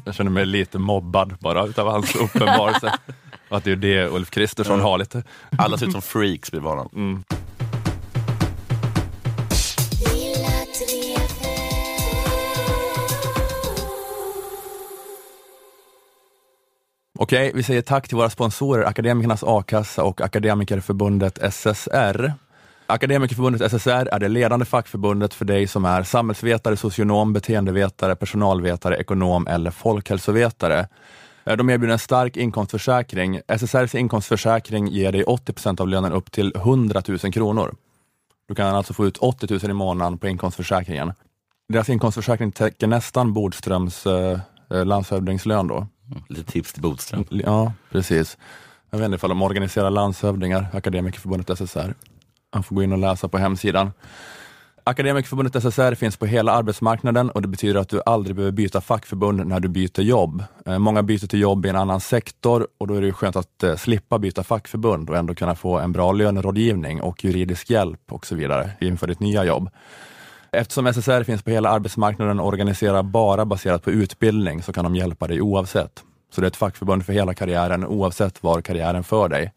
jag 0.04 0.14
känner 0.14 0.30
mig 0.30 0.46
lite 0.46 0.78
mobbad 0.78 1.36
bara 1.40 1.66
utav 1.66 1.90
hans 1.90 2.14
uppenbarelse. 2.16 2.92
Att 3.48 3.64
det 3.64 3.72
är 3.72 3.76
det 3.76 4.08
Ulf 4.08 4.30
Kristersson 4.30 4.80
har 4.80 4.98
lite. 4.98 5.22
Alla 5.58 5.78
ser 5.78 5.86
ut 5.86 5.92
som 5.92 6.02
freaks 6.02 6.50
bredvid 6.50 6.70
honom. 6.70 7.24
Okej, 17.20 17.52
vi 17.54 17.62
säger 17.62 17.82
tack 17.82 18.08
till 18.08 18.16
våra 18.16 18.30
sponsorer 18.30 18.84
Akademikernas 18.84 19.44
A-kassa 19.46 20.04
och 20.04 20.20
Akademikerförbundet 20.20 21.38
SSR. 21.52 22.32
Akademikerförbundet 22.86 23.72
SSR 23.72 24.08
är 24.12 24.18
det 24.18 24.28
ledande 24.28 24.64
fackförbundet 24.64 25.34
för 25.34 25.44
dig 25.44 25.66
som 25.66 25.84
är 25.84 26.02
samhällsvetare, 26.02 26.76
socionom, 26.76 27.32
beteendevetare, 27.32 28.16
personalvetare, 28.16 28.96
ekonom 28.96 29.46
eller 29.46 29.70
folkhälsovetare. 29.70 30.88
Eh, 31.44 31.56
de 31.56 31.70
erbjuder 31.70 31.92
en 31.92 31.98
stark 31.98 32.36
inkomstförsäkring. 32.36 33.40
SSRs 33.48 33.94
inkomstförsäkring 33.94 34.88
ger 34.88 35.12
dig 35.12 35.24
80% 35.24 35.80
av 35.80 35.88
lönen 35.88 36.12
upp 36.12 36.32
till 36.32 36.52
100 36.56 37.02
000 37.08 37.18
kronor. 37.18 37.74
Du 38.48 38.54
kan 38.54 38.74
alltså 38.74 38.94
få 38.94 39.06
ut 39.06 39.16
80 39.16 39.46
000 39.50 39.70
i 39.70 39.74
månaden 39.74 40.18
på 40.18 40.28
inkomstförsäkringen. 40.28 41.12
Deras 41.68 41.88
inkomstförsäkring 41.88 42.52
täcker 42.52 42.86
nästan 42.86 43.32
Bodströms 43.32 44.06
eh, 44.06 44.40
eh 44.70 44.84
landshövdingslön 44.84 45.66
då. 45.68 45.86
Lite 46.28 46.52
tips 46.52 46.72
till 46.72 46.82
Bodström. 46.82 47.24
Ja, 47.30 47.72
precis. 47.90 48.38
Jag 48.90 48.98
vet 48.98 49.04
inte 49.04 49.16
ifall 49.16 49.30
de 49.30 49.42
organiserar 49.42 49.90
landshövdingar, 49.90 50.66
Akademikerförbundet 50.72 51.58
SSR. 51.58 51.94
Han 52.50 52.62
får 52.62 52.76
gå 52.76 52.82
in 52.82 52.92
och 52.92 52.98
läsa 52.98 53.28
på 53.28 53.38
hemsidan. 53.38 53.90
Akademikerförbundet 54.88 55.62
SSR 55.62 55.94
finns 55.94 56.16
på 56.16 56.26
hela 56.26 56.52
arbetsmarknaden 56.52 57.30
och 57.30 57.42
det 57.42 57.48
betyder 57.48 57.80
att 57.80 57.88
du 57.88 58.02
aldrig 58.06 58.36
behöver 58.36 58.52
byta 58.52 58.80
fackförbund 58.80 59.46
när 59.46 59.60
du 59.60 59.68
byter 59.68 60.00
jobb. 60.00 60.44
Eh, 60.66 60.78
många 60.78 61.02
byter 61.02 61.26
till 61.26 61.40
jobb 61.40 61.66
i 61.66 61.68
en 61.68 61.76
annan 61.76 62.00
sektor 62.00 62.68
och 62.78 62.86
då 62.86 62.94
är 62.94 63.00
det 63.00 63.06
ju 63.06 63.12
skönt 63.12 63.36
att 63.36 63.62
eh, 63.62 63.76
slippa 63.76 64.18
byta 64.18 64.42
fackförbund 64.44 65.10
och 65.10 65.16
ändå 65.16 65.34
kunna 65.34 65.54
få 65.54 65.78
en 65.78 65.92
bra 65.92 66.12
lönerådgivning 66.12 67.02
och 67.02 67.24
juridisk 67.24 67.70
hjälp 67.70 68.12
och 68.12 68.26
så 68.26 68.34
vidare 68.34 68.70
inför 68.80 69.06
ditt 69.06 69.20
nya 69.20 69.44
jobb. 69.44 69.70
Eftersom 70.52 70.86
SSR 70.86 71.24
finns 71.24 71.42
på 71.42 71.50
hela 71.50 71.68
arbetsmarknaden 71.68 72.40
och 72.40 72.46
organiserar 72.46 73.02
bara 73.02 73.44
baserat 73.44 73.82
på 73.82 73.90
utbildning 73.90 74.62
så 74.62 74.72
kan 74.72 74.84
de 74.84 74.96
hjälpa 74.96 75.26
dig 75.26 75.40
oavsett. 75.40 76.04
Så 76.34 76.40
det 76.40 76.44
är 76.44 76.48
ett 76.48 76.56
fackförbund 76.56 77.06
för 77.06 77.12
hela 77.12 77.34
karriären 77.34 77.84
oavsett 77.84 78.42
var 78.42 78.60
karriären 78.60 79.04
för 79.04 79.28
dig. 79.28 79.52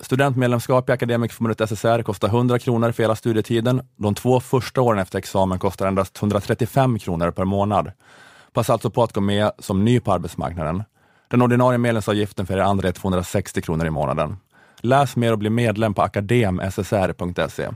Studentmedlemskap 0.00 0.88
i 0.88 0.92
Akademikerförbundet 0.92 1.68
SSR 1.68 2.02
kostar 2.02 2.28
100 2.28 2.58
kronor 2.58 2.92
för 2.92 3.02
hela 3.02 3.16
studietiden. 3.16 3.82
De 3.96 4.14
två 4.14 4.40
första 4.40 4.80
åren 4.80 4.98
efter 4.98 5.18
examen 5.18 5.58
kostar 5.58 5.86
endast 5.86 6.18
135 6.18 6.98
kronor 6.98 7.30
per 7.30 7.44
månad. 7.44 7.92
Passa 8.52 8.72
alltså 8.72 8.90
på 8.90 9.02
att 9.02 9.12
gå 9.12 9.20
med 9.20 9.50
som 9.58 9.84
ny 9.84 10.00
på 10.00 10.12
arbetsmarknaden. 10.12 10.82
Den 11.28 11.42
ordinarie 11.42 11.78
medlemsavgiften 11.78 12.46
för 12.46 12.54
er 12.54 12.58
andra 12.58 12.88
är 12.88 12.92
260 12.92 13.62
kronor 13.62 13.86
i 13.86 13.90
månaden. 13.90 14.36
Läs 14.80 15.16
mer 15.16 15.32
och 15.32 15.38
bli 15.38 15.50
medlem 15.50 15.94
på 15.94 16.02
akademssr.se. 16.02 17.68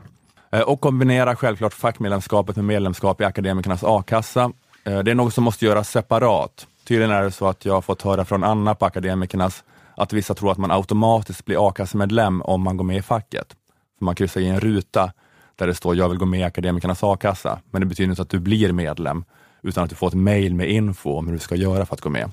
Eh, 0.54 0.60
Och 0.60 0.80
kombinera 0.80 1.36
självklart 1.36 1.74
fackmedlemskapet 1.74 2.56
med 2.56 2.64
medlemskap 2.64 3.20
i 3.20 3.24
Akademikernas 3.24 3.84
a-kassa. 3.84 4.52
Eh, 4.84 4.98
Det 4.98 5.10
är 5.10 5.14
något 5.14 5.34
som 5.34 5.44
måste 5.44 5.64
göras 5.64 5.90
separat. 5.90 6.66
Tydligen 6.84 7.10
är 7.10 7.22
det 7.22 7.30
så 7.30 7.46
att 7.48 7.64
jag 7.64 7.74
har 7.74 7.80
fått 7.82 8.02
höra 8.02 8.24
från 8.24 8.44
Anna 8.44 8.74
på 8.74 8.84
Akademikernas 8.86 9.64
att 9.96 10.12
vissa 10.12 10.34
tror 10.34 10.52
att 10.52 10.58
man 10.58 10.70
automatiskt 10.70 11.44
blir 11.44 11.68
a-kassemedlem 11.68 12.42
om 12.42 12.62
man 12.62 12.76
går 12.76 12.84
med 12.84 12.96
i 12.96 13.02
facket. 13.02 13.46
För 13.98 14.04
man 14.04 14.14
kryssar 14.14 14.40
i 14.40 14.46
en 14.48 14.60
ruta 14.60 15.12
där 15.56 15.66
det 15.66 15.74
står 15.74 15.96
jag 15.96 16.08
vill 16.08 16.18
gå 16.18 16.24
med 16.26 16.40
i 16.40 16.42
Akademikernas 16.42 17.02
a-kassa. 17.04 17.58
Men 17.70 17.80
det 17.80 17.86
betyder 17.86 18.10
inte 18.10 18.22
att 18.22 18.28
du 18.28 18.38
blir 18.38 18.72
medlem 18.72 19.24
utan 19.62 19.84
att 19.84 19.90
du 19.90 19.96
får 19.96 20.08
ett 20.08 20.14
mail 20.14 20.54
med 20.54 20.70
info 20.70 21.16
om 21.18 21.26
hur 21.26 21.32
du 21.32 21.38
ska 21.38 21.54
göra 21.54 21.86
för 21.86 21.94
att 21.94 22.00
gå 22.00 22.08
med. 22.10 22.30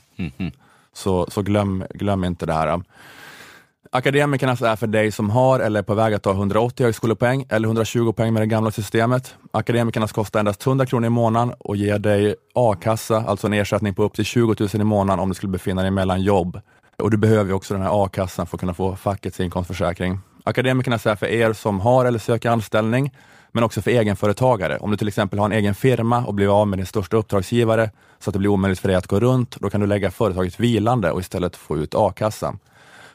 Så, 0.94 1.28
så 1.30 1.42
glöm, 1.42 1.84
glöm 1.94 2.24
inte 2.24 2.46
det 2.46 2.54
här. 2.54 2.82
Akademikernas 3.94 4.62
är 4.62 4.76
för 4.76 4.88
dig 4.88 5.12
som 5.12 5.30
har 5.30 5.60
eller 5.60 5.80
är 5.80 5.84
på 5.84 5.94
väg 5.94 6.14
att 6.14 6.24
ta 6.24 6.32
180 6.32 6.84
högskolepoäng 6.86 7.46
eller 7.50 7.68
120 7.68 8.12
poäng 8.12 8.34
med 8.34 8.42
det 8.42 8.48
gamla 8.48 8.72
systemet. 8.72 9.36
Akademikernas 9.52 10.12
kostar 10.12 10.40
endast 10.40 10.68
100 10.68 10.86
kronor 10.86 11.08
i 11.08 11.10
månaden 11.10 11.54
och 11.60 11.76
ger 11.76 12.00
dig 12.00 12.36
a-kassa, 12.56 13.24
alltså 13.28 13.48
en 13.48 13.54
ersättning 13.54 13.94
på 13.94 14.04
upp 14.04 14.14
till 14.14 14.26
20 14.26 14.56
000 14.60 14.70
i 14.74 14.84
månaden 14.84 15.20
om 15.20 15.30
du 15.30 15.36
skulle 15.36 15.52
befinna 15.52 15.82
dig 15.82 15.92
mellan 15.92 16.22
jobb. 16.22 16.60
Och 16.98 17.12
du 17.12 17.18
behöver 17.18 17.50
ju 17.50 17.54
också 17.54 17.74
den 17.74 17.84
här 17.84 18.06
a-kassan 18.06 18.48
för 18.48 18.58
att 18.58 18.60
kunna 18.60 18.74
få 18.74 18.96
fackets 18.96 19.40
inkomstförsäkring. 19.40 20.20
Akademikernas 20.44 21.06
är 21.06 21.16
för 21.16 21.28
er 21.28 21.54
som 21.54 21.80
har 21.80 22.06
eller 22.06 22.20
söker 22.20 22.50
anställning, 22.50 23.12
men 23.52 23.64
också 23.64 23.82
för 23.82 23.92
egenföretagare. 23.92 24.78
Om 24.78 24.92
du 24.92 24.98
till 24.98 25.08
exempel 25.08 25.40
har 25.40 25.46
en 25.46 25.52
egen 25.52 25.76
firma 25.76 26.26
och 26.26 26.34
blir 26.34 26.62
av 26.62 26.68
med 26.68 26.80
din 26.80 26.86
största 26.86 27.18
uppdragsgivare 27.18 27.90
så 28.20 28.30
att 28.30 28.34
det 28.34 28.40
blir 28.40 28.50
omöjligt 28.50 28.80
för 28.80 28.88
dig 28.88 28.98
att 28.98 29.08
gå 29.08 29.20
runt, 29.20 29.56
då 29.60 29.70
kan 29.70 29.82
du 29.82 29.88
lägga 29.88 30.12
företaget 30.12 30.60
vilande 30.60 31.12
och 31.12 31.20
istället 31.20 31.56
få 31.56 31.78
ut 31.78 31.96
a-kassan. 31.96 32.60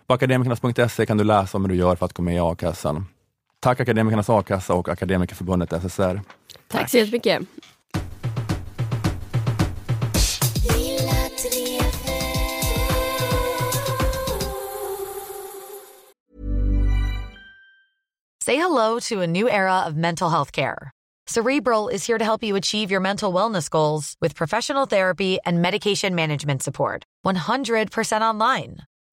På 0.07 0.15
akademikernas.se 0.15 1.07
kan 1.07 1.19
du 1.19 1.25
läsa 1.25 1.59
om 1.59 1.65
hur 1.65 1.69
du 1.69 1.75
gör 1.75 1.97
för 1.97 2.07
att 2.07 2.13
gå 2.13 2.23
med 2.23 2.35
i 2.35 2.39
a-kassan. 2.39 3.07
Tack 3.61 3.81
Akademikernas 3.81 4.31
a-kassa 4.31 4.75
och 4.75 4.89
Akademikerförbundet 4.89 5.83
SSR. 5.83 6.21
Tack 6.69 6.91
så 6.91 6.97
jättemycket. 6.97 7.43
Say 18.45 18.57
hello 18.57 19.01
to 19.01 19.23
a 19.23 19.27
new 19.27 19.49
era 19.49 19.87
of 19.89 19.97
mental 19.97 20.31
health 20.31 20.53
care. 20.53 20.91
Cerebral 21.27 21.89
is 21.89 22.07
here 22.07 22.19
to 22.19 22.25
help 22.25 22.45
you 22.45 22.57
achieve 22.57 22.93
your 22.93 23.01
mental 23.01 23.35
wellness 23.35 23.69
goals 23.69 24.15
with 24.21 24.37
professional 24.37 24.87
therapy 24.87 25.39
and 25.45 25.61
medication 25.61 26.15
management 26.15 26.63
support. 26.63 27.03
100% 27.25 28.21
online. 28.23 28.77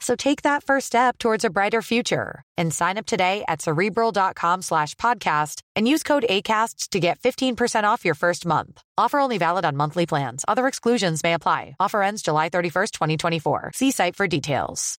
So 0.00 0.14
take 0.16 0.42
that 0.42 0.62
first 0.62 0.86
step 0.86 1.18
towards 1.18 1.44
a 1.44 1.50
brighter 1.50 1.82
future 1.82 2.42
and 2.58 2.72
sign 2.74 2.98
up 2.98 3.06
today 3.06 3.44
at 3.48 3.62
cerebral.com 3.62 4.62
slash 4.62 4.94
podcast 4.96 5.62
and 5.74 5.88
use 5.88 6.02
code 6.02 6.26
ACAST 6.28 6.90
to 6.90 7.00
get 7.00 7.18
15% 7.20 7.84
off 7.84 8.04
your 8.04 8.14
first 8.14 8.46
month. 8.46 8.82
Offer 8.98 9.18
only 9.18 9.38
valid 9.38 9.64
on 9.64 9.76
monthly 9.76 10.06
plans. 10.06 10.44
Other 10.46 10.66
exclusions 10.66 11.22
may 11.22 11.34
apply. 11.34 11.76
Offer 11.80 12.02
ends 12.02 12.22
July 12.22 12.50
31st, 12.50 12.90
2024. 12.92 13.70
See 13.74 13.90
site 13.90 14.16
for 14.16 14.26
details. 14.28 14.96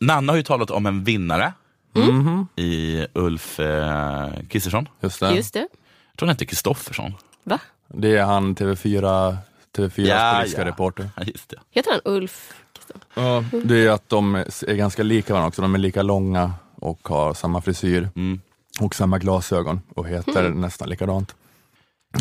Nanna 0.00 0.32
har 0.32 0.36
ju 0.36 0.42
talat 0.42 0.70
om 0.70 0.86
en 0.86 1.04
vinnare 1.04 1.52
i 2.56 3.06
Ulf 3.14 3.60
eh, 3.60 4.28
Kristersson. 4.48 4.88
Just 5.00 5.20
det. 5.20 5.34
Just 5.34 5.54
det. 5.54 5.60
Jag 5.60 6.16
tror 6.16 6.26
han 6.26 6.34
heter 6.34 6.46
Kristoffersson. 6.46 7.14
Va? 7.44 7.58
Det 7.88 8.16
är 8.16 8.24
han 8.24 8.54
TV4, 8.56 9.36
TV4 9.76 10.00
Ja, 10.08 10.32
politiska 10.36 10.60
ja. 10.62 10.66
reporter. 10.68 11.10
Ja, 11.16 11.22
just 11.26 11.48
det. 11.48 11.56
Heter 11.70 11.90
han 11.90 12.00
Ulf? 12.04 12.52
Ja, 13.14 13.44
det 13.64 13.86
är 13.86 13.90
att 13.90 14.08
de 14.08 14.34
är 14.34 14.74
ganska 14.74 15.02
lika 15.02 15.32
varandra 15.32 15.48
också. 15.48 15.62
De 15.62 15.74
är 15.74 15.78
lika 15.78 16.02
långa 16.02 16.52
och 16.74 17.08
har 17.08 17.34
samma 17.34 17.60
frisyr 17.62 18.08
Mm. 18.16 18.40
och 18.80 18.94
samma 18.94 19.18
glasögon 19.18 19.80
och 19.94 20.08
heter 20.08 20.48
nästan 20.50 20.88
likadant. 20.88 21.34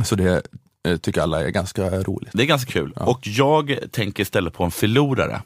Så 0.06 0.16
det 0.16 0.42
eh, 0.88 0.98
tycker 0.98 1.22
alla 1.22 1.42
är 1.46 1.50
ganska 1.50 1.90
roligt. 1.90 2.30
Det 2.34 2.44
är 2.44 2.48
ganska 2.48 2.72
kul. 2.72 2.92
Och 2.96 3.28
jag 3.28 3.80
tänker 3.92 4.24
istället 4.24 4.54
på 4.54 4.64
en 4.64 4.72
förlorare. 4.72 5.42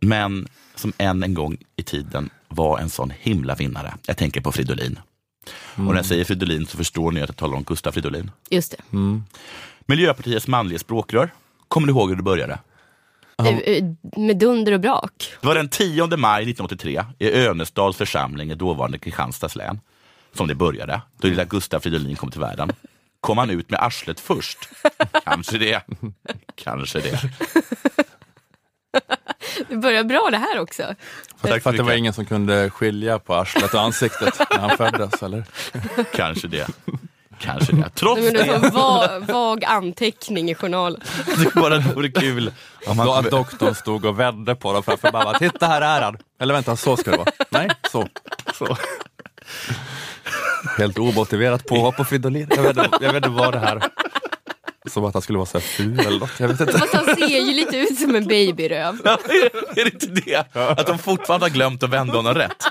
Men 0.00 0.48
som 0.74 0.92
än 0.98 1.22
en 1.22 1.34
gång 1.34 1.56
i 1.76 1.82
tiden 1.82 2.30
var 2.48 2.78
en 2.78 2.90
sån 2.90 3.12
himla 3.18 3.54
vinnare. 3.54 3.94
Jag 4.06 4.16
tänker 4.16 4.40
på 4.40 4.52
Fridolin. 4.52 4.98
Och 5.74 5.80
när 5.84 5.94
jag 5.96 6.06
säger 6.06 6.24
Fridolin 6.24 6.66
så 6.66 6.76
förstår 6.76 7.12
ni 7.12 7.22
att 7.22 7.28
jag 7.28 7.36
talar 7.36 7.56
om 7.56 7.62
Gustaf 7.62 7.94
Fridolin. 7.94 8.30
Just 8.50 8.70
det. 8.90 8.96
Miljöpartiets 9.86 10.46
manliga 10.48 10.78
språkrör. 10.78 11.30
Kommer 11.68 11.86
du 11.86 11.92
ihåg 11.92 12.08
hur 12.08 12.16
det 12.16 12.22
började? 12.22 12.58
Eh, 13.38 13.84
Med 14.16 14.36
dunder 14.38 14.72
och 14.72 14.80
brak. 14.80 15.32
Det 15.40 15.46
var 15.46 15.54
den 15.54 15.68
10 15.68 16.06
maj 16.16 16.42
1983 16.42 17.04
i 17.18 17.32
Önestads 17.46 17.98
församling 17.98 18.50
i 18.50 18.54
dåvarande 18.54 18.98
Kristianstads 18.98 19.56
län 19.56 19.80
som 20.34 20.48
det 20.48 20.54
började. 20.54 21.00
Då 21.20 21.28
lilla 21.28 21.44
Gustaf 21.44 21.82
Fridolin 21.82 22.16
kom 22.16 22.30
till 22.30 22.40
världen. 22.40 22.72
Kom 23.20 23.38
han 23.38 23.50
ut 23.50 23.70
med 23.70 23.82
arslet 23.82 24.20
först? 24.20 24.58
Kanske 25.24 25.58
det. 25.58 25.82
Kanske 26.54 27.00
det. 27.00 27.20
Det 29.68 29.76
börjar 29.76 30.04
bra 30.04 30.28
det 30.30 30.36
här 30.36 30.58
också. 30.58 30.82
Tack 31.40 31.62
För 31.62 31.70
att 31.70 31.76
det 31.76 31.82
var 31.82 31.92
ingen 31.92 32.12
som 32.12 32.24
kunde 32.26 32.70
skilja 32.70 33.18
på 33.18 33.34
arslet 33.34 33.74
och 33.74 33.80
ansiktet 33.80 34.38
när 34.50 34.58
han 34.58 34.76
föddes, 34.76 35.22
eller? 35.22 35.44
Kanske 36.14 36.48
det. 36.48 36.68
Kanske 37.42 37.72
det. 37.76 37.90
Trots 37.94 38.20
det 38.22 38.30
det, 38.30 38.44
var 38.46 38.54
en 38.54 38.70
va- 38.70 39.18
vag 39.32 39.64
anteckning 39.64 40.50
i 40.50 40.54
journalen. 40.54 41.00
det 41.44 41.54
bara 41.54 41.78
vore 41.78 42.08
kul 42.10 42.52
om 42.86 42.98
han 42.98 43.06
Då 43.06 43.12
att 43.12 43.30
kom, 43.30 43.38
doktorn 43.38 43.74
stod 43.74 44.04
och 44.04 44.18
vände 44.20 44.54
på 44.54 44.72
dem 44.72 44.82
framför 44.82 45.10
bara, 45.12 45.38
titta 45.38 45.66
här 45.66 45.80
är 45.80 46.02
han. 46.02 46.16
Eller 46.40 46.54
vänta, 46.54 46.76
så 46.76 46.96
ska 46.96 47.10
det 47.10 47.16
vara. 47.16 47.30
Nej, 47.50 47.68
så. 47.92 48.08
så. 48.58 48.76
Helt 50.78 50.98
omotiverat 50.98 51.66
påhopp 51.66 51.96
på 51.96 52.04
Fridolin. 52.04 52.46
Jag 52.56 52.62
vet, 52.62 52.76
inte- 52.76 52.98
jag 53.00 53.12
vet 53.12 53.16
inte 53.26 53.28
vad 53.28 53.52
det 53.52 53.58
här... 53.58 53.82
Som 54.90 55.04
att 55.04 55.12
han 55.14 55.22
skulle 55.22 55.38
vara 55.38 55.46
så 55.46 55.58
här 55.58 55.64
ful 55.66 56.00
eller 56.00 56.18
något. 56.20 56.30
Jag 56.40 56.48
vet 56.48 56.60
inte. 56.60 56.78
Fast 56.78 56.94
han 56.94 57.04
ser 57.04 57.26
ju 57.40 57.52
lite 57.54 57.76
ut 57.76 57.98
som 58.00 58.14
en 58.14 58.24
babyröv. 58.26 58.98
Ja, 59.04 59.18
är 59.76 59.84
det 59.84 59.92
inte 59.94 60.06
det? 60.06 60.56
Att 60.56 60.86
de 60.86 60.98
fortfarande 60.98 61.46
har 61.46 61.50
glömt 61.50 61.82
att 61.82 61.90
vända 61.90 62.14
honom 62.16 62.34
rätt. 62.34 62.64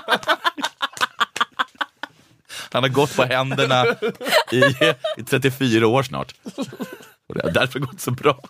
Han 2.72 2.82
har 2.82 2.88
gått 2.88 3.16
på 3.16 3.22
händerna 3.22 3.86
i, 4.52 4.62
i 5.16 5.22
34 5.26 5.86
år 5.86 6.02
snart. 6.02 6.34
Och 7.28 7.34
det 7.34 7.42
har 7.42 7.50
därför 7.50 7.78
gått 7.78 8.00
så 8.00 8.10
bra. 8.10 8.40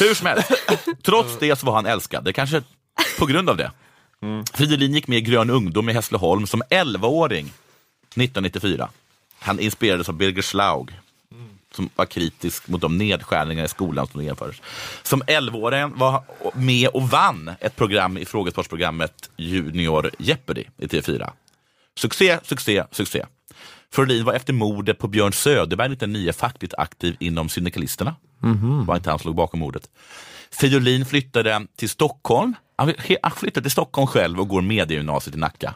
Hur 0.00 0.14
som 0.14 0.26
helst, 0.26 0.52
trots 1.02 1.38
det 1.38 1.56
så 1.56 1.66
var 1.66 1.74
han 1.74 1.86
älskad. 1.86 2.24
Det 2.24 2.32
kanske 2.32 2.62
på 3.18 3.26
grund 3.26 3.50
av 3.50 3.56
det. 3.56 3.70
Fridolin 4.52 4.94
gick 4.94 5.08
med 5.08 5.18
i 5.18 5.20
Grön 5.20 5.50
ungdom 5.50 5.88
i 5.88 5.92
Hässleholm 5.92 6.46
som 6.46 6.62
11-åring 6.62 7.46
1994. 7.46 8.90
Han 9.38 9.60
inspirerades 9.60 10.08
av 10.08 10.14
Birger 10.14 10.42
Schlaug 10.42 10.98
som 11.74 11.88
var 11.94 12.06
kritisk 12.06 12.68
mot 12.68 12.80
de 12.80 12.98
nedskärningar 12.98 13.64
i 13.64 13.68
skolan 13.68 14.06
som 14.06 14.22
genomfördes. 14.22 14.62
Som 15.02 15.22
11-åring 15.22 15.98
var 15.98 16.22
med 16.54 16.88
och 16.88 17.10
vann 17.10 17.50
ett 17.60 17.76
program 17.76 18.18
i 18.18 18.24
frågesportsprogrammet 18.24 19.30
Junior 19.36 20.10
Jeopardy 20.18 20.64
i 20.78 20.86
TV4. 20.86 21.30
Succé, 21.98 22.38
succé, 22.42 22.84
succé. 22.90 23.24
Frölin 23.92 24.24
var 24.24 24.32
efter 24.32 24.52
mordet 24.52 24.98
på 24.98 25.08
Björn 25.08 25.32
Söderberg 25.32 25.92
1909 25.92 26.32
fackligt 26.32 26.74
aktiv 26.78 27.16
inom 27.20 27.48
Syndikalisterna. 27.48 28.16
var 28.86 28.96
inte 28.96 29.10
han 29.10 29.18
som 29.18 29.28
låg 29.28 29.36
bakom 29.36 29.60
mordet. 29.60 29.90
Fridolin 30.50 31.06
flyttade 31.06 31.66
till 31.76 31.88
Stockholm. 31.88 32.54
Han 32.76 33.32
flyttade 33.36 33.64
till 33.64 33.70
Stockholm 33.70 34.06
själv 34.06 34.40
och 34.40 34.48
går 34.48 34.62
mediegymnasiet 34.62 35.36
i 35.36 35.38
Nacka. 35.38 35.74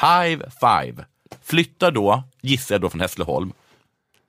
Hive 0.00 0.50
five. 0.60 1.04
Flyttar 1.42 1.90
då, 1.90 2.22
gissar 2.42 2.74
jag 2.74 2.82
då 2.82 2.90
från 2.90 3.00
Hässleholm, 3.00 3.52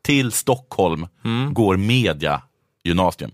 till 0.01 0.31
Stockholm, 0.31 1.07
går 1.53 1.77
media 1.77 2.41
gymnasium. 2.83 3.31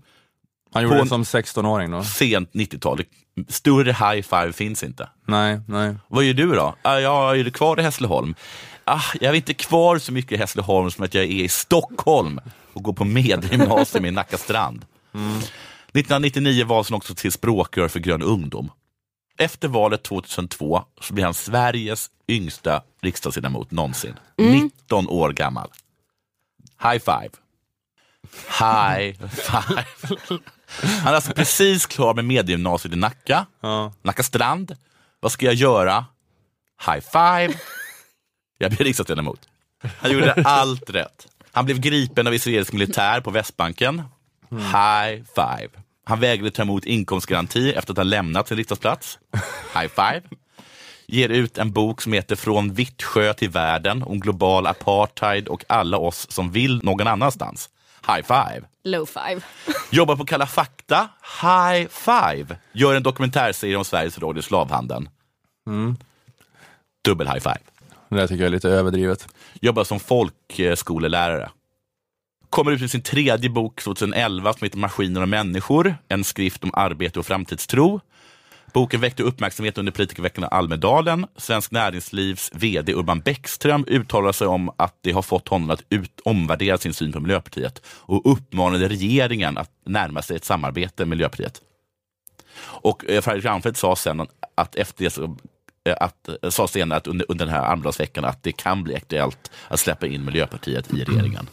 Han 0.72 0.82
gjorde 0.82 0.96
På 0.96 1.02
det 1.02 1.08
som 1.08 1.22
16-åring 1.22 1.90
då? 1.90 2.04
Sent 2.04 2.52
90-tal. 2.52 3.02
Större 3.48 3.92
high 3.92 4.22
five 4.22 4.52
finns 4.52 4.84
inte. 4.84 5.08
Nej, 5.26 5.60
nej. 5.68 5.94
Vad 6.08 6.24
gör 6.24 6.34
du 6.34 6.52
då? 6.52 6.74
Ah, 6.82 6.98
jag 6.98 7.40
är 7.40 7.50
kvar 7.50 7.80
i 7.80 7.82
Hässleholm. 7.82 8.34
Ah, 8.84 9.02
jag 9.20 9.30
är 9.30 9.36
inte 9.36 9.54
kvar 9.54 9.98
så 9.98 10.12
mycket 10.12 10.32
i 10.32 10.36
Hässleholm 10.36 10.90
som 10.90 11.04
att 11.04 11.14
jag 11.14 11.24
är 11.24 11.28
i 11.28 11.48
Stockholm 11.48 12.40
och 12.72 12.82
går 12.82 12.92
på 12.92 13.04
medelgymnasium 13.04 14.04
i 14.04 14.10
Nacka 14.10 14.38
strand. 14.38 14.84
1999 15.12 16.64
valdes 16.66 16.90
han 16.90 16.96
också 16.96 17.14
till 17.14 17.32
språkrör 17.32 17.88
för 17.88 18.00
Grön 18.00 18.22
ungdom. 18.22 18.70
Efter 19.38 19.68
valet 19.68 20.02
2002 20.02 20.82
så 21.00 21.14
blir 21.14 21.24
han 21.24 21.34
Sveriges 21.34 22.10
yngsta 22.28 22.82
riksdagsledamot 23.02 23.70
någonsin. 23.70 24.14
19 24.38 25.08
år 25.08 25.32
gammal. 25.32 25.68
High 26.82 26.98
five. 26.98 27.30
High 28.58 29.12
five. 29.30 29.84
Han 31.02 31.12
är 31.12 31.14
alltså 31.14 31.32
precis 31.32 31.86
klar 31.86 32.14
med 32.14 32.24
mediegymnasiet 32.24 32.94
i 32.94 32.96
Nacka. 32.96 33.46
Ja. 33.60 33.92
Nacka 34.02 34.22
strand. 34.22 34.76
Vad 35.20 35.32
ska 35.32 35.46
jag 35.46 35.54
göra? 35.54 36.06
High 36.86 37.00
five. 37.00 37.58
Jag 38.58 38.70
blir 38.70 38.84
riksdagsledamot. 38.84 39.40
Han 39.98 40.10
gjorde 40.12 40.32
allt 40.34 40.90
rätt. 40.90 41.26
Han 41.52 41.64
blev 41.64 41.80
gripen 41.80 42.26
av 42.26 42.34
israelisk 42.34 42.72
militär 42.72 43.20
på 43.20 43.30
Västbanken. 43.30 44.02
High 44.50 45.22
five. 45.34 45.68
Han 46.04 46.20
vägrade 46.20 46.50
ta 46.50 46.62
emot 46.62 46.84
inkomstgaranti 46.84 47.72
efter 47.72 47.92
att 47.92 47.96
ha 47.96 48.04
lämnat 48.04 48.48
sin 48.48 48.56
riksdagsplats. 48.56 49.18
High 49.74 49.88
five. 49.88 50.22
Ger 51.12 51.28
ut 51.28 51.58
en 51.58 51.72
bok 51.72 52.02
som 52.02 52.12
heter 52.12 52.36
Från 52.36 52.72
Vittsjö 52.72 53.32
till 53.34 53.50
världen 53.50 54.02
om 54.02 54.20
global 54.20 54.66
apartheid 54.66 55.48
och 55.48 55.64
alla 55.68 55.98
oss 55.98 56.30
som 56.30 56.50
vill 56.52 56.80
någon 56.84 57.06
annanstans. 57.06 57.70
High 58.06 58.22
five. 58.22 58.62
Low 58.84 59.06
five. 59.06 59.40
Jobbar 59.90 60.16
på 60.16 60.24
Kalla 60.24 60.46
fakta. 60.46 61.08
High 61.42 61.88
five. 61.88 62.56
Gör 62.72 62.94
en 62.94 63.02
dokumentärserie 63.02 63.76
om 63.76 63.84
Sveriges 63.84 64.18
roll 64.18 64.38
i 64.38 64.42
slavhandeln. 64.42 65.08
Dubbel 67.04 67.26
high 67.26 67.40
five. 67.40 67.58
Det 68.08 68.16
där 68.16 68.26
tycker 68.26 68.42
jag 68.42 68.46
är 68.46 68.54
lite 68.54 68.68
överdrivet. 68.70 69.28
Jobbar 69.60 69.84
som 69.84 70.00
folkskolelärare. 70.00 71.50
Kommer 72.50 72.72
ut 72.72 72.80
med 72.80 72.90
sin 72.90 73.02
tredje 73.02 73.50
bok 73.50 73.82
2011 73.82 74.52
som 74.52 74.64
heter 74.64 74.78
Maskiner 74.78 75.22
och 75.22 75.28
människor. 75.28 75.96
En 76.08 76.24
skrift 76.24 76.64
om 76.64 76.70
arbete 76.74 77.18
och 77.18 77.26
framtidstro. 77.26 78.00
Boken 78.72 79.00
väckte 79.00 79.22
uppmärksamhet 79.22 79.78
under 79.78 79.92
politikerveckan 79.92 80.44
i 80.44 80.46
Almedalen. 80.50 81.26
Svensk 81.36 81.70
Näringslivs 81.70 82.50
VD 82.54 82.94
Urban 82.94 83.20
Bäckström 83.20 83.84
uttalar 83.88 84.32
sig 84.32 84.46
om 84.46 84.70
att 84.76 84.98
det 85.00 85.12
har 85.12 85.22
fått 85.22 85.48
honom 85.48 85.70
att 85.70 85.82
ut, 85.88 86.20
omvärdera 86.24 86.78
sin 86.78 86.94
syn 86.94 87.12
på 87.12 87.20
Miljöpartiet 87.20 87.82
och 87.86 88.32
uppmanade 88.32 88.88
regeringen 88.88 89.58
att 89.58 89.70
närma 89.86 90.22
sig 90.22 90.36
ett 90.36 90.44
samarbete 90.44 90.94
med 91.04 91.08
Miljöpartiet. 91.08 91.60
Och 92.60 93.10
eh, 93.10 93.20
Fredrik 93.20 93.44
Reinfeldt 93.44 93.78
sa 93.78 93.96
sen 93.96 94.26
att 94.54 94.74
efter 94.74 95.04
det 95.04 95.10
så, 95.10 95.36
eh, 95.84 95.96
att, 96.00 96.28
eh, 96.28 96.50
sa 96.50 96.68
senare 96.68 96.96
att 96.96 97.06
under, 97.06 97.26
under 97.28 97.46
den 97.46 97.54
här 97.54 97.62
Almedalsveckan 97.62 98.24
att 98.24 98.42
det 98.42 98.52
kan 98.52 98.84
bli 98.84 98.96
aktuellt 98.96 99.50
att 99.68 99.80
släppa 99.80 100.06
in 100.06 100.24
Miljöpartiet 100.24 100.94
i 100.94 101.04
regeringen. 101.04 101.46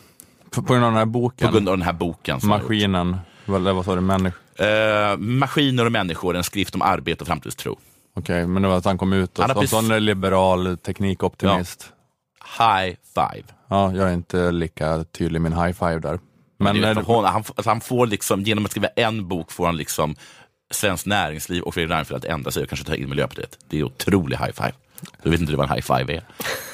På, 0.49 0.63
på 0.63 0.73
grund 0.73 0.85
av 0.85 0.91
den 0.91 0.97
här 0.97 1.05
boken, 1.05 1.47
På 1.47 1.53
grund 1.53 1.69
av 1.69 1.77
den 1.77 1.85
här 1.85 1.93
boken. 1.93 2.39
maskinen, 2.43 3.17
vad, 3.45 3.61
vad 3.61 3.85
sa 3.85 3.95
du, 3.95 4.01
människa? 4.01 4.37
Eh, 4.59 5.17
Maskiner 5.17 5.85
och 5.85 5.91
människor, 5.91 6.35
en 6.35 6.43
skrift 6.43 6.75
om 6.75 6.81
arbete 6.81 7.21
och 7.23 7.27
framtidstro. 7.27 7.79
Okej, 8.17 8.47
men 8.47 8.61
det 8.61 8.67
var 8.67 8.77
att 8.77 8.85
han 8.85 8.97
kom 8.97 9.13
ut 9.13 9.39
och 9.39 9.45
precis- 9.45 9.69
sån 9.69 10.05
liberal 10.05 10.77
teknikoptimist. 10.77 11.91
High 12.59 12.95
five. 13.13 13.43
Ja. 13.69 13.93
jag 13.95 14.09
är 14.09 14.13
inte 14.13 14.51
lika 14.51 15.03
tydlig 15.03 15.39
i 15.39 15.43
min 15.43 15.53
high 15.53 15.71
five 15.71 15.99
där. 15.99 16.19
Men, 16.59 16.83
eh, 16.83 16.93
för 16.93 17.01
hon, 17.01 17.25
han, 17.25 17.35
alltså 17.35 17.69
han 17.69 17.81
får 17.81 18.07
liksom, 18.07 18.41
genom 18.41 18.65
att 18.65 18.71
skriva 18.71 18.87
en 18.87 19.27
bok 19.27 19.51
får 19.51 19.65
han 19.65 19.77
liksom 19.77 20.15
Svenskt 20.71 21.05
Näringsliv 21.05 21.63
och 21.63 21.73
Fredrik 21.73 21.91
Reinfeldt 21.91 22.25
att 22.25 22.31
ändra 22.31 22.51
sig 22.51 22.63
och 22.63 22.69
kanske 22.69 22.85
ta 22.85 22.95
in 22.95 23.09
Miljöpartiet. 23.09 23.57
Det 23.69 23.79
är 23.79 23.83
otrolig 23.83 24.37
high 24.37 24.51
five. 24.51 24.73
Du 25.23 25.29
vet 25.29 25.39
inte 25.39 25.55
vad 25.55 25.69
en 25.69 25.75
high 25.75 25.97
five 25.97 26.13
är. 26.13 26.23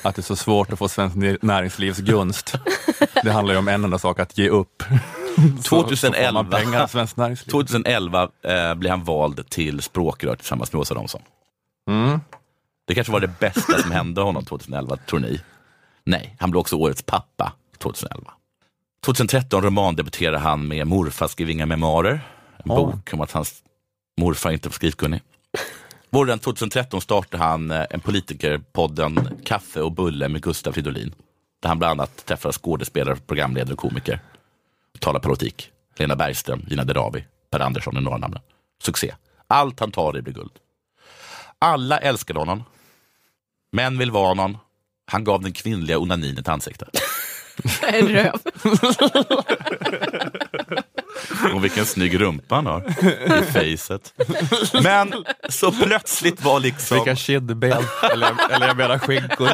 att 0.01 0.15
det 0.15 0.19
är 0.19 0.23
så 0.23 0.35
svårt 0.35 0.73
att 0.73 0.79
få 0.79 0.89
Svenskt 0.89 1.17
Näringslivs 1.41 1.97
gunst. 1.97 2.55
det 3.23 3.31
handlar 3.31 3.53
ju 3.53 3.59
om 3.59 3.67
en 3.67 3.83
enda 3.83 3.99
sak, 3.99 4.19
att 4.19 4.37
ge 4.37 4.49
upp. 4.49 4.83
Så- 5.57 5.63
Så 5.63 5.69
får 5.69 5.83
2011. 5.83 6.31
man 6.43 6.49
pengar 6.51 6.81
av 6.83 6.87
Svenskt 6.87 7.17
Näringsliv. 7.17 7.51
2011 7.51 8.29
eh, 8.43 8.73
blir 8.75 8.89
han 8.89 9.03
vald 9.03 9.49
till 9.49 9.81
språkrör 9.81 10.35
tillsammans 10.35 10.73
med 10.73 10.79
Åsa 10.79 10.95
Romson. 10.95 11.21
Mm. 11.89 12.19
Det 12.87 12.95
kanske 12.95 13.13
var 13.13 13.19
det 13.19 13.39
bästa 13.39 13.77
som 13.81 13.91
hände 13.91 14.21
honom 14.21 14.45
2011, 14.45 14.97
tror 14.97 15.19
ni? 15.19 15.41
Nej, 16.03 16.35
han 16.39 16.51
blev 16.51 16.59
också 16.59 16.75
årets 16.75 17.01
pappa 17.03 17.53
2011. 17.77 18.31
2013 19.05 19.61
romandebuterade 19.61 20.37
han 20.37 20.67
med 20.67 20.87
Morfar 20.87 21.27
skrev 21.27 21.49
inga 21.49 21.65
memoarer. 21.65 22.13
En 22.57 22.61
Ja. 22.65 22.75
bok 22.75 23.09
om 23.13 23.21
att 23.21 23.31
hans 23.31 23.53
morfar 24.21 24.51
inte 24.51 24.69
var 24.69 24.73
skrivkunnig. 24.73 25.21
Våren 26.09 26.39
2013 26.39 27.01
startade 27.01 27.43
han 27.43 27.71
eh, 27.71 27.85
en 27.89 27.99
politikerpodden 27.99 29.29
Kaffe 29.45 29.81
och 29.81 29.91
bulle 29.91 30.27
med 30.29 30.41
Gustav 30.43 30.71
Fridolin. 30.71 31.13
Där 31.61 31.69
han 31.69 31.79
bland 31.79 31.91
annat 32.01 32.25
träffar 32.25 32.51
skådespelare, 32.51 33.15
programledare 33.27 33.73
och 33.73 33.79
komiker. 33.79 34.19
Talar 34.99 35.19
politik. 35.19 35.71
Lena 35.95 36.15
Bergström, 36.15 36.65
Gina 36.67 36.83
Dirawi, 36.83 37.25
Per 37.51 37.59
Andersson 37.59 37.97
är 37.97 38.01
några 38.01 38.17
namn. 38.17 38.39
Succé. 38.83 39.15
Allt 39.47 39.79
han 39.79 39.91
tar 39.91 40.17
i 40.17 40.21
blir 40.21 40.33
guld. 40.33 40.51
Alla 41.59 41.97
älskade 41.97 42.39
honom. 42.39 42.63
Män 43.71 43.97
vill 43.97 44.11
vara 44.11 44.33
någon. 44.33 44.57
Han 45.11 45.23
gav 45.23 45.41
den 45.41 45.53
kvinnliga 45.53 45.99
onanin 45.99 46.37
ett 46.37 46.47
ansikte. 46.47 46.85
En 47.87 48.07
röv. 48.07 48.39
Och 51.53 51.63
vilken 51.63 51.85
snygg 51.85 52.21
rumpa 52.21 52.55
han 52.55 52.65
har 52.65 52.81
i 53.41 53.45
facet. 53.45 54.13
Men 54.83 55.13
så 55.49 55.71
plötsligt 55.71 56.41
var 56.41 56.59
liksom... 56.59 56.97
Vilka 56.97 57.15
kindben, 57.15 57.83
eller, 58.13 58.51
eller 58.51 58.67
jag 58.67 58.77
menar 58.77 58.99
skinkor. 58.99 59.49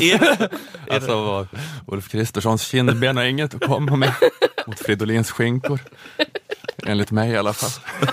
Är, 0.00 0.48
Alltså, 0.90 1.24
vad- 1.24 1.48
Ulf 1.86 2.08
Kristerssons 2.08 2.62
kindben 2.66 3.16
har 3.16 3.24
inget 3.24 3.54
att 3.54 3.66
komma 3.66 3.96
med 3.96 4.12
mot 4.66 4.78
Fridolins 4.78 5.30
skinkor. 5.30 5.80
Enligt 6.86 7.10
mig 7.10 7.30
i 7.30 7.36
alla 7.36 7.52
fall. 7.52 7.70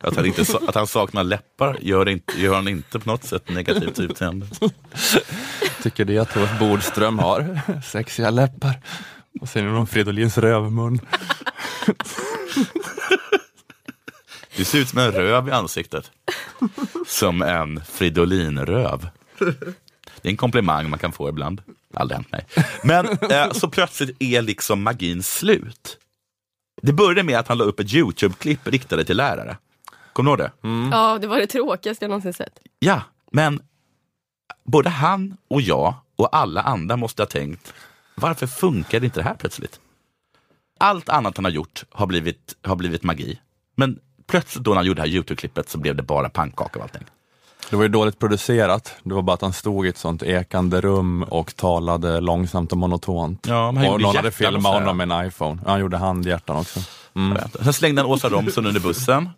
att, 0.00 0.16
han 0.16 0.26
inte, 0.26 0.44
att 0.68 0.74
han 0.74 0.86
saknar 0.86 1.24
läppar 1.24 1.78
gör, 1.80 2.08
inte, 2.08 2.40
gör 2.40 2.54
han 2.54 2.68
inte 2.68 2.98
på 2.98 3.10
något 3.10 3.24
sätt 3.24 3.48
negativt 3.48 3.98
utseende. 3.98 4.46
Tycker 5.82 6.04
det 6.04 6.18
att 6.18 6.30
Tove 6.34 6.56
Bodström 6.60 7.18
har 7.18 7.60
sexiga 7.84 8.30
läppar. 8.30 8.80
Och 9.40 9.48
sen 9.48 9.68
är 9.76 9.80
det 9.80 9.86
Fridolins 9.86 10.38
rövmun. 10.38 11.00
Du 14.56 14.64
ser 14.64 14.78
ut 14.78 14.88
som 14.88 14.98
en 14.98 15.12
röv 15.12 15.48
i 15.48 15.50
ansiktet. 15.50 16.10
Som 17.06 17.42
en 17.42 17.80
Fridolin-röv. 17.84 19.08
Det 19.38 20.28
är 20.28 20.30
en 20.30 20.36
komplimang 20.36 20.90
man 20.90 20.98
kan 20.98 21.12
få 21.12 21.28
ibland. 21.28 21.62
Aldrig 21.94 22.16
hänt 22.16 22.32
mig. 22.32 22.46
Men 22.84 23.06
eh, 23.06 23.52
så 23.52 23.68
plötsligt 23.68 24.16
är 24.18 24.42
liksom 24.42 24.82
magin 24.82 25.22
slut. 25.22 25.98
Det 26.82 26.92
började 26.92 27.22
med 27.22 27.38
att 27.38 27.48
han 27.48 27.58
la 27.58 27.64
upp 27.64 27.80
ett 27.80 27.94
YouTube-klipp 27.94 28.68
riktade 28.68 29.04
till 29.04 29.16
lärare. 29.16 29.56
Kommer 30.12 30.36
du 30.36 30.42
ihåg 30.42 30.50
det? 30.50 30.68
Ja, 30.96 31.18
det 31.18 31.26
var 31.26 31.38
det 31.38 31.46
tråkigaste 31.46 32.04
jag 32.04 32.08
någonsin 32.08 32.32
sett. 32.32 32.58
Ja, 32.78 33.02
men 33.32 33.60
både 34.64 34.90
han 34.90 35.36
och 35.48 35.60
jag 35.60 35.94
och 36.16 36.36
alla 36.36 36.62
andra 36.62 36.96
måste 36.96 37.22
ha 37.22 37.26
tänkt, 37.26 37.74
varför 38.14 38.46
funkar 38.46 39.04
inte 39.04 39.20
det 39.20 39.24
här 39.24 39.34
plötsligt? 39.34 39.80
Allt 40.78 41.08
annat 41.08 41.36
han 41.36 41.44
har 41.44 41.52
gjort 41.52 41.84
har 41.90 42.06
blivit, 42.06 42.56
har 42.62 42.76
blivit 42.76 43.02
magi. 43.02 43.40
Men 43.74 43.98
plötsligt 44.26 44.64
då 44.64 44.70
när 44.70 44.76
han 44.76 44.86
gjorde 44.86 45.02
det 45.02 45.08
här 45.08 45.14
YouTube-klippet 45.14 45.68
så 45.68 45.78
blev 45.78 45.96
det 45.96 46.02
bara 46.02 46.28
pannkaka 46.28 46.78
av 46.78 46.82
allting. 46.82 47.04
Det 47.70 47.76
var 47.76 47.82
ju 47.82 47.88
dåligt 47.88 48.18
producerat. 48.18 48.94
Det 49.02 49.14
var 49.14 49.22
bara 49.22 49.34
att 49.34 49.40
han 49.42 49.52
stod 49.52 49.86
i 49.86 49.88
ett 49.88 49.98
sånt 49.98 50.22
ekande 50.22 50.80
rum 50.80 51.22
och 51.22 51.56
talade 51.56 52.20
långsamt 52.20 52.72
och 52.72 52.78
monotont. 52.78 53.46
Ja, 53.48 53.66
han 53.66 53.86
och 53.88 54.00
någon 54.00 54.16
hade 54.16 54.30
filmat 54.30 54.74
honom 54.74 54.96
med 54.96 55.12
en 55.12 55.26
iPhone. 55.26 55.60
Ja, 55.64 55.70
han 55.70 55.80
gjorde 55.80 55.96
handhjärtan 55.96 56.56
också. 56.56 56.80
Mm, 57.16 57.38
Sen 57.62 57.72
slängde 57.72 58.02
han 58.02 58.10
Åsa 58.10 58.28
Romson 58.28 58.66
under 58.66 58.80
bussen 58.80 59.28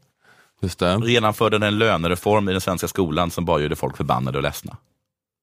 just 0.63 0.79
det. 0.79 0.95
och 0.97 1.09
genomförde 1.09 1.67
en 1.67 1.79
lönereform 1.79 2.49
i 2.49 2.53
den 2.53 2.61
svenska 2.61 2.89
skolan 2.89 3.31
som 3.31 3.45
bara 3.45 3.61
gjorde 3.61 3.77
folk 3.77 3.97
förbannade 3.97 4.39
och 4.39 4.43
ledsna. 4.43 4.77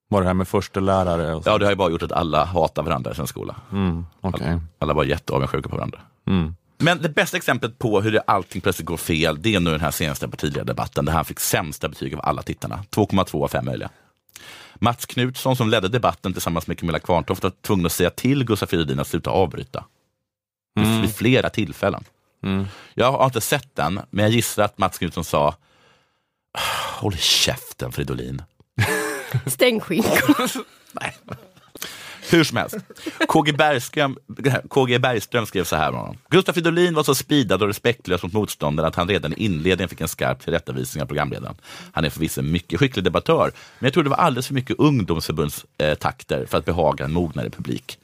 Var 0.10 0.22
det 0.22 0.28
här 0.28 0.34
med 0.34 0.48
första 0.48 0.80
lärare 0.80 1.34
och 1.36 1.44
så? 1.44 1.50
Ja, 1.50 1.58
det 1.58 1.66
har 1.66 1.72
ju 1.72 1.76
bara 1.76 1.90
gjort 1.92 2.04
att 2.04 2.12
alla 2.12 2.46
hatar 2.46 2.84
varandra 2.84 3.12
i 3.12 3.16
svensk 3.16 3.32
skola. 3.34 3.56
Mm, 3.72 4.06
okej. 4.22 4.60
Alla 4.80 4.94
var 4.94 5.04
jätteavundsjuka 5.04 5.70
på 5.70 5.76
varandra. 5.76 6.00
Mm. 6.28 6.56
Men 6.84 7.02
det 7.02 7.10
bästa 7.10 7.38
exemplet 7.38 7.80
på 7.80 8.02
hur 8.02 8.12
det 8.12 8.22
allting 8.28 8.62
plötsligt 8.62 8.86
går 8.86 8.98
fel, 8.98 9.42
det 9.42 9.56
är 9.56 9.60
nu 9.60 9.72
den 9.72 9.82
här 9.82 9.92
senaste 9.92 10.28
partiledardebatten 10.28 11.06
där 11.06 11.14
han 11.14 11.26
fick 11.26 11.40
sämsta 11.40 11.90
betyg 11.90 12.14
av 12.14 12.22
alla 12.24 12.42
tittarna. 12.42 12.84
2,2 12.92 13.44
av 13.44 13.48
5 13.48 13.66
möjliga. 13.66 13.90
Mats 14.76 15.06
Knutsson 15.06 15.56
som 15.56 15.70
ledde 15.70 15.88
debatten 15.88 16.34
tillsammans 16.34 16.68
med 16.68 16.80
Camilla 16.80 17.00
Kvarntoft 17.00 17.44
var 17.44 17.52
tvungen 17.62 17.86
att 17.86 17.92
säga 17.92 18.10
till 18.10 18.46
Gustaf 18.46 18.70
Fridolin 18.70 19.00
att 19.00 19.08
sluta 19.08 19.30
avbryta. 19.30 19.86
Mm. 20.78 21.02
Vid 21.02 21.16
flera 21.16 21.50
tillfällen. 21.50 22.04
Mm. 22.44 22.66
Jag 22.94 23.12
har 23.12 23.26
inte 23.26 23.42
sett 23.42 23.76
den, 23.76 24.00
men 24.10 24.26
jag 24.26 24.32
gissar 24.32 24.64
att 24.64 24.78
Mats 24.78 24.98
Knutsson 24.98 25.24
sa 25.24 25.56
Håll 27.00 27.18
käften 27.18 27.92
Fridolin. 27.92 28.42
Stäng 29.46 29.80
skinkorna. 29.80 30.48
Hur 32.34 32.44
som 32.44 32.58
helst. 32.58 32.76
KG 33.28 33.52
Bergström, 33.52 34.18
KG 34.70 35.00
Bergström 35.00 35.46
skrev 35.46 35.64
så 35.64 35.76
här 35.76 35.92
med 35.92 36.00
honom. 36.00 36.18
Gustaf 36.30 36.54
Fridolin 36.56 36.96
var 36.96 37.04
så 37.04 37.16
speedad 37.16 37.62
och 37.62 37.68
respektlös 37.68 38.24
mot 38.24 38.34
motståndaren 38.34 38.88
att 38.88 38.96
han 38.96 39.08
redan 39.08 39.34
i 39.34 39.46
inledningen 39.46 39.90
fick 39.90 40.02
en 40.02 40.08
skarp 40.08 40.40
tillrättavisning 40.40 41.02
av 41.02 41.08
programledaren. 41.08 41.56
Han 41.92 42.06
är 42.06 42.10
förvisso 42.10 42.42
en 42.42 42.52
mycket 42.52 42.80
skicklig 42.80 43.04
debattör, 43.06 43.52
men 43.80 43.88
jag 43.88 43.94
tror 43.94 44.04
det 44.04 44.10
var 44.10 44.18
alldeles 44.18 44.48
för 44.48 44.54
mycket 44.54 44.80
ungdomsförbundstakter 44.80 46.46
för 46.46 46.58
att 46.58 46.66
behaga 46.66 47.06
en 47.06 47.14
mognare 47.14 47.50
publik. 47.50 47.98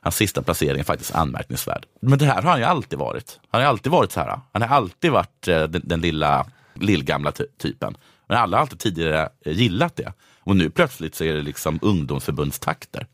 Hans 0.00 0.16
sista 0.16 0.42
placering 0.42 0.80
är 0.80 0.84
faktiskt 0.84 1.14
anmärkningsvärd. 1.14 1.86
Men 2.00 2.18
det 2.18 2.24
här 2.24 2.42
har 2.42 2.50
han 2.50 2.58
ju 2.58 2.64
alltid 2.64 2.98
varit. 2.98 3.40
Han 3.50 3.60
har 3.60 3.68
alltid 3.68 3.92
varit 3.92 4.12
så 4.12 4.20
här. 4.20 4.40
Han 4.52 4.62
har 4.62 4.76
alltid 4.76 5.10
varit 5.10 5.48
eh, 5.48 5.62
den, 5.62 5.82
den 5.84 6.00
lilla, 6.00 6.46
lillgamla 6.74 7.32
ty- 7.32 7.46
typen. 7.58 7.96
Men 8.28 8.38
alla 8.38 8.56
har 8.56 8.62
alltid 8.62 8.78
tidigare 8.78 9.28
eh, 9.44 9.52
gillat 9.52 9.96
det. 9.96 10.12
Och 10.40 10.56
nu 10.56 10.70
plötsligt 10.70 11.14
så 11.14 11.24
är 11.24 11.32
det 11.34 11.42
liksom 11.42 11.78
ungdomsförbundstakter. 11.82 13.06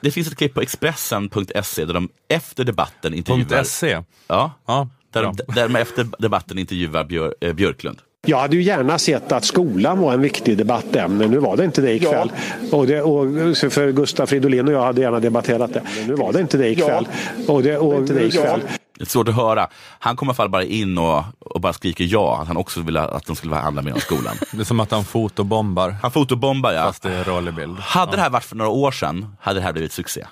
Det 0.00 0.10
finns 0.10 0.28
ett 0.28 0.36
klipp 0.36 0.54
på 0.54 0.60
Expressen.se 0.60 1.84
där 1.84 1.94
de 1.94 2.08
efter 2.28 2.64
debatten 2.64 3.14
intervjuar... 3.14 3.62
.se. 3.62 4.02
Ja, 4.28 4.52
Ja, 4.66 4.88
där, 5.12 5.22
de, 5.22 5.36
där 5.54 5.68
de 5.68 5.76
efter 5.76 6.06
debatten 6.18 6.58
intervjuar 6.58 7.04
Björ, 7.04 7.34
eh, 7.40 7.52
Björklund. 7.52 7.98
Jag 8.26 8.38
hade 8.38 8.56
ju 8.56 8.62
gärna 8.62 8.98
sett 8.98 9.32
att 9.32 9.44
skolan 9.44 9.98
var 9.98 10.12
en 10.12 10.20
viktig 10.20 10.58
debattämne. 10.58 11.26
Nu 11.26 11.38
var 11.38 11.56
det 11.56 11.64
inte 11.64 11.80
det 11.80 11.92
ikväll. 11.92 12.32
Och 12.72 12.86
det, 12.86 13.02
och, 13.02 13.26
för 13.56 13.92
Gustaf 13.92 14.28
Fridolin 14.28 14.68
och 14.68 14.74
jag 14.74 14.82
hade 14.82 15.00
gärna 15.00 15.20
debatterat 15.20 15.74
det. 15.74 15.82
Men 15.98 16.06
nu 16.06 16.14
var 16.14 16.32
det 16.32 16.40
inte 16.40 16.58
det 16.58 16.68
ikväll. 16.68 17.08
Och 17.46 17.62
det, 17.62 17.78
och, 17.78 17.94
inte 17.98 18.14
det 18.14 18.24
ikväll. 18.24 18.60
Det 18.60 18.68
är 19.00 19.04
svårt 19.04 19.28
att 19.28 19.34
höra. 19.34 19.68
Han 19.98 20.16
kommer 20.16 20.30
i 20.30 20.32
alla 20.32 20.36
fall 20.36 20.48
bara 20.48 20.64
in 20.64 20.98
och, 20.98 21.24
och 21.38 21.60
bara 21.60 21.72
skriker 21.72 22.04
ja, 22.04 22.38
att 22.40 22.48
han 22.48 22.56
också 22.56 22.80
vill 22.80 22.96
att 22.96 23.26
de 23.26 23.36
skulle 23.36 23.54
handla 23.54 23.82
mer 23.82 23.94
om 23.94 24.00
skolan. 24.00 24.36
Det 24.52 24.60
är 24.60 24.64
som 24.64 24.80
att 24.80 24.90
han 24.90 25.04
fotobombar, 25.04 25.90
Han 26.02 26.10
fotobombar 26.10 26.72
ja. 26.72 26.82
fast 26.82 27.02
det 27.02 27.12
är 27.12 27.24
rörlig 27.24 27.54
bild. 27.54 27.78
Hade 27.78 28.16
det 28.16 28.22
här 28.22 28.30
varit 28.30 28.44
för 28.44 28.56
några 28.56 28.70
år 28.70 28.90
sedan, 28.90 29.36
hade 29.40 29.60
det 29.60 29.64
här 29.64 29.72
blivit 29.72 29.92
succé. 29.92 30.26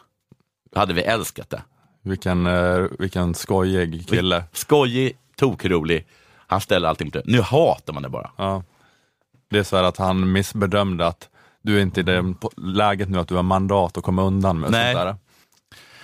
Då 0.75 0.81
hade 0.81 0.95
vi 0.95 1.03
älskat 1.03 1.51
det. 1.51 1.63
Vilken, 2.03 2.47
eh, 2.47 2.87
vilken 2.99 3.35
skojig 3.35 4.09
kille. 4.09 4.45
Skojig, 4.53 5.17
tokrolig. 5.37 6.07
Han 6.47 6.61
ställer 6.61 6.89
allting 6.89 7.11
på 7.11 7.19
det. 7.19 7.25
Nu 7.27 7.41
hatar 7.41 7.93
man 7.93 8.03
det 8.03 8.09
bara. 8.09 8.31
Ja. 8.37 8.63
Det 9.51 9.59
är 9.59 9.63
så 9.63 9.77
här 9.77 9.85
att 9.85 9.97
han 9.97 10.33
missbedömde 10.33 11.07
att 11.07 11.29
du 11.63 11.79
är 11.79 11.83
inte 11.83 12.01
i 12.01 12.03
det 12.03 12.35
läget 12.57 13.09
nu 13.09 13.19
att 13.19 13.29
du 13.29 13.35
har 13.35 13.43
mandat 13.43 13.99
att 13.99 14.05
komma 14.05 14.23
undan 14.23 14.61
med 14.61 14.71
Nej. 14.71 14.95
sånt 14.95 15.05
där. 15.05 15.17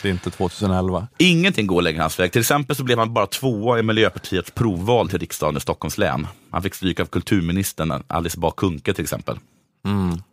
Det 0.02 0.08
är 0.08 0.12
inte 0.12 0.30
2011. 0.30 1.08
Ingenting 1.18 1.66
går 1.66 1.82
längre 1.82 2.00
hans 2.00 2.18
väg. 2.18 2.32
Till 2.32 2.40
exempel 2.40 2.76
så 2.76 2.84
blev 2.84 2.98
han 2.98 3.12
bara 3.14 3.26
tvåa 3.26 3.78
i 3.78 3.82
Miljöpartiets 3.82 4.50
provval 4.50 5.08
till 5.08 5.18
riksdagen 5.18 5.56
i 5.56 5.60
Stockholms 5.60 5.98
län. 5.98 6.26
Han 6.50 6.62
fick 6.62 6.74
stryk 6.74 7.00
av 7.00 7.06
kulturministern 7.06 8.02
Alice 8.06 8.40
Bah 8.40 8.52
Kuhnke 8.56 8.94
till 8.94 9.04
exempel. 9.04 9.38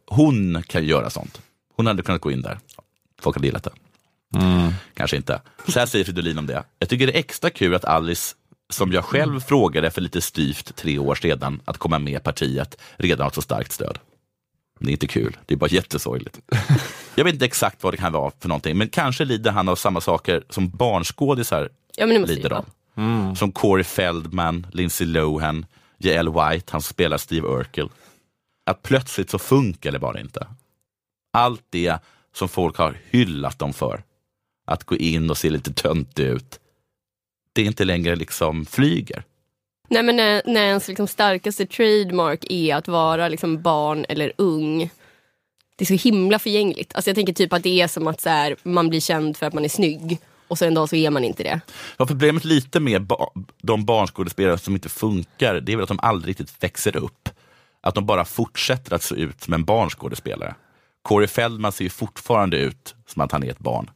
Hon 0.07 0.63
kan 0.67 0.85
göra 0.85 1.09
sånt. 1.09 1.41
Hon 1.75 1.87
hade 1.87 2.03
kunnat 2.03 2.21
gå 2.21 2.31
in 2.31 2.41
där. 2.41 2.59
Folk 3.21 3.35
hade 3.35 3.47
gillat 3.47 3.63
det. 3.63 3.71
Kanske 4.93 5.17
inte. 5.17 5.41
Så 5.67 5.79
här 5.79 5.85
säger 5.85 6.05
Fridolin 6.05 6.37
om 6.37 6.47
det. 6.47 6.63
Jag 6.79 6.89
tycker 6.89 7.07
det 7.07 7.15
är 7.15 7.19
extra 7.19 7.49
kul 7.49 7.75
att 7.75 7.85
Alice, 7.85 8.35
som 8.69 8.91
jag 8.91 9.05
själv 9.05 9.39
frågade 9.39 9.91
för 9.91 10.01
lite 10.01 10.21
styvt 10.21 10.75
tre 10.75 10.99
år 10.99 11.15
sedan 11.15 11.61
att 11.65 11.77
komma 11.77 11.99
med 11.99 12.23
partiet, 12.23 12.77
redan 12.97 13.23
har 13.23 13.31
så 13.31 13.41
starkt 13.41 13.71
stöd. 13.71 13.99
Det 14.79 14.87
är 14.87 14.91
inte 14.91 15.07
kul, 15.07 15.37
det 15.45 15.53
är 15.53 15.57
bara 15.57 15.69
jättesorgligt. 15.69 16.39
Jag 17.15 17.23
vet 17.23 17.33
inte 17.33 17.45
exakt 17.45 17.83
vad 17.83 17.93
det 17.93 17.97
kan 17.97 18.13
vara 18.13 18.31
för 18.39 18.47
någonting, 18.49 18.77
men 18.77 18.89
kanske 18.89 19.25
lider 19.25 19.51
han 19.51 19.69
av 19.69 19.75
samma 19.75 20.01
saker 20.01 20.43
som 20.49 20.69
barnskådisar 20.69 21.69
Ja 21.95 22.05
lider 22.05 22.53
av. 22.53 22.65
Som 23.35 23.51
Corey 23.51 23.83
Feldman, 23.83 24.67
Lindsay 24.71 25.07
Lohan, 25.07 25.65
J.L. 25.97 26.29
White, 26.29 26.71
han 26.71 26.81
spelar 26.81 27.17
Steve 27.17 27.47
Urkel. 27.47 27.89
Att 28.65 28.83
plötsligt 28.83 29.29
så 29.29 29.39
funkar 29.39 29.91
det 29.91 29.99
bara 29.99 30.19
inte. 30.19 30.47
Allt 31.33 31.63
det 31.69 31.99
som 32.33 32.49
folk 32.49 32.77
har 32.77 32.97
hyllat 33.09 33.59
dem 33.59 33.73
för, 33.73 34.03
att 34.67 34.83
gå 34.83 34.95
in 34.95 35.29
och 35.29 35.37
se 35.37 35.49
lite 35.49 35.73
töntig 35.73 36.23
ut, 36.23 36.59
det 37.53 37.61
är 37.61 37.65
inte 37.65 37.85
längre 37.85 38.15
liksom 38.15 38.65
flyger. 38.65 39.23
Nej 39.87 40.03
men 40.03 40.15
när, 40.15 40.41
när 40.45 40.65
ens 40.65 40.87
liksom 40.87 41.07
starkaste 41.07 41.65
trademark 41.65 42.45
är 42.49 42.75
att 42.75 42.87
vara 42.87 43.27
liksom 43.27 43.61
barn 43.61 44.05
eller 44.09 44.31
ung. 44.35 44.89
Det 45.75 45.83
är 45.83 45.97
så 45.97 46.09
himla 46.09 46.39
förgängligt. 46.39 46.95
Alltså 46.95 47.09
jag 47.09 47.15
tänker 47.15 47.33
typ 47.33 47.53
att 47.53 47.63
det 47.63 47.81
är 47.81 47.87
som 47.87 48.07
att 48.07 48.21
så 48.21 48.29
här, 48.29 48.55
man 48.63 48.89
blir 48.89 48.99
känd 48.99 49.37
för 49.37 49.45
att 49.45 49.53
man 49.53 49.65
är 49.65 49.69
snygg 49.69 50.19
och 50.47 50.57
så 50.57 50.65
en 50.65 50.73
dag 50.73 50.89
så 50.89 50.95
är 50.95 51.09
man 51.09 51.23
inte 51.23 51.43
det. 51.43 51.59
Ja, 51.97 52.05
problemet 52.05 52.45
lite 52.45 52.79
med 52.79 53.01
ba 53.01 53.29
de 53.61 53.85
barnskådespelare 53.85 54.57
som 54.57 54.73
inte 54.73 54.89
funkar, 54.89 55.59
det 55.61 55.71
är 55.71 55.75
väl 55.75 55.83
att 55.83 55.89
de 55.89 55.99
aldrig 55.99 56.29
riktigt 56.29 56.63
växer 56.63 56.97
upp. 56.97 57.29
Att 57.81 57.95
de 57.95 58.05
bara 58.05 58.25
fortsätter 58.25 58.95
att 58.95 59.03
se 59.03 59.15
ut 59.15 59.43
som 59.43 59.53
en 59.53 59.63
barnskådespelare. 59.63 60.55
Corey 61.01 61.27
Feldman 61.27 61.71
ser 61.71 61.83
ju 61.83 61.89
fortfarande 61.89 62.57
ut 62.57 62.95
som 63.07 63.21
att 63.21 63.31
han 63.31 63.43
är 63.43 63.51
ett 63.51 63.59
barn. 63.59 63.89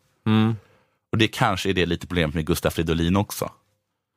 Och 1.11 1.17
det 1.17 1.27
kanske 1.27 1.69
är 1.69 1.73
det 1.73 1.85
lite 1.85 2.07
problemet 2.07 2.35
med 2.35 2.45
Gustaf 2.45 2.73
Fridolin 2.73 3.15
också. 3.15 3.51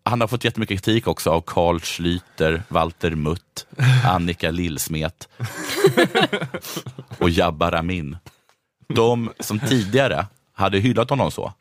Han 0.04 0.20
har 0.20 0.28
fått 0.28 0.44
jättemycket 0.44 0.84
kritik 0.84 1.06
också 1.06 1.30
av 1.30 1.40
Carl 1.40 1.78
Schlüter, 1.78 2.62
Walter 2.68 3.10
Mutt, 3.10 3.66
Annika 4.04 4.50
Lillsmet 4.50 5.28
och 7.18 7.30
Jabbar 7.30 7.72
Amin. 7.72 8.16
De 8.88 9.30
som 9.40 9.60
tidigare 9.60 10.26
hade 10.52 10.78
hyllat 10.78 11.10
honom 11.10 11.30
så. 11.30 11.52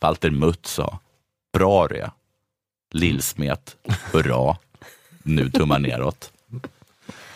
Walter 0.00 0.30
Mutt 0.30 0.66
sa, 0.66 0.98
bra 1.52 1.88
det. 1.88 2.10
Lillsmet, 2.92 3.76
hurra. 4.12 4.56
Nu 5.22 5.50
tummar 5.50 5.78
neråt. 5.78 6.32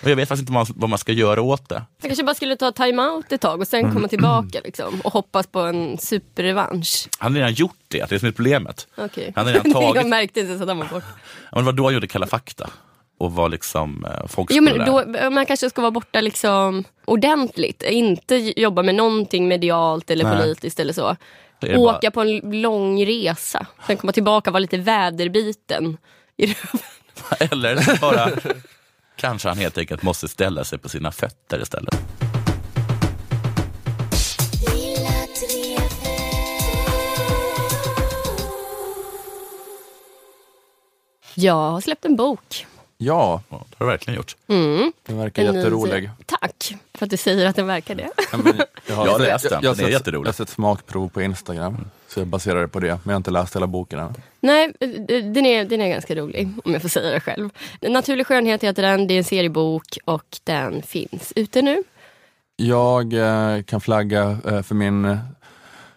Och 0.06 0.10
jag 0.10 0.16
vet 0.16 0.28
faktiskt 0.28 0.48
inte 0.48 0.52
vad 0.52 0.76
man, 0.76 0.90
man 0.90 0.98
ska 0.98 1.12
göra 1.12 1.42
åt 1.42 1.68
det. 1.68 1.82
Jag 2.00 2.08
kanske 2.10 2.24
bara 2.24 2.34
skulle 2.34 2.56
ta 2.56 2.72
time-out 2.72 3.32
ett 3.32 3.40
tag 3.40 3.60
och 3.60 3.68
sen 3.68 3.92
komma 3.92 4.08
tillbaka 4.08 4.60
liksom, 4.64 5.00
och 5.00 5.12
hoppas 5.12 5.46
på 5.46 5.60
en 5.60 5.98
superrevansch. 5.98 7.08
Han 7.18 7.32
har 7.32 7.38
redan 7.38 7.52
gjort 7.54 7.76
det, 7.88 7.98
det 7.98 8.04
är 8.04 8.08
det 8.08 8.18
som 8.18 8.28
är 8.28 8.32
problemet. 8.32 8.86
Okay. 8.96 9.32
Han 9.34 9.46
har 9.46 9.52
redan 9.52 9.72
tagit... 9.72 9.94
jag 9.96 10.06
märkte 10.06 10.40
inte 10.40 10.50
ens 10.50 10.62
att 10.62 10.68
han 10.68 10.78
var 10.78 10.86
borta. 10.86 11.06
Ja, 11.42 11.48
men 11.52 11.64
det 11.64 11.66
var 11.66 11.72
då 11.72 11.84
han 11.84 11.94
gjorde 11.94 12.06
Kalla 12.06 12.26
fakta. 12.26 12.70
Och 13.18 13.32
var 13.32 13.48
liksom, 13.48 14.04
eh, 14.04 14.44
Jo, 14.50 14.62
men 14.62 14.86
då, 14.86 15.04
man 15.30 15.46
kanske 15.46 15.70
ska 15.70 15.80
vara 15.82 15.90
borta 15.90 16.20
liksom 16.20 16.84
ordentligt. 17.04 17.82
Inte 17.82 18.36
jobba 18.36 18.82
med 18.82 18.94
någonting 18.94 19.48
medialt 19.48 20.10
eller 20.10 20.24
Nej. 20.24 20.38
politiskt 20.38 20.80
eller 20.80 20.92
så. 20.92 21.16
Åka 21.62 21.98
bara- 22.00 22.10
på 22.10 22.20
en 22.20 22.62
lång 22.62 23.06
resa. 23.06 23.66
Sen 23.86 23.96
komma 23.96 24.12
tillbaka 24.12 24.50
och 24.50 24.52
vara 24.52 24.60
lite 24.60 24.76
väderbiten. 24.78 25.96
I 26.36 26.46
röven. 26.46 26.80
Eller 27.50 27.76
så 27.76 27.96
bara 28.00 28.30
kanske 29.16 29.48
han 29.48 29.58
helt 29.58 29.78
enkelt 29.78 30.02
måste 30.02 30.28
ställa 30.28 30.64
sig 30.64 30.78
på 30.78 30.88
sina 30.88 31.12
fötter 31.12 31.62
istället. 31.62 31.94
Jag 41.34 41.70
har 41.70 41.80
släppt 41.80 42.04
en 42.04 42.16
bok. 42.16 42.66
Ja, 42.98 43.42
Ja, 43.48 43.64
det 43.70 43.74
har 43.78 43.86
du 43.86 43.90
verkligen 43.92 44.16
gjort. 44.16 44.36
den 45.06 45.18
verkar 45.18 45.42
En 45.44 45.52
ny- 45.54 45.58
jätterolig. 45.58 46.10
Tack 46.26 46.74
för 46.94 47.04
att 47.06 47.10
du 47.10 47.16
säger 47.16 47.46
att 47.46 47.56
den 47.56 47.66
verkar 47.66 47.94
det. 47.94 48.10
Ja, 48.32 48.38
men 48.44 48.60
jag 48.86 48.94
har 48.96 49.06
Jag 49.06 49.12
har 49.12 49.18
läst 49.18 49.48
den, 49.50 49.58
jag 49.62 49.70
har 49.70 49.74
den 49.76 49.84
är 49.84 49.88
sett- 49.88 49.92
jätterolig. 49.92 50.26
Jag 50.26 50.28
har 50.28 50.32
sett 50.32 50.48
smakprov 50.48 51.08
på 51.08 51.22
Instagram, 51.22 51.76
så 52.08 52.20
jag 52.20 52.26
baserar 52.26 52.60
det 52.60 52.68
på 52.68 52.80
det. 52.80 52.86
Men 52.86 53.00
jag 53.04 53.12
har 53.12 53.16
inte 53.16 53.30
läst 53.30 53.56
hela 53.56 53.66
boken 53.66 53.98
än. 53.98 54.14
Nej, 54.40 54.72
den 55.34 55.46
är, 55.46 55.64
den 55.64 55.80
är 55.80 55.88
ganska 55.88 56.14
rolig 56.14 56.52
om 56.64 56.72
jag 56.72 56.82
får 56.82 56.88
säga 56.88 57.10
det 57.10 57.20
själv. 57.20 57.50
Naturlig 57.80 58.26
skönhet 58.26 58.62
heter 58.64 58.82
den, 58.82 59.06
det 59.06 59.14
är 59.14 59.18
en 59.18 59.24
seriebok 59.24 59.98
och 60.04 60.24
den 60.44 60.82
finns 60.82 61.32
ute 61.36 61.62
nu. 61.62 61.82
Jag 62.56 63.12
eh, 63.12 63.62
kan 63.62 63.80
flagga 63.80 64.38
eh, 64.46 64.62
för 64.62 64.74
min 64.74 65.04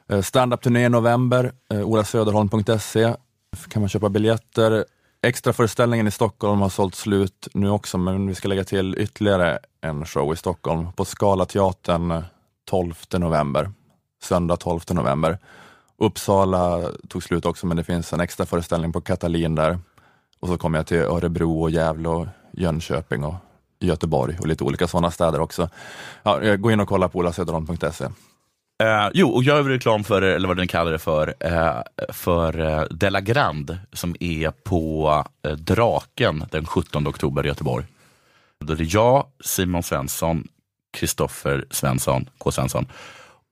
eh, 0.10 0.22
standup-turné 0.22 0.86
i 0.86 0.89
november, 0.89 1.52
eh, 1.74 1.82
olasöderholm.se. 1.82 3.14
kan 3.70 3.82
man 3.82 3.89
köpa 3.89 4.10
biljetter. 4.10 4.86
Extraföreställningen 5.22 6.07
i 6.07 6.11
Stockholm 6.11 6.61
har 6.61 6.70
sålt 6.70 6.95
slut 6.95 7.47
nu 7.53 7.70
också, 7.70 7.97
men 7.97 8.28
vi 8.28 8.36
ska 8.36 8.47
lägga 8.47 8.63
till 8.63 8.95
ytterligare 8.97 9.59
en 9.82 10.05
show 10.05 10.34
i 10.34 10.36
Stockholm 10.36 10.93
på 10.93 11.05
Scalateatern 11.05 12.11
eh, 12.11 12.17
teatern 12.17 12.24
12 12.70 12.93
november, 13.17 13.72
söndag 14.24 14.55
12 14.55 14.82
november. 14.89 15.38
Uppsala 15.97 16.91
tog 17.09 17.24
slut 17.24 17.45
också, 17.45 17.67
men 17.67 17.78
det 17.78 17.84
finns 17.84 18.13
en 18.13 18.20
extra 18.20 18.45
föreställning 18.45 18.93
på 18.93 19.01
Katalin 19.01 19.55
där. 19.55 19.80
Och 20.39 20.47
så 20.47 20.57
kommer 20.57 20.80
jag 20.80 20.88
till 20.88 20.97
Örebro 20.97 21.61
och 21.61 21.70
Gävle 21.70 22.09
och 22.09 22.28
Jönköping 22.53 23.24
och 23.24 23.36
Göteborg 23.80 24.38
och 24.39 24.47
lite 24.47 24.63
olika 24.63 24.88
sådana 24.88 25.11
städer 25.11 25.39
också. 25.39 25.70
Ja, 26.24 26.55
gå 26.55 26.72
in 26.72 26.80
och 26.80 26.88
kolla 26.88 27.09
på 27.09 27.20
olasederholm.se. 27.20 28.05
Eh, 28.84 29.10
jo, 29.14 29.30
och 29.30 29.44
jag 29.44 29.58
gör 29.58 29.64
reklam 29.64 30.04
för, 30.04 30.22
eller 30.22 30.48
vad 30.48 30.58
den 30.58 30.68
kallar 30.68 30.92
det 30.92 31.00
för, 31.00 31.34
eh, 31.40 31.82
för 32.10 32.60
eh, 32.60 32.84
Della 32.84 33.22
Grand 33.22 33.78
som 33.94 34.16
är 34.20 34.52
på 34.52 35.10
eh, 35.46 35.52
Draken 35.52 36.46
den 36.52 36.66
17 36.66 37.08
oktober 37.08 37.46
i 37.46 37.48
Göteborg. 37.48 37.86
Då 38.60 38.74
är 38.74 38.78
det 38.78 38.84
jag, 38.84 39.26
Simon 39.44 39.84
Svensson, 39.84 40.48
Kristoffer 40.98 41.66
Svensson, 41.72 42.30
K 42.38 42.52
Svensson 42.52 42.86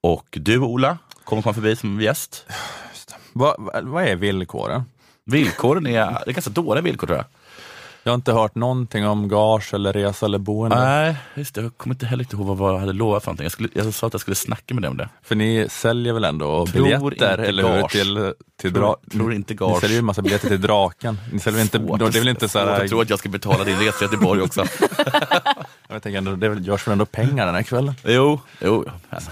och 0.04 0.26
du 0.32 0.60
Ola 0.60 0.98
kommer 1.24 1.42
komma 1.42 1.54
förbi 1.54 1.76
som 1.76 2.02
gäst. 2.02 2.46
Vad 3.34 3.56
vad- 3.58 3.84
vad 3.86 4.04
är 4.04 4.16
villkoren? 4.16 4.84
Villkoren 5.26 5.88
är, 5.88 6.06
det 6.26 6.30
är 6.30 6.34
ganska 6.34 6.52
dåliga 6.52 6.82
villkor 6.82 7.08
tror 7.08 7.18
jag. 7.18 7.26
Jag 8.08 8.12
har 8.12 8.16
inte 8.16 8.34
hört 8.34 8.56
någonting 8.56 9.08
om 9.08 9.28
gage 9.30 9.74
eller 9.74 9.94
resa 9.94 10.26
eller 10.26 10.38
boende. 10.38 10.76
Nej, 10.76 11.16
just 11.36 11.56
det. 11.56 11.62
Jag 11.62 11.78
kommer 11.78 11.96
inte 11.96 12.06
heller 12.06 12.34
ihåg 12.34 12.58
vad 12.58 12.74
jag 12.74 12.80
hade 12.80 12.94
lovat 12.94 13.24
för 13.24 13.30
någonting. 13.30 13.44
Jag, 13.46 13.52
skulle, 13.52 13.70
jag 13.74 13.94
sa 13.94 14.08
att 14.08 14.14
jag 14.14 14.22
skulle 14.22 14.36
snacka 14.36 14.74
med 14.74 14.84
dig 14.84 14.90
om 14.90 14.98
det. 14.98 15.10
För 15.24 15.36
ni 15.36 15.68
säljer 15.70 16.14
väl 16.14 16.24
ändå 16.24 16.66
Tror 16.68 16.84
biljetter 16.84 17.38
eller 17.38 17.64
hur? 17.76 17.88
Till, 17.88 18.34
till 18.62 18.74
Tror- 18.74 18.84
dra- 18.84 19.12
tror 19.12 19.34
inte 19.34 19.54
Ni 19.54 19.58
gage. 19.58 19.80
säljer 19.82 19.96
ju 19.96 20.00
en 20.00 20.06
massa 20.06 20.22
biljetter 20.22 20.48
till 20.48 20.62
draken. 20.62 21.18
Ni 21.32 21.40
säljer 21.40 21.62
inte, 21.62 21.78
Svårt 21.78 22.00
det 22.00 22.06
är 22.06 22.20
väl 22.20 22.28
inte 22.28 22.50
så 22.50 22.60
här, 22.60 22.68
att 22.68 22.90
tro 22.90 23.02
att 23.02 23.10
jag 23.10 23.20
ska 23.20 23.30
betala 23.30 23.64
din 23.64 23.80
resa 23.80 23.98
till 23.98 24.06
Göteborg 24.06 24.42
också. 24.42 24.62
jag 25.88 26.04
tänker 26.04 26.18
ändå, 26.18 26.36
det 26.36 26.60
görs 26.60 26.88
väl 26.88 26.92
ändå 26.92 27.06
pengar 27.06 27.46
den 27.46 27.56
här 27.56 27.64
kvällen? 27.64 27.94
Jo, 28.04 28.40
jo. 28.62 28.86
Alltså, 29.10 29.32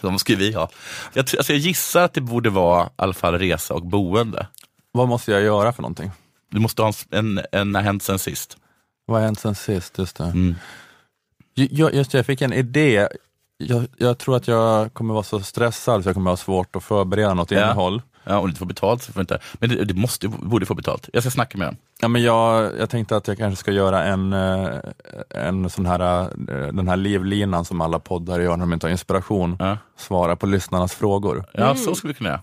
de 0.00 0.18
ska 0.18 0.32
ju 0.32 0.38
vi 0.38 0.52
ha. 0.52 0.68
Jag, 1.12 1.22
alltså 1.38 1.52
jag 1.52 1.60
gissar 1.60 2.02
att 2.02 2.14
det 2.14 2.20
borde 2.20 2.50
vara 2.50 2.86
i 2.86 2.88
alla 2.96 3.14
fall 3.14 3.38
resa 3.38 3.74
och 3.74 3.86
boende. 3.86 4.46
Vad 4.92 5.08
måste 5.08 5.32
jag 5.32 5.42
göra 5.42 5.72
för 5.72 5.82
någonting? 5.82 6.10
Du 6.50 6.60
måste 6.60 6.82
ha 6.82 6.92
en, 7.10 7.38
en, 7.38 7.44
en 7.52 7.84
hänt 7.84 8.02
sen 8.02 8.18
sist. 8.18 8.56
Vad 9.06 9.18
har 9.18 9.24
hänt 9.24 9.40
sen 9.40 9.54
sist? 9.54 9.98
Just 9.98 10.16
det. 10.16 10.24
Mm. 10.24 10.54
Jag, 11.54 11.94
just 11.94 12.10
det, 12.12 12.18
jag 12.18 12.26
fick 12.26 12.42
en 12.42 12.52
idé. 12.52 13.08
Jag, 13.58 13.86
jag 13.96 14.18
tror 14.18 14.36
att 14.36 14.48
jag 14.48 14.94
kommer 14.94 15.14
vara 15.14 15.24
så 15.24 15.40
stressad 15.40 16.02
så 16.02 16.08
jag 16.08 16.14
kommer 16.14 16.30
ha 16.30 16.36
svårt 16.36 16.76
att 16.76 16.84
förbereda 16.84 17.34
något 17.34 17.50
Ja. 17.50 17.58
innehåll. 17.64 18.02
Ja, 18.24 18.38
om 18.38 18.44
du 18.44 18.48
inte 18.48 18.58
får 18.58 18.66
betalt 18.66 19.02
så 19.02 19.12
får 19.12 19.20
du 19.20 19.22
inte. 19.22 19.38
Men 19.54 19.68
det, 19.70 19.84
det 19.84 19.94
måste, 19.94 20.26
du 20.26 20.32
borde 20.46 20.66
få 20.66 20.74
betalt. 20.74 21.08
Jag 21.12 21.22
ska 21.22 21.30
snacka 21.30 21.58
med 21.58 21.66
honom. 21.66 21.80
Ja, 22.00 22.08
men 22.08 22.22
jag, 22.22 22.70
jag 22.78 22.90
tänkte 22.90 23.16
att 23.16 23.28
jag 23.28 23.38
kanske 23.38 23.56
ska 23.60 23.72
göra 23.72 24.04
en, 24.04 24.32
eh, 24.32 24.78
en 25.30 25.70
sån 25.70 25.86
här, 25.86 26.20
eh, 26.22 26.66
den 26.72 26.88
här 26.88 26.96
livlinan 26.96 27.64
som 27.64 27.80
alla 27.80 27.98
poddar 27.98 28.40
gör 28.40 28.50
när 28.56 28.66
de 28.66 28.72
inte 28.72 28.86
har 28.86 28.90
inspiration. 28.92 29.56
Ja, 29.58 29.78
Svara 29.96 30.36
på 30.36 30.46
lyssnarna 30.46 30.88
frågor. 30.88 31.44
ja 31.52 31.74
så 31.74 31.94
skulle 31.94 32.12
vi 32.12 32.16
kunna 32.16 32.28
göra. 32.30 32.40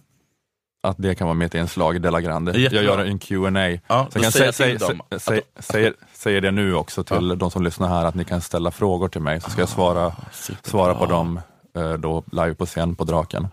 Att 0.84 0.96
det 1.00 1.16
kan 1.16 1.28
vara 1.28 1.36
mitt 1.36 1.56
inslag 1.56 1.96
i 1.96 2.00
Della 2.00 2.22
Grande. 2.22 2.52
Jättebra. 2.60 2.84
Jag 2.84 2.98
gör 3.00 3.06
en 3.06 3.20
Q&A. 3.20 3.80
Ja, 3.88 4.08
Så 4.12 4.20
jag 4.20 4.24
kan 4.24 5.92
säga, 6.14 6.42
det 6.42 6.52
nu 6.52 6.76
också 6.76 7.04
till 7.04 7.38
de 7.38 7.52
som 7.52 7.64
lyssnar 7.64 7.88
här, 7.88 8.06
att 8.06 8.16
ni 8.16 8.24
kan 8.26 8.42
ställa 8.42 8.72
frågor 8.72 9.08
till 9.10 9.22
mig, 9.22 9.42
så 9.42 9.50
ska 9.50 9.62
jag 9.62 9.70
svara, 9.70 10.16
Superbra. 10.32 10.70
svara 10.70 10.96
på 10.96 11.06
dem 11.06 11.40
eh, 11.78 11.94
då 11.94 12.24
live 12.32 12.54
på 12.56 12.66
scen 12.66 12.96
på 12.96 13.04
Draken. 13.04 13.48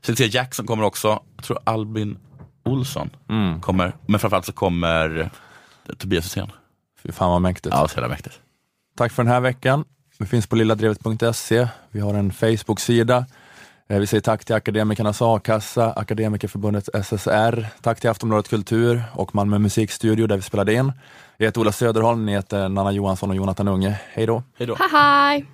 Cecilia 0.00 0.30
Jackson 0.42 0.66
kommer 0.66 0.84
också. 0.84 1.08
Jag 1.36 1.44
tror 1.44 1.58
Albin 1.64 2.18
Olsson 2.64 3.10
Mm. 3.28 3.60
kommer. 3.60 3.92
Men 4.06 4.20
framförallt 4.20 4.46
så 4.46 4.52
kommer 4.52 5.30
Tobias 5.98 6.24
Hysén. 6.24 6.52
Fy 7.02 7.12
fan 7.12 7.30
vad 7.30 7.42
mäktigt. 7.42 7.74
Ja, 7.74 7.88
så 7.88 7.96
jävla 7.96 8.08
mäktigt. 8.08 8.40
Tack 8.96 9.12
för 9.12 9.22
den 9.22 9.32
här 9.32 9.40
veckan. 9.40 9.84
Vi 10.18 10.26
finns 10.26 10.46
på 10.46 10.56
lilladrevet.se. 10.56 11.68
Vi 11.90 12.00
har 12.00 12.14
en 12.14 12.32
Facebook-sida. 12.32 13.26
Eh, 13.88 13.98
Vi 13.98 14.06
säger 14.06 14.20
tack 14.20 14.44
till 14.44 14.54
Akademikernas 14.54 15.22
A-kassa, 15.22 15.92
Akademikerförbundet 15.92 16.88
SSR, 17.04 17.66
tack 17.82 18.00
till 18.00 18.10
Aftonbladet 18.10 18.48
Kultur 18.48 19.02
och 19.14 19.34
Malmö 19.34 19.58
musikstudio 19.58 20.26
där 20.26 20.36
vi 20.36 20.42
spelade 20.42 20.74
in. 20.74 20.92
Jag 21.36 21.46
heter 21.46 21.60
Ola 21.60 21.72
Söderholm, 21.72 22.26
ni 22.26 22.32
heter 22.32 22.68
Nanna 22.68 22.92
Johansson 22.92 23.30
och 23.30 23.36
Jonathan 23.36 23.68
Unge. 23.68 24.00
Hej 24.12 24.26
då! 24.26 24.42
Hej 24.58 24.66
då. 24.66 24.74
Hej 24.78 24.88
hej! 24.92 25.46